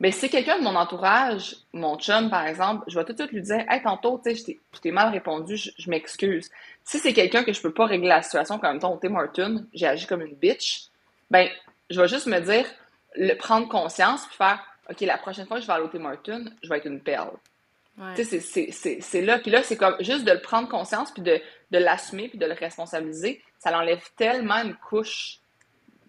Mais 0.00 0.12
si 0.12 0.20
c'est 0.20 0.28
quelqu'un 0.30 0.58
de 0.58 0.64
mon 0.64 0.74
entourage, 0.76 1.56
mon 1.74 1.98
chum, 1.98 2.30
par 2.30 2.46
exemple, 2.46 2.84
je 2.88 2.98
vais 2.98 3.04
tout 3.04 3.12
de 3.12 3.18
suite 3.18 3.32
lui 3.32 3.42
dire 3.42 3.64
Hey, 3.68 3.82
tantôt, 3.82 4.20
tu 4.24 4.34
sais, 4.34 4.56
je 4.72 4.80
t'ai 4.80 4.90
mal 4.90 5.12
répondu, 5.12 5.56
je, 5.56 5.90
m'excuse. 5.90 6.50
Si 6.84 6.98
c'est 6.98 7.12
quelqu'un 7.12 7.44
que 7.44 7.52
je 7.52 7.60
peux 7.60 7.72
pas 7.72 7.84
régler 7.84 8.08
la 8.08 8.22
situation 8.22 8.58
comme 8.58 8.78
ton 8.78 8.96
Tim 8.96 9.10
Martin, 9.10 9.62
j'ai 9.74 9.86
agi 9.86 10.06
comme 10.06 10.22
une 10.22 10.34
bitch, 10.34 10.86
ben, 11.30 11.48
je 11.90 12.00
vais 12.00 12.08
juste 12.08 12.26
me 12.26 12.40
dire, 12.40 12.64
le, 13.14 13.34
prendre 13.34 13.68
conscience, 13.68 14.26
puis 14.26 14.36
faire 14.36 14.64
OK, 14.88 15.00
la 15.02 15.18
prochaine 15.18 15.46
fois 15.46 15.58
que 15.58 15.62
je 15.62 15.66
vais 15.66 15.74
aller 15.74 15.84
au 15.84 15.88
Tim 15.88 16.00
Martin, 16.00 16.44
je 16.62 16.68
vais 16.68 16.78
être 16.78 16.86
une 16.86 17.00
perle. 17.00 17.36
Tu 18.16 18.24
sais, 18.24 18.40
c'est 19.00 19.20
là. 19.20 19.38
Puis 19.38 19.50
là, 19.50 19.62
c'est 19.62 19.76
comme 19.76 19.96
juste 20.00 20.24
de 20.24 20.32
le 20.32 20.40
prendre 20.40 20.68
conscience, 20.68 21.10
puis 21.10 21.22
de, 21.22 21.38
de 21.70 21.78
l'assumer, 21.78 22.28
puis 22.28 22.38
de 22.38 22.46
le 22.46 22.54
responsabiliser. 22.54 23.42
Ça 23.58 23.70
l'enlève 23.70 24.02
tellement 24.16 24.62
une 24.64 24.74
couche 24.74 25.40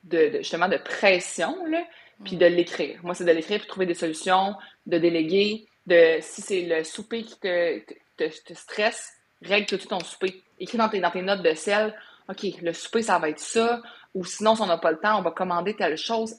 de, 0.05 0.29
de, 0.29 0.37
justement 0.37 0.69
de 0.69 0.77
pression, 0.77 1.65
là, 1.65 1.83
puis 2.23 2.35
de 2.35 2.45
l'écrire. 2.45 2.99
Moi, 3.03 3.13
c'est 3.13 3.25
de 3.25 3.31
l'écrire 3.31 3.59
puis 3.59 3.67
trouver 3.67 3.85
des 3.85 3.93
solutions, 3.93 4.55
de 4.85 4.97
déléguer, 4.97 5.67
de 5.87 6.17
si 6.21 6.41
c'est 6.41 6.61
le 6.61 6.83
souper 6.83 7.23
qui 7.23 7.39
te, 7.39 7.79
te, 8.17 8.53
stresse, 8.53 9.13
règle 9.41 9.65
tout 9.65 9.87
ton 9.87 9.99
souper. 9.99 10.41
Écris 10.59 10.77
dans 10.77 10.89
tes, 10.89 10.99
dans 10.99 11.11
tes 11.11 11.21
notes 11.21 11.41
de 11.41 11.53
sel, 11.53 11.95
OK, 12.29 12.45
le 12.61 12.73
souper, 12.73 13.01
ça 13.01 13.17
va 13.19 13.29
être 13.29 13.39
ça, 13.39 13.81
ou 14.13 14.23
sinon, 14.25 14.55
si 14.55 14.61
on 14.61 14.67
n'a 14.67 14.77
pas 14.77 14.91
le 14.91 14.99
temps, 14.99 15.17
on 15.19 15.21
va 15.21 15.31
commander 15.31 15.75
telle 15.75 15.97
chose. 15.97 16.35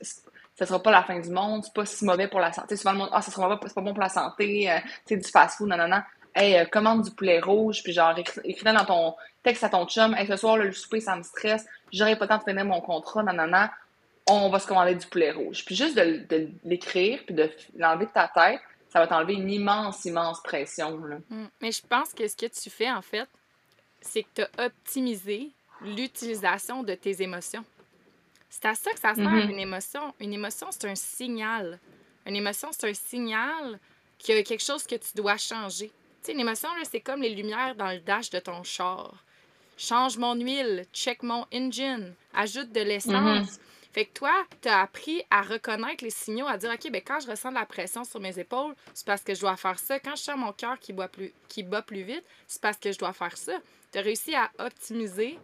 Ça 0.55 0.67
sera 0.67 0.83
pas 0.83 0.91
la 0.91 1.03
fin 1.03 1.19
du 1.19 1.31
monde, 1.31 1.65
c'est 1.65 1.75
pas 1.75 1.85
si 1.85 2.05
mauvais 2.05 2.29
pour 2.29 2.41
la 2.41 2.53
santé. 2.53 2.77
Souvent, 2.77 2.93
le 2.93 2.99
monde, 2.99 3.09
ah, 3.13 3.23
ça 3.23 3.33
sera 3.33 3.59
pas, 3.59 3.67
c'est 3.67 3.75
pas 3.75 3.81
bon 3.81 3.93
pour 3.93 4.03
la 4.03 4.09
santé, 4.09 4.71
euh, 4.71 4.79
tu 5.07 5.17
du 5.17 5.29
fast-food, 5.29 5.69
non, 5.69 5.77
non, 5.77 5.89
non. 5.89 6.03
Hey, 6.35 6.57
euh, 6.57 6.65
commande 6.67 7.03
du 7.03 7.11
poulet 7.11 7.41
rouge, 7.41 7.83
puis 7.83 7.93
genre, 7.93 8.17
écris, 8.17 8.65
dans 8.65 8.85
ton 8.85 9.15
texte 9.43 9.65
à 9.65 9.69
ton 9.69 9.87
chum, 9.87 10.15
hey, 10.15 10.27
ce 10.27 10.37
soir, 10.37 10.57
le 10.57 10.73
souper, 10.73 11.01
ça 11.01 11.17
me 11.17 11.23
stresse, 11.23 11.67
j'aurai 11.93 12.17
pas 12.17 12.27
le 12.27 12.29
temps 12.29 12.39
de 12.39 12.45
finir 12.45 12.65
mon 12.65 12.81
contrat, 12.81 13.23
non, 13.23 13.33
non, 13.33 13.49
non 13.49 13.67
on 14.27 14.49
va 14.49 14.59
se 14.59 14.67
commander 14.67 14.95
du 14.95 15.07
poulet 15.07 15.33
rouge. 15.33 15.65
Puis 15.65 15.75
juste 15.75 15.97
de, 15.97 16.49
l'écrire, 16.65 17.21
puis 17.27 17.35
de 17.35 17.51
l'enlever 17.77 18.07
de 18.07 18.13
ta 18.13 18.29
tête, 18.29 18.61
ça 18.89 19.01
va 19.01 19.07
t'enlever 19.07 19.35
une 19.35 19.51
immense, 19.51 20.05
immense 20.05 20.43
pression. 20.43 20.99
Mm. 20.99 21.47
Mais 21.61 21.73
je 21.73 21.83
pense 21.87 22.13
que 22.13 22.27
ce 22.29 22.37
que 22.37 22.47
tu 22.47 22.71
fais, 22.71 22.91
en 22.91 23.03
fait, 23.03 23.29
c'est 24.01 24.23
que 24.23 24.29
tu 24.35 24.43
as 24.43 24.67
optimisé 24.67 25.51
l'utilisation 25.81 26.83
de 26.83 26.95
tes 26.95 27.23
émotions. 27.23 27.65
C'est 28.51 28.67
à 28.67 28.75
ça 28.75 28.93
que 28.93 29.01
ça 29.01 29.15
sert, 29.15 29.25
mm-hmm. 29.25 29.51
une 29.51 29.59
émotion. 29.59 30.15
Une 30.21 30.35
émotion, 30.35 30.69
c'est 30.71 30.87
un 30.87 30.95
signal. 30.95 31.79
Une 32.27 32.37
émotion, 32.37 32.69
c'est 32.71 32.91
un 32.91 32.95
signal 32.95 33.79
qu'il 34.19 34.37
y 34.37 34.39
a 34.39 34.43
quelque 34.43 34.63
chose 34.63 34.87
que 34.87 34.95
tu 34.95 35.11
dois 35.17 35.39
changer. 35.39 35.89
Tu 35.89 36.27
sais, 36.27 36.33
une 36.33 36.41
émotion, 36.41 36.69
c'est 36.85 37.01
comme 37.01 37.23
les 37.23 37.35
lumières 37.35 37.75
dans 37.75 37.91
le 37.91 37.99
dash 38.01 38.31
de 38.31 38.39
ton 38.39 38.63
char. 38.63 39.15
Change 39.79 40.19
mon 40.19 40.35
huile, 40.35 40.85
check 40.93 41.23
mon 41.23 41.47
engine, 41.53 42.15
ajoute 42.35 42.71
de 42.73 42.83
l'essence. 42.83 43.13
Mm-hmm. 43.13 43.59
Fait 43.93 44.07
que 44.07 44.13
toi, 44.13 44.33
tu 44.63 44.69
as 44.69 44.81
appris 44.81 45.23
à 45.31 45.43
reconnaître 45.43 46.03
les 46.03 46.11
signaux, 46.11 46.47
à 46.47 46.57
dire, 46.57 46.71
OK, 46.71 46.91
ben 46.91 47.03
quand 47.05 47.21
je 47.21 47.29
ressens 47.29 47.51
de 47.51 47.57
la 47.57 47.67
pression 47.67 48.05
sur 48.05 48.21
mes 48.21 48.39
épaules, 48.39 48.75
c'est 48.95 49.07
parce 49.07 49.23
que 49.23 49.35
je 49.35 49.41
dois 49.41 49.57
faire 49.57 49.79
ça. 49.79 50.01
Quand 50.01 50.17
je 50.17 50.23
sens 50.23 50.37
mon 50.37 50.53
cœur 50.53 50.79
qui, 50.79 50.93
bat 50.93 51.09
plus 51.83 52.03
vite, 52.03 52.25
c'est 52.47 52.61
parce 52.63 52.79
que 52.79 52.91
je 52.91 52.99
dois 52.99 53.13
faire 53.13 53.37
ça. 53.37 53.59
Tu 53.93 53.99
as 53.99 54.03
réussi 54.03 54.35
à 54.35 54.51
optimiser, 54.59 55.39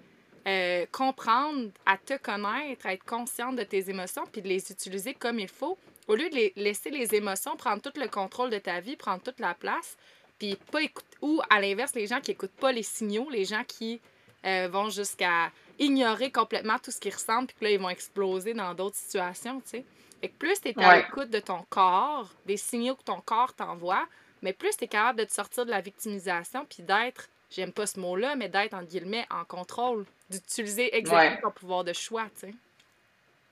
euh, 0.46 0.86
comprendre, 0.90 1.70
à 1.84 1.98
te 1.98 2.16
connaître, 2.16 2.86
à 2.86 2.94
être 2.94 3.04
consciente 3.04 3.56
de 3.56 3.64
tes 3.64 3.90
émotions, 3.90 4.24
puis 4.32 4.40
de 4.40 4.48
les 4.48 4.72
utiliser 4.72 5.12
comme 5.12 5.38
il 5.38 5.48
faut. 5.48 5.76
Au 6.06 6.14
lieu 6.14 6.30
de 6.30 6.52
laisser 6.56 6.88
les 6.88 7.14
émotions 7.14 7.54
prendre 7.56 7.82
tout 7.82 8.00
le 8.00 8.08
contrôle 8.08 8.48
de 8.48 8.58
ta 8.58 8.80
vie, 8.80 8.96
prendre 8.96 9.22
toute 9.22 9.40
la 9.40 9.52
place, 9.52 9.98
puis 10.38 10.56
pas 10.72 10.80
écouter, 10.80 11.18
ou 11.20 11.42
à 11.50 11.60
l'inverse, 11.60 11.94
les 11.94 12.06
gens 12.06 12.22
qui 12.22 12.30
n'écoutent 12.30 12.50
pas 12.52 12.72
les 12.72 12.82
signaux, 12.82 13.28
les 13.28 13.44
gens 13.44 13.64
qui 13.64 14.00
euh, 14.44 14.68
vont 14.70 14.90
jusqu'à 14.90 15.50
ignorer 15.78 16.30
complètement 16.30 16.78
tout 16.78 16.90
ce 16.90 17.00
qu'ils 17.00 17.14
ressentent, 17.14 17.48
puis 17.48 17.56
que 17.60 17.64
là, 17.64 17.70
ils 17.70 17.80
vont 17.80 17.88
exploser 17.88 18.54
dans 18.54 18.74
d'autres 18.74 18.96
situations, 18.96 19.60
tu 19.60 19.70
sais. 19.70 19.84
Fait 20.20 20.28
que 20.28 20.36
plus 20.36 20.60
tu 20.60 20.68
es 20.68 20.78
à 20.82 20.96
l'écoute 20.96 21.30
de 21.30 21.38
ton 21.38 21.64
corps, 21.70 22.28
des 22.44 22.56
signaux 22.56 22.96
que 22.96 23.04
ton 23.04 23.20
corps 23.20 23.54
t'envoie, 23.54 24.06
mais 24.42 24.52
plus 24.52 24.76
tu 24.76 24.84
es 24.84 24.88
capable 24.88 25.20
de 25.20 25.24
te 25.24 25.32
sortir 25.32 25.64
de 25.64 25.70
la 25.70 25.80
victimisation 25.80 26.66
puis 26.68 26.82
d'être, 26.82 27.28
j'aime 27.50 27.72
pas 27.72 27.86
ce 27.86 28.00
mot-là, 28.00 28.34
mais 28.34 28.48
d'être, 28.48 28.74
en 28.74 28.82
guillemets, 28.82 29.26
en 29.30 29.44
contrôle, 29.44 30.04
d'utiliser 30.28 30.96
exactement 30.96 31.40
ton 31.42 31.50
pouvoir 31.52 31.84
de 31.84 31.92
choix, 31.92 32.26
tu 32.34 32.48
sais. 32.48 32.54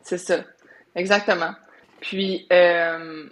C'est 0.03 0.19
ça. 0.19 0.45
Exactement. 0.95 1.55
Puis, 2.01 2.47
euh, 2.53 3.29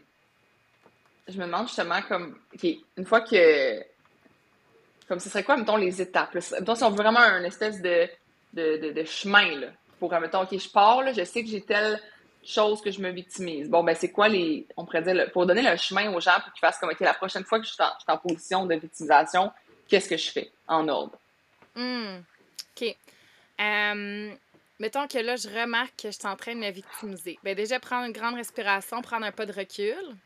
je 1.29 1.39
me 1.39 1.47
demande 1.47 1.69
justement, 1.69 2.03
comme, 2.03 2.39
une 2.97 3.05
fois 3.05 3.21
que. 3.21 3.94
Comme 5.09 5.21
ce 5.21 5.29
serait 5.29 5.45
quoi, 5.45 5.57
mettons, 5.57 5.77
les 5.77 6.01
étapes? 6.01 6.35
Mettons, 6.35 6.75
si 6.75 6.85
on 6.85 6.91
veut 6.91 6.97
vraiment 6.97 7.21
un 7.21 7.45
espèce 7.45 7.81
de, 7.83 8.09
de, 8.55 8.93
de, 8.93 9.05
chemin, 9.05 9.59
là, 9.59 9.67
pour, 9.99 10.13
mettons, 10.13 10.43
OK, 10.43 10.59
je 10.59 10.69
pars, 10.69 11.03
là, 11.03 11.13
je 11.13 11.25
sais 11.25 11.43
que 11.43 11.51
j'ai 11.51 11.61
telle 11.61 12.01
chose 12.45 12.81
que 12.81 12.91
je 12.91 13.01
me 13.01 13.11
victimise. 13.11 13.69
Bon, 13.69 13.83
ben, 13.83 13.95
c'est 13.95 14.11
quoi 14.11 14.29
les. 14.29 14.67
On 14.77 14.85
pourrait 14.85 15.03
dire, 15.03 15.31
pour 15.33 15.47
donner 15.47 15.63
le 15.63 15.77
chemin 15.77 16.13
aux 16.13 16.21
gens 16.21 16.41
pour 16.43 16.53
qu'ils 16.53 16.61
fassent 16.61 16.79
comme, 16.79 16.91
OK, 16.91 17.01
la 17.01 17.15
prochaine 17.15 17.45
fois 17.45 17.59
que 17.59 17.67
je 17.67 17.73
suis 17.73 17.83
en, 18.09 18.19
position 18.19 18.67
de 18.67 18.75
victimisation, 18.75 19.51
qu'est-ce 19.89 20.09
que 20.09 20.17
je 20.17 20.31
fais 20.31 20.51
en 20.67 20.89
ordre? 20.89 21.19
Hmm. 21.75 22.21
OK. 22.77 22.97
Euh, 23.61 24.33
mettons 24.79 25.07
que 25.07 25.19
là, 25.19 25.37
je 25.37 25.49
remarque 25.49 26.03
que 26.03 26.11
je 26.11 26.17
suis 26.19 26.27
en 26.27 26.37
train 26.37 26.55
de 26.55 26.61
me 26.61 26.71
victimiser. 26.71 27.39
Ben, 27.43 27.55
déjà, 27.55 27.79
prendre 27.81 28.07
une 28.07 28.13
grande 28.13 28.35
respiration, 28.35 29.03
prendre 29.03 29.27
un 29.27 29.33
pas 29.33 29.47
de 29.47 29.53
recul, 29.53 30.17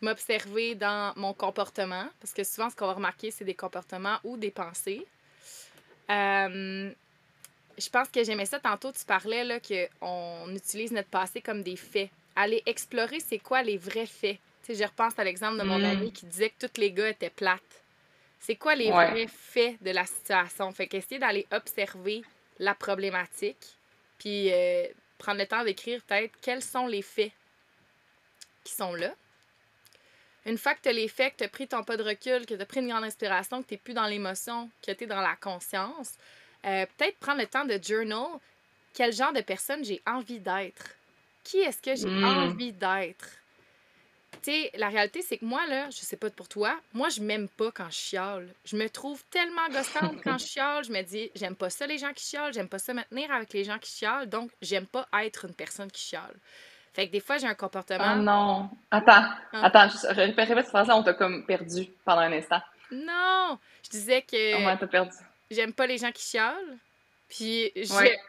m'observer 0.00 0.74
dans 0.74 1.12
mon 1.16 1.32
comportement, 1.32 2.08
parce 2.20 2.32
que 2.32 2.44
souvent, 2.44 2.70
ce 2.70 2.76
qu'on 2.76 2.86
va 2.86 2.94
remarquer, 2.94 3.30
c'est 3.30 3.44
des 3.44 3.54
comportements 3.54 4.18
ou 4.24 4.36
des 4.36 4.50
pensées. 4.50 5.06
Euh, 6.10 6.90
je 7.76 7.90
pense 7.90 8.08
que 8.08 8.24
j'aimais 8.24 8.46
ça 8.46 8.58
tantôt, 8.58 8.92
tu 8.92 9.04
parlais 9.04 9.44
là, 9.44 9.58
qu'on 9.60 10.54
utilise 10.54 10.92
notre 10.92 11.08
passé 11.08 11.40
comme 11.40 11.62
des 11.62 11.76
faits. 11.76 12.10
Aller 12.36 12.62
explorer, 12.66 13.20
c'est 13.20 13.38
quoi 13.38 13.62
les 13.62 13.76
vrais 13.76 14.06
faits? 14.06 14.38
Tu 14.64 14.74
sais, 14.74 14.82
je 14.82 14.88
repense 14.88 15.18
à 15.18 15.24
l'exemple 15.24 15.58
de 15.58 15.64
mon 15.64 15.78
mm. 15.78 15.84
ami 15.84 16.12
qui 16.12 16.26
disait 16.26 16.50
que 16.50 16.66
tous 16.66 16.80
les 16.80 16.92
gars 16.92 17.08
étaient 17.08 17.30
plates. 17.30 17.82
C'est 18.40 18.56
quoi 18.56 18.74
les 18.74 18.90
vrais 18.90 19.26
faits 19.26 19.82
de 19.82 19.90
la 19.90 20.06
situation? 20.06 20.70
Fait 20.72 20.86
qu'essayer 20.86 21.18
d'aller 21.18 21.46
observer 21.50 22.22
la 22.58 22.74
problématique, 22.74 23.76
puis 24.18 24.52
euh, 24.52 24.86
prendre 25.18 25.38
le 25.38 25.46
temps 25.46 25.64
d'écrire 25.64 26.00
peut-être 26.04 26.32
quels 26.40 26.62
sont 26.62 26.86
les 26.86 27.02
faits 27.02 27.32
qui 28.64 28.72
sont 28.72 28.94
là. 28.94 29.12
Une 30.48 30.58
fois 30.58 30.74
que 30.74 30.80
tu 30.82 30.88
as 30.88 30.92
les 30.92 31.08
faits, 31.08 31.34
que 31.34 31.38
tu 31.38 31.44
as 31.44 31.48
pris 31.48 31.68
ton 31.68 31.84
pas 31.84 31.96
de 31.98 32.02
recul, 32.02 32.46
que 32.46 32.54
tu 32.54 32.60
as 32.60 32.66
pris 32.66 32.80
une 32.80 32.88
grande 32.88 33.04
inspiration, 33.04 33.62
que 33.62 33.68
tu 33.68 33.74
n'es 33.74 33.78
plus 33.78 33.94
dans 33.94 34.06
l'émotion, 34.06 34.70
que 34.84 34.92
tu 34.92 35.04
es 35.04 35.06
dans 35.06 35.20
la 35.20 35.36
conscience, 35.36 36.14
euh, 36.64 36.86
peut-être 36.96 37.18
prendre 37.18 37.40
le 37.40 37.46
temps 37.46 37.64
de 37.66 37.78
journal 37.82 38.40
quel 38.94 39.12
genre 39.12 39.32
de 39.32 39.42
personne 39.42 39.84
j'ai 39.84 40.02
envie 40.06 40.40
d'être. 40.40 40.96
Qui 41.44 41.58
est-ce 41.58 41.80
que 41.80 41.94
j'ai 41.94 42.08
hmm. 42.08 42.24
envie 42.24 42.72
d'être? 42.72 43.28
Tu 44.42 44.50
sais, 44.50 44.70
la 44.74 44.88
réalité, 44.88 45.22
c'est 45.22 45.38
que 45.38 45.44
moi, 45.44 45.66
là, 45.66 45.88
je 45.90 45.98
sais 45.98 46.16
pas 46.16 46.30
pour 46.30 46.48
toi, 46.48 46.78
moi, 46.92 47.08
je 47.08 47.20
m'aime 47.20 47.48
pas 47.48 47.70
quand 47.70 47.90
je 47.90 47.96
chiale. 47.96 48.54
Je 48.64 48.76
me 48.76 48.88
trouve 48.88 49.22
tellement 49.30 49.68
gossante 49.68 50.22
quand 50.24 50.38
je 50.38 50.46
chiale. 50.46 50.84
Je 50.84 50.92
me 50.92 51.02
dis, 51.02 51.30
j'aime 51.34 51.56
pas 51.56 51.70
ça, 51.70 51.86
les 51.86 51.98
gens 51.98 52.12
qui 52.12 52.24
chialent. 52.24 52.52
J'aime 52.52 52.68
pas 52.68 52.78
ça 52.78 52.94
me 52.94 53.02
tenir 53.04 53.30
avec 53.32 53.52
les 53.52 53.64
gens 53.64 53.78
qui 53.78 53.90
chialent. 53.90 54.28
Donc, 54.28 54.50
j'aime 54.62 54.86
pas 54.86 55.08
être 55.22 55.44
une 55.44 55.54
personne 55.54 55.90
qui 55.90 56.02
chiale. 56.02 56.34
Fait 56.98 57.06
que 57.06 57.12
des 57.12 57.20
fois, 57.20 57.38
j'ai 57.38 57.46
un 57.46 57.54
comportement. 57.54 58.02
Ah 58.02 58.16
non. 58.16 58.70
Attends, 58.90 59.30
ah. 59.52 59.66
attends, 59.66 59.88
je 59.88 60.16
répète 60.16 60.48
cette 60.48 60.66
phrase-là, 60.66 60.96
on 60.96 61.04
t'a 61.04 61.14
comme 61.14 61.46
perdu 61.46 61.86
pendant 62.04 62.22
un 62.22 62.32
instant. 62.32 62.60
Non! 62.90 63.56
Je 63.84 63.90
disais 63.90 64.22
que. 64.22 64.66
Ouais, 64.66 64.76
t'as 64.76 64.86
perdu. 64.88 65.14
J'aime 65.48 65.72
pas 65.72 65.86
les 65.86 65.98
gens 65.98 66.10
qui 66.10 66.24
chialent. 66.28 66.76
Puis 67.28 67.70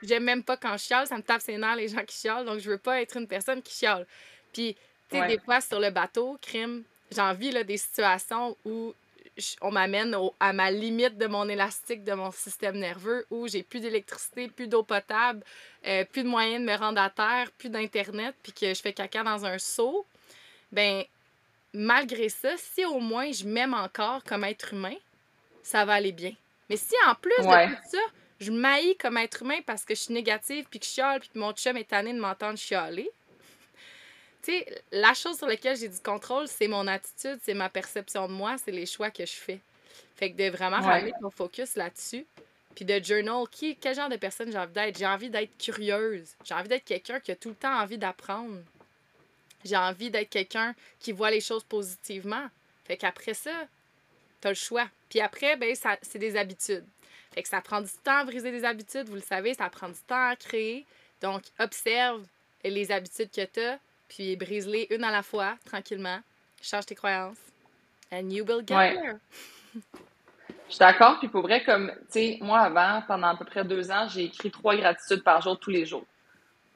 j'aime 0.03 0.23
même 0.23 0.43
pas 0.43 0.55
quand 0.55 0.73
je 0.73 0.83
chiale, 0.83 1.07
ça 1.07 1.17
me 1.17 1.23
tape 1.23 1.41
ses 1.41 1.57
nerfs 1.57 1.77
les 1.77 1.87
gens 1.87 2.03
qui 2.05 2.15
chialent, 2.15 2.45
donc 2.45 2.59
je 2.59 2.69
veux 2.69 2.77
pas 2.77 3.01
être 3.01 3.17
une 3.17 3.27
personne 3.27 3.63
qui 3.63 3.73
chiale. 3.73 4.05
Puis 4.53 4.75
tu 5.09 5.17
sais, 5.17 5.25
des 5.25 5.39
fois, 5.39 5.61
sur 5.61 5.79
le 5.79 5.89
bateau, 5.89 6.37
crime, 6.39 6.83
j'ai 7.11 7.21
envie 7.21 7.49
là, 7.49 7.63
des 7.63 7.77
situations 7.77 8.55
où 8.65 8.93
on 9.61 9.71
m'amène 9.71 10.15
à 10.39 10.53
ma 10.53 10.71
limite 10.71 11.17
de 11.17 11.27
mon 11.27 11.47
élastique 11.49 12.03
de 12.03 12.13
mon 12.13 12.31
système 12.31 12.77
nerveux, 12.77 13.25
où 13.29 13.47
j'ai 13.47 13.63
plus 13.63 13.79
d'électricité, 13.79 14.47
plus 14.47 14.67
d'eau 14.67 14.83
potable, 14.83 15.43
euh, 15.87 16.05
plus 16.05 16.23
de 16.23 16.27
moyens 16.27 16.65
de 16.65 16.71
me 16.71 16.77
rendre 16.77 17.01
à 17.01 17.09
terre, 17.09 17.51
plus 17.57 17.69
d'Internet, 17.69 18.35
puis 18.43 18.51
que 18.51 18.73
je 18.73 18.81
fais 18.81 18.93
caca 18.93 19.23
dans 19.23 19.45
un 19.45 19.57
seau. 19.57 20.05
Ben, 20.71 21.03
malgré 21.73 22.29
ça, 22.29 22.49
si 22.57 22.85
au 22.85 22.99
moins 22.99 23.31
je 23.31 23.45
m'aime 23.45 23.73
encore 23.73 24.23
comme 24.23 24.43
être 24.43 24.73
humain, 24.73 24.95
ça 25.63 25.85
va 25.85 25.93
aller 25.93 26.11
bien. 26.11 26.33
Mais 26.69 26.77
si 26.77 26.95
en 27.07 27.15
plus 27.15 27.35
de 27.37 27.75
tout 27.75 27.89
ça, 27.89 27.97
je 28.39 28.51
m'haïs 28.51 28.95
comme 28.97 29.17
être 29.17 29.41
humain 29.41 29.59
parce 29.65 29.83
que 29.83 29.95
je 29.95 30.01
suis 30.01 30.13
négative, 30.13 30.65
puis 30.69 30.79
que 30.79 30.85
je 30.85 30.91
chiale, 30.91 31.19
puis 31.19 31.29
que 31.29 31.39
mon 31.39 31.51
chum 31.53 31.77
est 31.77 31.89
tanné 31.89 32.13
de 32.13 32.19
m'entendre 32.19 32.57
chialer, 32.57 33.09
tu 34.43 34.51
sais, 34.51 34.83
la 34.91 35.13
chose 35.13 35.37
sur 35.37 35.47
laquelle 35.47 35.77
j'ai 35.77 35.89
du 35.89 35.99
contrôle, 35.99 36.47
c'est 36.47 36.67
mon 36.67 36.87
attitude, 36.87 37.39
c'est 37.43 37.53
ma 37.53 37.69
perception 37.69 38.27
de 38.27 38.33
moi, 38.33 38.55
c'est 38.63 38.71
les 38.71 38.85
choix 38.85 39.11
que 39.11 39.25
je 39.25 39.33
fais. 39.33 39.59
Fait 40.15 40.31
que 40.31 40.37
de 40.37 40.49
vraiment 40.49 40.81
ramener 40.81 41.13
mon 41.21 41.29
focus 41.29 41.75
là-dessus. 41.75 42.25
Puis 42.75 42.85
de 42.85 43.03
journal, 43.03 43.45
qui, 43.49 43.75
quel 43.75 43.95
genre 43.95 44.09
de 44.09 44.15
personne 44.15 44.51
j'ai 44.51 44.57
envie 44.57 44.73
d'être? 44.73 44.97
J'ai 44.97 45.05
envie 45.05 45.29
d'être 45.29 45.57
curieuse. 45.57 46.35
J'ai 46.45 46.53
envie 46.53 46.69
d'être 46.69 46.85
quelqu'un 46.85 47.19
qui 47.19 47.31
a 47.31 47.35
tout 47.35 47.49
le 47.49 47.55
temps 47.55 47.77
envie 47.81 47.97
d'apprendre. 47.97 48.57
J'ai 49.65 49.75
envie 49.75 50.09
d'être 50.09 50.29
quelqu'un 50.29 50.73
qui 50.99 51.11
voit 51.11 51.31
les 51.31 51.41
choses 51.41 51.63
positivement. 51.63 52.47
Fait 52.85 52.97
qu'après 52.97 53.33
ça, 53.33 53.51
t'as 54.39 54.49
le 54.49 54.55
choix. 54.55 54.87
Puis 55.09 55.19
après, 55.19 55.57
ben, 55.57 55.75
ça, 55.75 55.97
c'est 56.01 56.19
des 56.19 56.37
habitudes. 56.37 56.85
Fait 57.33 57.43
que 57.43 57.49
ça 57.49 57.61
prend 57.61 57.81
du 57.81 57.91
temps 58.03 58.17
à 58.17 58.25
briser 58.25 58.51
des 58.51 58.63
habitudes, 58.63 59.07
vous 59.07 59.15
le 59.15 59.21
savez, 59.21 59.53
ça 59.53 59.69
prend 59.69 59.89
du 59.89 59.99
temps 60.07 60.29
à 60.29 60.35
créer. 60.35 60.85
Donc, 61.21 61.43
observe 61.59 62.25
les 62.63 62.91
habitudes 62.91 63.29
que 63.31 63.45
tu 63.45 63.59
as, 63.59 63.79
puis 64.09 64.35
brise-les 64.35 64.87
une 64.89 65.03
à 65.03 65.11
la 65.11 65.23
fois, 65.23 65.55
tranquillement. 65.65 66.19
Change 66.61 66.85
tes 66.87 66.95
croyances. 66.95 67.37
And 68.11 68.29
you 68.31 68.43
will 68.43 68.61
get 68.65 68.75
there. 68.75 69.17
Je 70.67 70.75
suis 70.75 70.79
d'accord. 70.79 71.17
Puis 71.19 71.27
pour 71.27 71.41
vrai, 71.41 71.63
comme, 71.63 71.91
tu 72.11 72.11
sais, 72.11 72.37
moi, 72.41 72.59
avant, 72.59 73.01
pendant 73.07 73.27
à 73.27 73.35
peu 73.35 73.45
près 73.45 73.63
deux 73.63 73.89
ans, 73.89 74.07
j'ai 74.07 74.25
écrit 74.25 74.51
trois 74.51 74.75
gratitudes 74.75 75.23
par 75.23 75.41
jour, 75.41 75.59
tous 75.59 75.71
les 75.71 75.85
jours. 75.85 76.05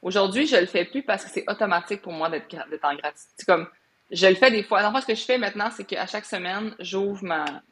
Aujourd'hui, 0.01 0.47
je 0.47 0.55
le 0.55 0.65
fais 0.65 0.83
plus 0.85 1.03
parce 1.03 1.23
que 1.23 1.29
c'est 1.29 1.43
automatique 1.47 2.01
pour 2.01 2.11
moi 2.11 2.29
d'être 2.29 2.55
en 2.55 2.95
gratitude. 2.95 3.31
C'est 3.37 3.45
comme, 3.45 3.67
je 4.11 4.27
le 4.27 4.35
fais 4.35 4.49
des 4.49 4.63
fois. 4.63 4.91
Fait, 4.91 5.01
ce 5.01 5.05
que 5.05 5.15
je 5.15 5.23
fais 5.23 5.37
maintenant, 5.37 5.69
c'est 5.69 5.83
qu'à 5.83 6.07
chaque 6.07 6.25
semaine, 6.25 6.75
j'ouvre 6.79 7.23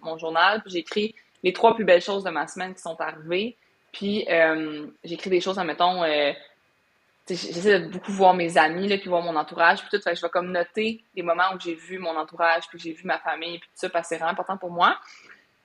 mon 0.01 0.17
journal, 0.17 0.61
puis 0.61 0.71
j'écris 0.71 1.15
les 1.43 1.53
trois 1.53 1.75
plus 1.75 1.85
belles 1.85 2.01
choses 2.01 2.23
de 2.23 2.29
ma 2.29 2.47
semaine 2.47 2.75
qui 2.75 2.81
sont 2.81 2.99
arrivées. 3.01 3.57
Puis 3.91 4.25
euh, 4.29 4.87
j'écris 5.03 5.29
des 5.29 5.41
choses, 5.41 5.57
admettons, 5.57 6.03
euh, 6.03 6.31
j'essaie 7.27 7.79
de 7.79 7.87
beaucoup 7.87 8.11
voir 8.11 8.33
mes 8.33 8.57
amis, 8.57 8.87
là, 8.87 8.97
puis 8.97 9.09
voir 9.09 9.21
mon 9.21 9.35
entourage, 9.35 9.81
puis 9.81 9.89
tout. 9.91 10.01
Fait 10.01 10.11
que 10.11 10.17
je 10.17 10.21
vais 10.21 10.29
comme 10.29 10.51
noter 10.51 11.03
les 11.15 11.23
moments 11.23 11.53
où 11.55 11.59
j'ai 11.59 11.75
vu 11.75 11.99
mon 11.99 12.15
entourage, 12.17 12.63
puis 12.69 12.79
j'ai 12.79 12.93
vu 12.93 13.03
ma 13.05 13.19
famille, 13.19 13.59
puis 13.59 13.69
tout 13.69 13.75
ça, 13.75 13.89
parce 13.89 14.03
que 14.03 14.09
c'est 14.09 14.17
vraiment 14.17 14.31
important 14.31 14.57
pour 14.57 14.71
moi. 14.71 14.97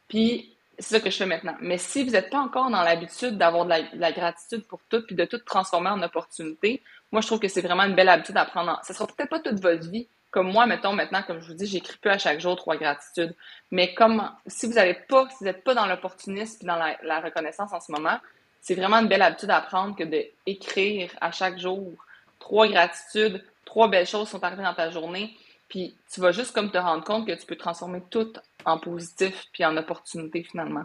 Puis 0.08 0.56
c'est 0.78 0.96
ça 0.96 1.00
que 1.00 1.10
je 1.10 1.16
fais 1.16 1.26
maintenant. 1.26 1.56
Mais 1.60 1.78
si 1.78 2.04
vous 2.04 2.10
n'êtes 2.10 2.30
pas 2.30 2.38
encore 2.38 2.70
dans 2.70 2.82
l'habitude 2.82 3.38
d'avoir 3.38 3.64
de, 3.64 3.72
la, 3.94 4.12
gratitude 4.12 4.66
pour 4.66 4.80
tout, 4.90 5.02
puis 5.06 5.16
de 5.16 5.24
tout 5.24 5.38
transformer 5.38 5.90
en 5.90 6.02
opportunité, 6.02 6.82
moi, 7.12 7.22
je 7.22 7.26
trouve 7.26 7.40
que 7.40 7.48
c'est 7.48 7.62
vraiment 7.62 7.84
une 7.84 7.94
belle 7.94 8.08
habitude 8.08 8.36
à 8.36 8.44
prendre. 8.44 8.78
Ça 8.82 8.92
sera 8.92 9.06
peut-être 9.06 9.30
pas 9.30 9.40
toute 9.40 9.60
votre 9.60 9.88
vie. 9.88 10.06
Comme 10.30 10.52
moi, 10.52 10.66
mettons, 10.66 10.92
maintenant, 10.92 11.22
comme 11.22 11.40
je 11.40 11.46
vous 11.46 11.54
dis, 11.54 11.66
j'écris 11.66 11.96
plus 11.96 12.10
à 12.10 12.18
chaque 12.18 12.40
jour 12.40 12.56
trois 12.56 12.76
gratitudes. 12.76 13.34
Mais 13.70 13.94
comme 13.94 14.30
si 14.46 14.66
vous 14.66 14.74
n'avez 14.74 14.94
pas, 14.94 15.26
si 15.30 15.36
vous 15.40 15.44
n'êtes 15.46 15.64
pas 15.64 15.74
dans 15.74 15.86
l'opportunisme 15.86 16.58
et 16.62 16.66
dans 16.66 16.76
la 16.76 17.20
reconnaissance 17.20 17.72
en 17.72 17.80
ce 17.80 17.90
moment, 17.90 18.18
c'est 18.66 18.74
vraiment 18.74 18.96
une 18.96 19.06
belle 19.06 19.22
habitude 19.22 19.50
à 19.50 19.60
prendre 19.60 19.94
que 19.94 20.02
d'écrire 20.02 21.12
à 21.20 21.30
chaque 21.30 21.56
jour 21.56 21.92
trois 22.40 22.66
gratitudes, 22.66 23.44
trois 23.64 23.86
belles 23.86 24.08
choses 24.08 24.28
sont 24.28 24.42
arrivées 24.42 24.64
dans 24.64 24.74
ta 24.74 24.90
journée. 24.90 25.36
Puis 25.68 25.96
tu 26.12 26.20
vas 26.20 26.32
juste 26.32 26.50
comme 26.50 26.72
te 26.72 26.78
rendre 26.78 27.04
compte 27.04 27.28
que 27.28 27.32
tu 27.32 27.46
peux 27.46 27.54
transformer 27.54 28.02
tout 28.10 28.32
en 28.64 28.78
positif 28.78 29.46
puis 29.52 29.64
en 29.64 29.76
opportunité 29.76 30.42
finalement. 30.42 30.82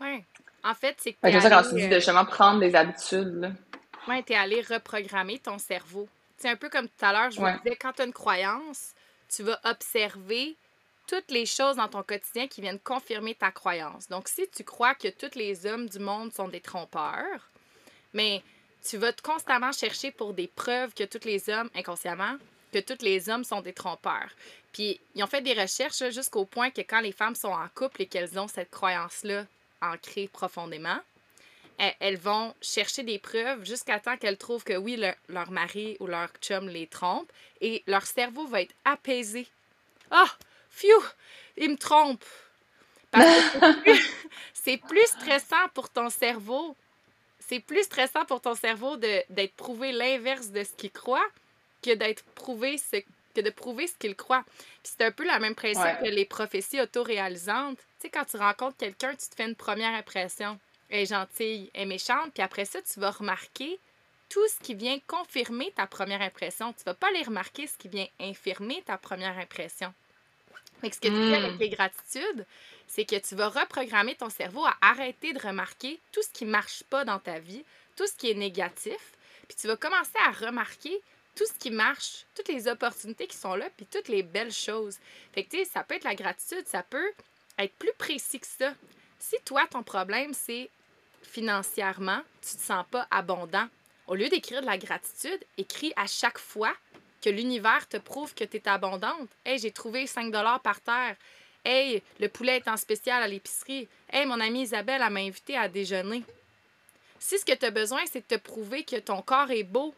Oui. 0.00 0.22
En 0.62 0.74
fait, 0.74 0.94
c'est 0.98 1.14
que. 1.14 1.18
C'est 1.24 1.40
ça 1.40 1.50
quand 1.50 1.68
tu 1.68 1.74
dis 1.74 1.88
de 1.88 1.94
euh, 1.94 1.96
justement 1.96 2.24
prendre 2.24 2.60
des 2.60 2.76
habitudes. 2.76 3.52
Oui, 4.06 4.22
tu 4.22 4.32
es 4.32 4.36
allé 4.36 4.60
reprogrammer 4.60 5.40
ton 5.40 5.58
cerveau. 5.58 6.08
C'est 6.36 6.50
un 6.50 6.56
peu 6.56 6.68
comme 6.68 6.86
tout 6.86 7.04
à 7.04 7.12
l'heure, 7.12 7.32
je 7.32 7.40
vous 7.40 7.48
disais, 7.64 7.74
quand 7.74 7.94
tu 7.94 8.02
as 8.02 8.04
une 8.04 8.12
croyance, 8.12 8.94
tu 9.28 9.42
vas 9.42 9.58
observer 9.64 10.56
toutes 11.10 11.32
les 11.32 11.44
choses 11.44 11.74
dans 11.74 11.88
ton 11.88 12.04
quotidien 12.04 12.46
qui 12.46 12.60
viennent 12.60 12.78
confirmer 12.78 13.34
ta 13.34 13.50
croyance. 13.50 14.08
Donc, 14.08 14.28
si 14.28 14.48
tu 14.48 14.62
crois 14.62 14.94
que 14.94 15.08
tous 15.08 15.36
les 15.36 15.66
hommes 15.66 15.88
du 15.88 15.98
monde 15.98 16.32
sont 16.32 16.46
des 16.46 16.60
trompeurs, 16.60 17.48
mais 18.14 18.44
tu 18.88 18.96
vas 18.96 19.12
constamment 19.12 19.72
chercher 19.72 20.12
pour 20.12 20.34
des 20.34 20.46
preuves 20.46 20.94
que 20.94 21.02
tous 21.02 21.26
les 21.26 21.50
hommes, 21.50 21.68
inconsciemment, 21.74 22.36
que 22.72 22.78
tous 22.78 23.02
les 23.04 23.28
hommes 23.28 23.42
sont 23.42 23.60
des 23.60 23.72
trompeurs. 23.72 24.30
Puis, 24.72 25.00
ils 25.16 25.24
ont 25.24 25.26
fait 25.26 25.40
des 25.40 25.60
recherches 25.60 26.10
jusqu'au 26.10 26.44
point 26.44 26.70
que 26.70 26.82
quand 26.82 27.00
les 27.00 27.10
femmes 27.10 27.34
sont 27.34 27.48
en 27.48 27.66
couple 27.74 28.02
et 28.02 28.06
qu'elles 28.06 28.38
ont 28.38 28.46
cette 28.46 28.70
croyance-là 28.70 29.46
ancrée 29.82 30.28
profondément, 30.32 31.00
e-, 31.80 31.90
elles 31.98 32.18
vont 32.18 32.54
chercher 32.62 33.02
des 33.02 33.18
preuves 33.18 33.64
jusqu'à 33.64 33.98
temps 33.98 34.16
qu'elles 34.16 34.38
trouvent 34.38 34.62
que 34.62 34.76
oui, 34.76 35.02
leur 35.28 35.50
mari 35.50 35.96
ou 35.98 36.06
leur 36.06 36.28
chum 36.40 36.68
les 36.68 36.86
trompe 36.86 37.30
et 37.60 37.82
leur 37.88 38.06
cerveau 38.06 38.46
va 38.46 38.62
être 38.62 38.74
apaisé. 38.84 39.48
Ah! 40.12 40.30
Phew, 40.70 41.02
il 41.56 41.70
me 41.70 41.76
trompe. 41.76 42.24
c'est 44.54 44.76
plus 44.76 45.06
stressant 45.06 45.68
pour 45.74 45.90
ton 45.90 46.10
cerveau. 46.10 46.76
C'est 47.38 47.60
plus 47.60 47.82
stressant 47.82 48.24
pour 48.24 48.40
ton 48.40 48.54
cerveau 48.54 48.96
d'être 48.96 49.54
prouvé 49.56 49.92
l'inverse 49.92 50.48
de 50.50 50.62
ce 50.62 50.72
qu'il 50.72 50.92
croit 50.92 51.26
que 51.82 51.94
d'être 51.94 52.22
prouvé 52.34 52.78
ce 52.78 52.96
que 53.34 53.40
de 53.40 53.50
prouver 53.50 53.86
ce 53.86 53.94
qu'il 53.94 54.16
croit. 54.16 54.44
Puis 54.82 54.92
c'est 54.96 55.04
un 55.04 55.10
peu 55.10 55.24
le 55.24 55.38
même 55.40 55.54
principe 55.54 56.00
que 56.00 56.08
les 56.08 56.24
prophéties 56.24 56.80
autoréalisantes. 56.80 57.78
Tu 57.78 57.84
sais, 58.02 58.10
quand 58.10 58.24
tu 58.24 58.36
rencontres 58.36 58.76
quelqu'un, 58.76 59.10
tu 59.10 59.28
te 59.28 59.34
fais 59.34 59.46
une 59.46 59.54
première 59.54 59.94
impression. 59.94 60.58
Elle 60.88 61.00
est 61.00 61.06
gentille, 61.06 61.70
elle 61.72 61.82
est 61.82 61.86
méchante, 61.86 62.32
puis 62.34 62.42
après 62.42 62.64
ça, 62.64 62.82
tu 62.82 62.98
vas 62.98 63.10
remarquer 63.10 63.78
tout 64.28 64.46
ce 64.48 64.64
qui 64.64 64.74
vient 64.74 64.98
confirmer 65.06 65.72
ta 65.72 65.86
première 65.86 66.22
impression. 66.22 66.72
Tu 66.72 66.82
vas 66.84 66.94
pas 66.94 67.08
aller 67.08 67.22
remarquer 67.22 67.66
ce 67.66 67.76
qui 67.76 67.88
vient 67.88 68.06
infirmer 68.20 68.82
ta 68.82 68.98
première 68.98 69.38
impression. 69.38 69.92
Mais 70.82 70.90
ce 70.90 71.00
que 71.00 71.08
tu 71.08 71.14
fais 71.14 71.36
avec 71.36 71.54
hmm. 71.56 71.60
les 71.60 71.68
gratitudes, 71.68 72.46
c'est 72.86 73.04
que 73.04 73.16
tu 73.16 73.34
vas 73.34 73.48
reprogrammer 73.48 74.14
ton 74.14 74.30
cerveau 74.30 74.64
à 74.64 74.76
arrêter 74.80 75.32
de 75.32 75.38
remarquer 75.38 76.00
tout 76.12 76.22
ce 76.22 76.30
qui 76.30 76.44
marche 76.44 76.82
pas 76.84 77.04
dans 77.04 77.18
ta 77.18 77.38
vie, 77.38 77.64
tout 77.96 78.06
ce 78.06 78.14
qui 78.14 78.30
est 78.30 78.34
négatif, 78.34 78.98
puis 79.48 79.56
tu 79.60 79.66
vas 79.66 79.76
commencer 79.76 80.16
à 80.26 80.30
remarquer 80.30 81.00
tout 81.36 81.44
ce 81.46 81.58
qui 81.58 81.70
marche, 81.70 82.24
toutes 82.34 82.48
les 82.48 82.68
opportunités 82.68 83.26
qui 83.26 83.36
sont 83.36 83.54
là, 83.54 83.68
puis 83.76 83.86
toutes 83.86 84.08
les 84.08 84.22
belles 84.22 84.52
choses. 84.52 84.98
Fait 85.32 85.44
que, 85.44 85.50
tu 85.50 85.58
sais, 85.58 85.64
ça 85.64 85.84
peut 85.84 85.94
être 85.94 86.04
la 86.04 86.14
gratitude, 86.14 86.66
ça 86.66 86.82
peut 86.82 87.12
être 87.58 87.74
plus 87.74 87.92
précis 87.98 88.40
que 88.40 88.46
ça. 88.46 88.74
Si 89.18 89.36
toi, 89.44 89.66
ton 89.70 89.82
problème, 89.82 90.34
c'est 90.34 90.70
financièrement, 91.22 92.22
tu 92.42 92.56
te 92.56 92.62
sens 92.62 92.84
pas 92.90 93.06
abondant, 93.10 93.68
au 94.06 94.14
lieu 94.14 94.28
d'écrire 94.28 94.60
de 94.60 94.66
la 94.66 94.78
gratitude, 94.78 95.38
écris 95.56 95.92
à 95.96 96.06
chaque 96.06 96.38
fois 96.38 96.74
que 97.20 97.30
l'univers 97.30 97.86
te 97.88 97.96
prouve 97.96 98.34
que 98.34 98.44
tu 98.44 98.56
es 98.56 98.68
abondante. 98.68 99.28
Hey, 99.44 99.58
j'ai 99.58 99.70
trouvé 99.70 100.06
5 100.06 100.30
dollars 100.30 100.60
par 100.60 100.80
terre. 100.80 101.16
Hey, 101.64 102.02
le 102.18 102.28
poulet 102.28 102.56
est 102.56 102.68
en 102.68 102.76
spécial 102.76 103.22
à 103.22 103.28
l'épicerie. 103.28 103.88
Hey, 104.10 104.26
mon 104.26 104.40
amie 104.40 104.62
Isabelle, 104.62 105.00
m'a 105.10 105.20
invité 105.20 105.56
à 105.56 105.68
déjeuner. 105.68 106.24
Si 107.18 107.38
ce 107.38 107.44
que 107.44 107.54
tu 107.54 107.66
as 107.66 107.70
besoin, 107.70 108.00
c'est 108.10 108.20
de 108.28 108.36
te 108.36 108.40
prouver 108.40 108.82
que 108.82 108.96
ton 108.96 109.20
corps 109.20 109.50
est 109.50 109.62
beau. 109.62 109.94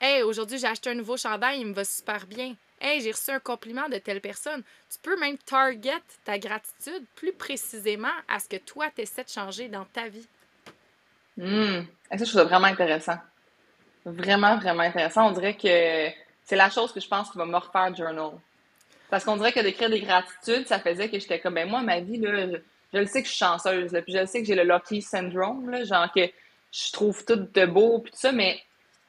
Hey, 0.00 0.22
aujourd'hui, 0.22 0.58
j'ai 0.58 0.66
acheté 0.66 0.90
un 0.90 0.94
nouveau 0.94 1.16
chandail, 1.16 1.60
il 1.60 1.66
me 1.66 1.72
va 1.72 1.84
super 1.84 2.26
bien. 2.26 2.54
Hey, 2.80 3.00
j'ai 3.00 3.12
reçu 3.12 3.30
un 3.30 3.40
compliment 3.40 3.88
de 3.88 3.96
telle 3.96 4.20
personne. 4.20 4.62
Tu 4.90 4.98
peux 5.00 5.18
même 5.18 5.38
target 5.38 6.02
ta 6.24 6.38
gratitude 6.38 7.04
plus 7.14 7.32
précisément 7.32 8.12
à 8.28 8.38
ce 8.40 8.48
que 8.48 8.56
toi, 8.56 8.90
tu 8.94 9.02
essaies 9.02 9.24
de 9.24 9.30
changer 9.30 9.68
dans 9.68 9.86
ta 9.86 10.08
vie. 10.08 10.26
Hum, 11.40 11.86
ça, 12.10 12.16
je 12.16 12.24
trouve 12.24 12.42
ça 12.42 12.44
vraiment 12.44 12.66
intéressant. 12.66 13.16
Vraiment, 14.04 14.58
vraiment 14.58 14.82
intéressant. 14.82 15.28
On 15.28 15.32
dirait 15.32 15.56
que 15.56 16.10
c'est 16.44 16.56
la 16.56 16.70
chose 16.70 16.92
que 16.92 17.00
je 17.00 17.08
pense 17.08 17.30
qui 17.30 17.38
va 17.38 17.46
me 17.46 17.56
refaire 17.56 17.94
journal. 17.94 18.32
Parce 19.10 19.24
qu'on 19.24 19.36
dirait 19.36 19.52
que 19.52 19.60
d'écrire 19.60 19.90
des 19.90 20.00
gratitudes, 20.00 20.66
ça 20.66 20.78
faisait 20.78 21.08
que 21.08 21.18
j'étais 21.18 21.38
comme, 21.38 21.54
ben 21.54 21.68
moi, 21.68 21.82
ma 21.82 22.00
vie, 22.00 22.18
là, 22.18 22.46
je, 22.92 22.98
le 22.98 23.06
sais 23.06 23.22
que 23.22 23.28
je 23.28 23.32
suis 23.32 23.44
chanceuse, 23.44 23.92
puis 23.92 24.12
je 24.12 24.18
le 24.18 24.26
sais 24.26 24.40
que 24.40 24.46
j'ai 24.46 24.54
le 24.54 24.64
lucky 24.64 25.02
syndrome, 25.02 25.70
là, 25.70 25.84
genre 25.84 26.10
que 26.12 26.28
je 26.72 26.92
trouve 26.92 27.24
tout 27.24 27.36
de 27.36 27.66
beau, 27.66 28.00
puis 28.00 28.12
tout 28.12 28.18
ça, 28.18 28.32
mais 28.32 28.60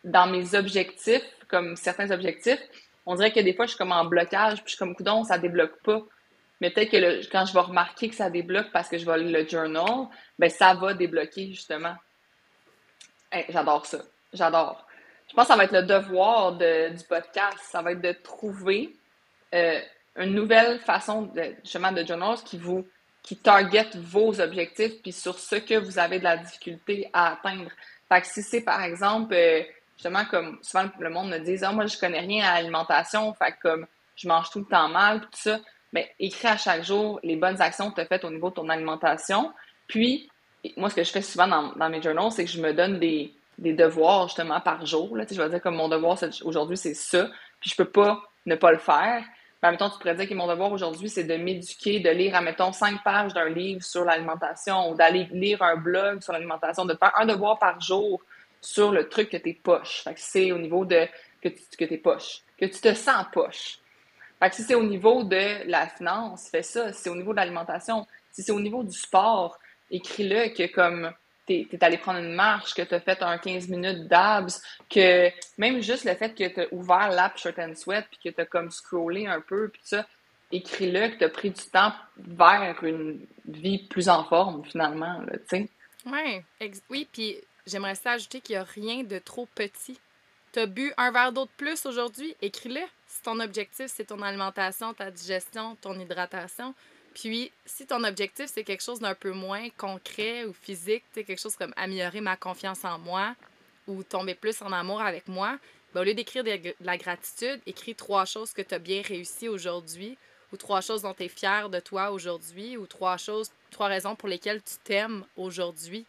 dans 0.04 0.28
mes 0.28 0.56
objectifs, 0.56 1.26
comme 1.48 1.76
certains 1.76 2.12
objectifs, 2.12 2.62
on 3.06 3.16
dirait 3.16 3.32
que 3.32 3.40
des 3.40 3.54
fois, 3.54 3.66
je 3.66 3.72
suis 3.72 3.78
comme 3.78 3.92
en 3.92 4.06
blocage, 4.06 4.58
puis 4.58 4.66
je 4.66 4.70
suis 4.70 4.78
comme, 4.78 4.96
coudon, 4.96 5.24
ça 5.24 5.38
débloque 5.38 5.82
pas. 5.84 6.02
Mais 6.62 6.70
peut-être 6.70 6.92
que 6.92 7.32
quand 7.32 7.46
je 7.46 7.54
vais 7.54 7.60
remarquer 7.60 8.10
que 8.10 8.16
ça 8.16 8.30
débloque 8.30 8.72
parce 8.72 8.88
que 8.88 8.98
je 8.98 9.06
vais 9.06 9.18
le 9.18 9.48
journal, 9.48 10.08
ben 10.40 10.50
ça 10.50 10.74
va 10.74 10.94
débloquer, 10.94 11.52
justement. 11.52 11.96
j'adore 13.50 13.86
ça. 13.86 14.00
J'adore. 14.34 14.86
Je 15.30 15.34
pense 15.34 15.46
que 15.46 15.54
ça 15.54 15.58
va 15.58 15.64
être 15.66 15.74
le 15.74 15.84
devoir 15.84 16.54
du 16.54 17.04
podcast. 17.08 17.58
Ça 17.62 17.82
va 17.82 17.92
être 17.92 18.02
de 18.02 18.12
trouver 18.12 18.96
euh, 19.54 19.80
une 20.18 20.34
nouvelle 20.34 20.80
façon 20.80 21.24
de, 21.24 21.56
justement 21.64 21.92
de 21.92 22.06
journals 22.06 22.38
qui 22.46 22.58
vous 22.58 22.86
qui 23.22 23.36
target 23.38 23.90
vos 23.96 24.40
objectifs 24.40 25.02
puis 25.02 25.12
sur 25.12 25.40
ce 25.40 25.56
que 25.56 25.74
vous 25.76 25.98
avez 25.98 26.20
de 26.20 26.24
la 26.24 26.38
difficulté 26.38 27.10
à 27.12 27.34
atteindre. 27.34 27.72
Fait 28.08 28.22
que 28.22 28.28
si 28.28 28.44
c'est 28.44 28.62
par 28.62 28.84
exemple 28.84 29.34
euh, 29.34 29.64
justement 29.96 30.26
comme 30.26 30.60
souvent 30.62 30.86
le 31.00 31.10
monde 31.10 31.30
me 31.30 31.40
dit 31.40 31.58
ah 31.64 31.72
moi 31.72 31.86
je 31.88 31.98
connais 31.98 32.20
rien 32.20 32.46
à 32.46 32.56
l'alimentation, 32.56 33.34
fait 33.34 33.54
que 33.54 33.62
comme 33.62 33.88
je 34.16 34.28
mange 34.28 34.50
tout 34.52 34.60
le 34.60 34.66
temps 34.66 34.90
mal 34.90 35.22
tout 35.22 35.28
ça, 35.34 35.60
mais 35.92 36.04
ben, 36.20 36.28
écris 36.28 36.48
à 36.48 36.58
chaque 36.58 36.84
jour 36.84 37.20
les 37.24 37.36
bonnes 37.36 37.62
actions 37.62 37.90
que 37.90 37.96
tu 37.96 38.02
as 38.02 38.06
faites 38.06 38.24
au 38.24 38.30
niveau 38.30 38.50
de 38.50 38.56
ton 38.56 38.70
alimentation. 38.70 39.52
Puis 39.88 40.30
moi 40.78 40.90
ce 40.90 40.96
que 40.96 41.04
je 41.04 41.12
fais 41.12 41.22
souvent 41.22 41.48
dans, 41.48 41.74
dans 41.74 41.90
mes 41.90 42.02
journals, 42.02 42.32
c'est 42.32 42.46
que 42.46 42.52
je 42.52 42.62
me 42.62 42.74
donne 42.74 43.00
des 43.00 43.34
des 43.58 43.74
devoirs 43.74 44.28
justement 44.28 44.60
par 44.62 44.86
jour. 44.86 45.16
Là. 45.18 45.26
je 45.30 45.42
vais 45.42 45.50
dire 45.50 45.62
comme 45.62 45.76
mon 45.76 45.90
devoir 45.90 46.18
aujourd'hui, 46.44 46.78
c'est 46.78 46.94
ça, 46.94 47.30
puis 47.60 47.70
je 47.70 47.76
peux 47.76 47.90
pas 47.90 48.22
ne 48.46 48.56
pas 48.56 48.72
le 48.72 48.78
faire. 48.78 49.24
Mais 49.72 49.78
temps, 49.78 49.90
tu 49.90 49.98
pourrais 49.98 50.16
dire 50.16 50.30
que 50.30 50.34
mon 50.36 50.48
devoir 50.48 50.72
aujourd'hui, 50.72 51.10
c'est 51.10 51.24
de 51.24 51.36
m'éduquer, 51.38 52.00
de 52.00 52.10
lire, 52.10 52.36
admettons, 52.36 52.72
cinq 52.72 53.04
pages 53.04 53.34
d'un 53.34 53.50
livre 53.50 53.84
sur 53.84 54.06
l'alimentation 54.06 54.92
ou 54.92 54.96
d'aller 54.96 55.28
lire 55.32 55.64
un 55.64 55.76
blog 55.76 56.22
sur 56.22 56.34
l'alimentation, 56.34 56.86
de 56.86 56.94
faire 56.94 57.12
un 57.18 57.26
devoir 57.26 57.58
par 57.58 57.80
jour 57.82 58.22
sur 58.62 58.92
le 58.92 59.10
truc 59.10 59.30
que 59.30 59.38
t'es 59.38 59.54
poche. 59.54 60.04
Fait 60.04 60.14
que 60.14 60.20
c'est 60.20 60.52
au 60.52 60.60
niveau 60.60 60.86
de 60.86 61.08
que 61.42 61.50
tu 61.50 61.62
que 61.78 61.86
t'es 61.86 61.98
poche, 61.98 62.42
que 62.60 62.66
tu 62.66 62.80
te 62.80 62.94
sens 62.94 63.26
poche. 63.32 63.80
Fait 64.40 64.50
que 64.50 64.56
si 64.56 64.64
c'est 64.64 64.76
au 64.76 64.84
niveau 64.84 65.24
de 65.24 65.68
la 65.68 65.88
finance, 65.88 66.50
fais 66.50 66.64
ça. 66.64 66.92
Si 66.94 67.04
c'est 67.04 67.10
au 67.10 67.16
niveau 67.16 67.32
de 67.32 67.38
l'alimentation, 67.38 68.06
si 68.32 68.44
c'est 68.44 68.52
au 68.52 68.60
niveau 68.60 68.84
du 68.84 68.96
sport, 68.96 69.58
écris-le 69.90 70.50
que 70.50 70.72
comme 70.74 71.12
t'es 71.46 71.68
es 71.72 71.84
allé 71.84 71.98
prendre 71.98 72.20
une 72.20 72.34
marche, 72.34 72.74
que 72.74 72.82
tu 72.82 72.94
as 72.94 73.00
fait 73.00 73.22
un 73.22 73.38
15 73.38 73.68
minutes 73.70 74.08
d'abs, 74.08 74.52
que 74.90 75.30
même 75.58 75.82
juste 75.82 76.06
le 76.06 76.16
fait 76.16 76.34
que 76.34 76.48
tu 76.48 76.62
as 76.62 76.74
ouvert 76.74 77.10
l'app 77.10 77.38
Shirt 77.38 77.60
and 77.60 77.76
Sweat, 77.76 78.06
puis 78.10 78.20
que 78.24 78.36
tu 78.36 78.42
as 78.42 78.46
comme 78.46 78.72
scrollé 78.72 79.28
un 79.28 79.42
peu, 79.42 79.70
puis 79.70 79.82
ça, 79.84 80.06
écris-le, 80.52 81.10
que 81.10 81.18
tu 81.18 81.24
as 81.24 81.30
pris 81.30 81.52
du 81.52 81.64
temps 81.64 81.94
vers 82.18 82.84
une 82.84 83.26
vie 83.46 83.80
plus 83.88 84.10
en 84.10 84.24
forme, 84.24 84.64
finalement, 84.66 85.22
tu 85.32 85.40
sais. 85.48 85.70
Ouais, 86.06 86.44
oui, 86.90 87.08
puis 87.12 87.38
j'aimerais 87.66 87.96
ça 87.96 88.12
ajouter 88.12 88.42
qu'il 88.42 88.56
n'y 88.56 88.62
a 88.62 88.64
rien 88.64 89.04
de 89.04 89.18
trop 89.18 89.48
petit. 89.56 90.00
Tu 90.54 90.60
as 90.60 90.68
bu 90.68 90.94
un 90.98 91.12
verre 91.12 91.32
d'eau 91.32 91.46
de 91.46 91.52
plus 91.58 91.86
aujourd'hui, 91.86 92.36
écris-le. 92.42 92.82
Si 93.08 93.22
ton 93.24 93.40
objectif, 93.40 93.88
c'est 93.88 94.06
ton 94.06 94.22
alimentation, 94.22 94.94
ta 94.94 95.10
digestion, 95.12 95.76
ton 95.82 96.00
hydratation, 96.00 96.74
puis, 97.16 97.50
si 97.66 97.88
ton 97.88 98.04
objectif, 98.04 98.48
c'est 98.54 98.66
quelque 98.66 98.84
chose 98.84 99.00
d'un 99.00 99.16
peu 99.16 99.32
moins 99.32 99.70
concret 99.78 100.44
ou 100.44 100.52
physique, 100.52 101.04
quelque 101.14 101.40
chose 101.40 101.56
comme 101.56 101.74
améliorer 101.78 102.20
ma 102.20 102.36
confiance 102.36 102.84
en 102.84 103.00
moi 103.00 103.34
ou 103.88 104.04
tomber 104.04 104.36
plus 104.36 104.62
en 104.62 104.72
amour 104.74 105.02
avec 105.02 105.30
moi, 105.30 105.58
ben, 105.94 106.02
au 106.02 106.04
lieu 106.04 106.14
d'écrire 106.14 106.44
de 106.44 106.76
la 106.82 106.98
gratitude, 106.98 107.62
écris 107.66 107.96
trois 107.96 108.26
choses 108.26 108.52
que 108.52 108.62
tu 108.62 108.76
as 108.76 108.80
bien 108.80 109.02
réussi 109.02 109.48
aujourd'hui 109.48 110.18
ou 110.52 110.58
trois 110.58 110.82
choses 110.82 111.04
dont 111.04 111.14
tu 111.14 111.24
es 111.24 111.30
fier 111.30 111.70
de 111.70 111.80
toi 111.80 112.12
aujourd'hui 112.12 112.76
ou 112.76 112.86
trois 112.86 113.16
choses, 113.16 113.50
trois 113.72 113.88
raisons 113.88 114.16
pour 114.16 114.28
lesquelles 114.28 114.62
tu 114.62 114.76
t'aimes 114.84 115.24
aujourd'hui. 115.38 116.06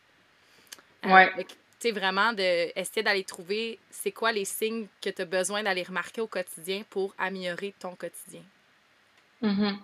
Euh, 1.04 1.14
ouais. 1.14 1.30
tu 1.44 1.54
sais, 1.78 1.92
vraiment, 1.92 2.32
de, 2.32 2.76
essayer 2.76 3.04
d'aller 3.04 3.22
trouver 3.22 3.78
c'est 3.90 4.10
quoi 4.10 4.32
les 4.32 4.44
signes 4.44 4.88
que 5.00 5.10
tu 5.10 5.22
as 5.22 5.24
besoin 5.24 5.62
d'aller 5.62 5.84
remarquer 5.84 6.20
au 6.20 6.26
quotidien 6.26 6.82
pour 6.90 7.14
améliorer 7.16 7.74
ton 7.78 7.94
quotidien. 7.94 8.42
Mm-hmm. 9.40 9.76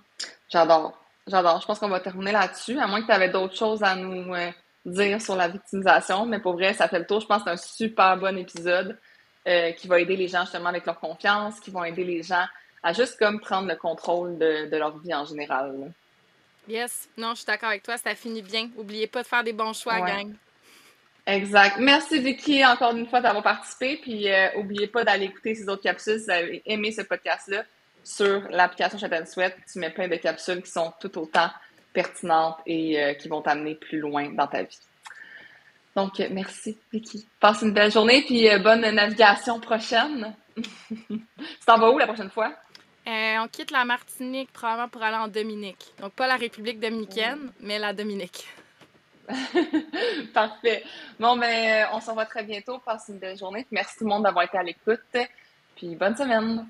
J'adore. 0.48 1.01
J'adore. 1.26 1.60
Je 1.60 1.66
pense 1.66 1.78
qu'on 1.78 1.88
va 1.88 2.00
terminer 2.00 2.32
là-dessus, 2.32 2.78
à 2.78 2.86
moins 2.86 3.00
que 3.00 3.06
tu 3.06 3.12
avais 3.12 3.28
d'autres 3.28 3.56
choses 3.56 3.82
à 3.82 3.94
nous 3.94 4.34
euh, 4.34 4.50
dire 4.84 5.20
sur 5.20 5.36
la 5.36 5.48
victimisation. 5.48 6.26
Mais 6.26 6.40
pour 6.40 6.54
vrai, 6.54 6.74
ça 6.74 6.88
fait 6.88 6.98
le 6.98 7.06
tour. 7.06 7.20
Je 7.20 7.26
pense 7.26 7.38
que 7.38 7.44
c'est 7.44 7.54
un 7.54 7.56
super 7.56 8.16
bon 8.16 8.36
épisode 8.36 8.98
euh, 9.46 9.72
qui 9.72 9.86
va 9.86 10.00
aider 10.00 10.16
les 10.16 10.28
gens 10.28 10.42
justement 10.42 10.68
avec 10.68 10.84
leur 10.84 10.98
confiance, 10.98 11.60
qui 11.60 11.70
vont 11.70 11.84
aider 11.84 12.04
les 12.04 12.22
gens 12.22 12.44
à 12.82 12.92
juste 12.92 13.18
comme 13.18 13.40
prendre 13.40 13.68
le 13.68 13.76
contrôle 13.76 14.36
de, 14.38 14.76
leur 14.76 14.98
vie 14.98 15.14
en 15.14 15.24
général. 15.24 15.92
Yes. 16.68 17.08
Non, 17.16 17.30
je 17.30 17.36
suis 17.36 17.46
d'accord 17.46 17.68
avec 17.68 17.84
toi. 17.84 17.96
Ça 17.96 18.14
finit 18.14 18.42
bien. 18.42 18.68
Oubliez 18.76 19.06
pas 19.06 19.22
de 19.22 19.28
faire 19.28 19.44
des 19.44 19.52
bons 19.52 19.72
choix, 19.72 20.00
gang. 20.00 20.32
Exact. 21.24 21.76
Merci 21.78 22.18
Vicky 22.18 22.64
encore 22.64 22.96
une 22.96 23.06
fois 23.06 23.20
d'avoir 23.20 23.44
participé. 23.44 23.96
Puis 24.02 24.28
euh, 24.28 24.48
oubliez 24.56 24.88
pas 24.88 25.04
d'aller 25.04 25.26
écouter 25.26 25.54
ces 25.54 25.68
autres 25.68 25.82
capsules 25.82 26.18
si 26.18 26.24
vous 26.24 26.30
avez 26.30 26.62
aimé 26.66 26.90
ce 26.90 27.02
podcast-là 27.02 27.64
sur 28.04 28.42
l'application 28.50 28.98
Chat 28.98 29.26
Sweat, 29.26 29.56
tu 29.70 29.78
mets 29.78 29.90
plein 29.90 30.08
de 30.08 30.16
capsules 30.16 30.62
qui 30.62 30.70
sont 30.70 30.92
tout 31.00 31.16
autant 31.18 31.50
pertinentes 31.92 32.58
et 32.66 33.00
euh, 33.00 33.14
qui 33.14 33.28
vont 33.28 33.42
t'amener 33.42 33.74
plus 33.74 33.98
loin 33.98 34.30
dans 34.30 34.46
ta 34.46 34.62
vie. 34.62 34.80
Donc, 35.94 36.20
euh, 36.20 36.28
merci, 36.30 36.78
Vicky. 36.92 37.26
Passe 37.38 37.62
une 37.62 37.72
belle 37.72 37.92
journée, 37.92 38.22
puis 38.22 38.48
euh, 38.48 38.58
bonne 38.58 38.80
navigation 38.80 39.60
prochaine. 39.60 40.34
tu 40.56 41.20
t'en 41.66 41.78
vas 41.78 41.90
où 41.90 41.98
la 41.98 42.06
prochaine 42.06 42.30
fois? 42.30 42.52
on 43.04 43.48
quitte 43.48 43.72
la 43.72 43.84
Martinique 43.84 44.52
probablement 44.52 44.88
pour 44.88 45.02
aller 45.02 45.16
en 45.16 45.26
Dominique. 45.26 45.92
Donc, 46.00 46.12
pas 46.12 46.28
la 46.28 46.36
République 46.36 46.78
dominicaine, 46.78 47.50
mais 47.60 47.78
la 47.78 47.92
Dominique. 47.92 48.46
Parfait. 50.34 50.84
Bon, 51.18 51.36
ben, 51.36 51.88
on 51.92 52.00
se 52.00 52.10
revoit 52.10 52.26
très 52.26 52.44
bientôt. 52.44 52.78
Passe 52.78 53.06
une 53.08 53.18
belle 53.18 53.36
journée. 53.36 53.66
Merci 53.72 53.98
tout 53.98 54.04
le 54.04 54.10
monde 54.10 54.22
d'avoir 54.22 54.44
été 54.44 54.56
à 54.56 54.62
l'écoute. 54.62 55.00
Puis, 55.74 55.96
bonne 55.96 56.16
semaine. 56.16 56.66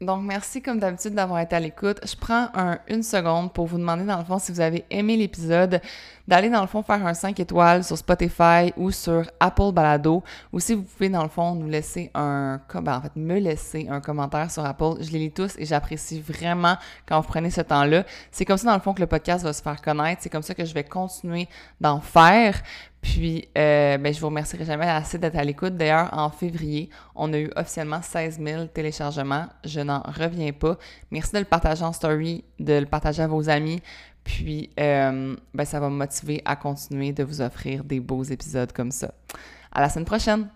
Donc, 0.00 0.22
merci 0.24 0.60
comme 0.60 0.80
d'habitude 0.80 1.14
d'avoir 1.14 1.38
été 1.38 1.54
à 1.54 1.60
l'écoute. 1.60 2.00
Je 2.04 2.16
prends 2.16 2.48
un, 2.54 2.78
une 2.88 3.04
seconde 3.04 3.52
pour 3.52 3.66
vous 3.66 3.78
demander, 3.78 4.04
dans 4.04 4.18
le 4.18 4.24
fond, 4.24 4.40
si 4.40 4.50
vous 4.50 4.60
avez 4.60 4.84
aimé 4.90 5.16
l'épisode, 5.16 5.80
d'aller, 6.26 6.50
dans 6.50 6.62
le 6.62 6.66
fond, 6.66 6.82
faire 6.82 7.06
un 7.06 7.14
5 7.14 7.38
étoiles 7.38 7.84
sur 7.84 7.96
Spotify 7.96 8.72
ou 8.76 8.90
sur 8.90 9.30
Apple 9.38 9.70
Balado, 9.72 10.24
ou 10.52 10.58
si 10.58 10.74
vous 10.74 10.82
pouvez, 10.82 11.08
dans 11.08 11.22
le 11.22 11.28
fond, 11.28 11.54
nous 11.54 11.68
laisser 11.68 12.10
un... 12.14 12.60
Ben, 12.74 12.96
en 12.96 13.00
fait, 13.02 13.14
me 13.14 13.38
laisser 13.38 13.86
un 13.88 14.00
commentaire 14.00 14.50
sur 14.50 14.64
Apple. 14.64 14.96
Je 15.00 15.12
les 15.12 15.20
lis 15.20 15.32
tous 15.32 15.54
et 15.58 15.64
j'apprécie 15.64 16.20
vraiment 16.20 16.76
quand 17.06 17.20
vous 17.20 17.28
prenez 17.28 17.50
ce 17.50 17.60
temps-là. 17.60 18.04
C'est 18.32 18.44
comme 18.44 18.58
ça, 18.58 18.66
dans 18.66 18.74
le 18.74 18.82
fond, 18.82 18.94
que 18.94 19.00
le 19.00 19.06
podcast 19.06 19.44
va 19.44 19.52
se 19.52 19.62
faire 19.62 19.80
connaître. 19.80 20.22
C'est 20.22 20.30
comme 20.30 20.42
ça 20.42 20.54
que 20.54 20.64
je 20.64 20.74
vais 20.74 20.84
continuer 20.84 21.48
d'en 21.80 22.00
faire. 22.00 22.60
Puis, 23.04 23.46
euh, 23.58 23.98
ben, 23.98 24.14
je 24.14 24.18
vous 24.18 24.28
remercierai 24.28 24.64
jamais 24.64 24.88
assez 24.88 25.18
d'être 25.18 25.36
à 25.36 25.44
l'écoute. 25.44 25.76
D'ailleurs, 25.76 26.08
en 26.12 26.30
février, 26.30 26.88
on 27.14 27.30
a 27.34 27.38
eu 27.38 27.50
officiellement 27.54 28.00
16 28.00 28.40
000 28.42 28.64
téléchargements. 28.68 29.46
Je 29.62 29.80
n'en 29.80 30.00
reviens 30.00 30.52
pas. 30.52 30.78
Merci 31.10 31.32
de 31.34 31.40
le 31.40 31.44
partager 31.44 31.84
en 31.84 31.92
story, 31.92 32.44
de 32.58 32.72
le 32.72 32.86
partager 32.86 33.22
à 33.22 33.26
vos 33.26 33.50
amis. 33.50 33.82
Puis, 34.24 34.70
euh, 34.80 35.36
ben, 35.52 35.64
ça 35.66 35.80
va 35.80 35.90
me 35.90 35.96
motiver 35.96 36.40
à 36.46 36.56
continuer 36.56 37.12
de 37.12 37.24
vous 37.24 37.42
offrir 37.42 37.84
des 37.84 38.00
beaux 38.00 38.24
épisodes 38.24 38.72
comme 38.72 38.90
ça. 38.90 39.12
À 39.70 39.82
la 39.82 39.90
semaine 39.90 40.06
prochaine! 40.06 40.48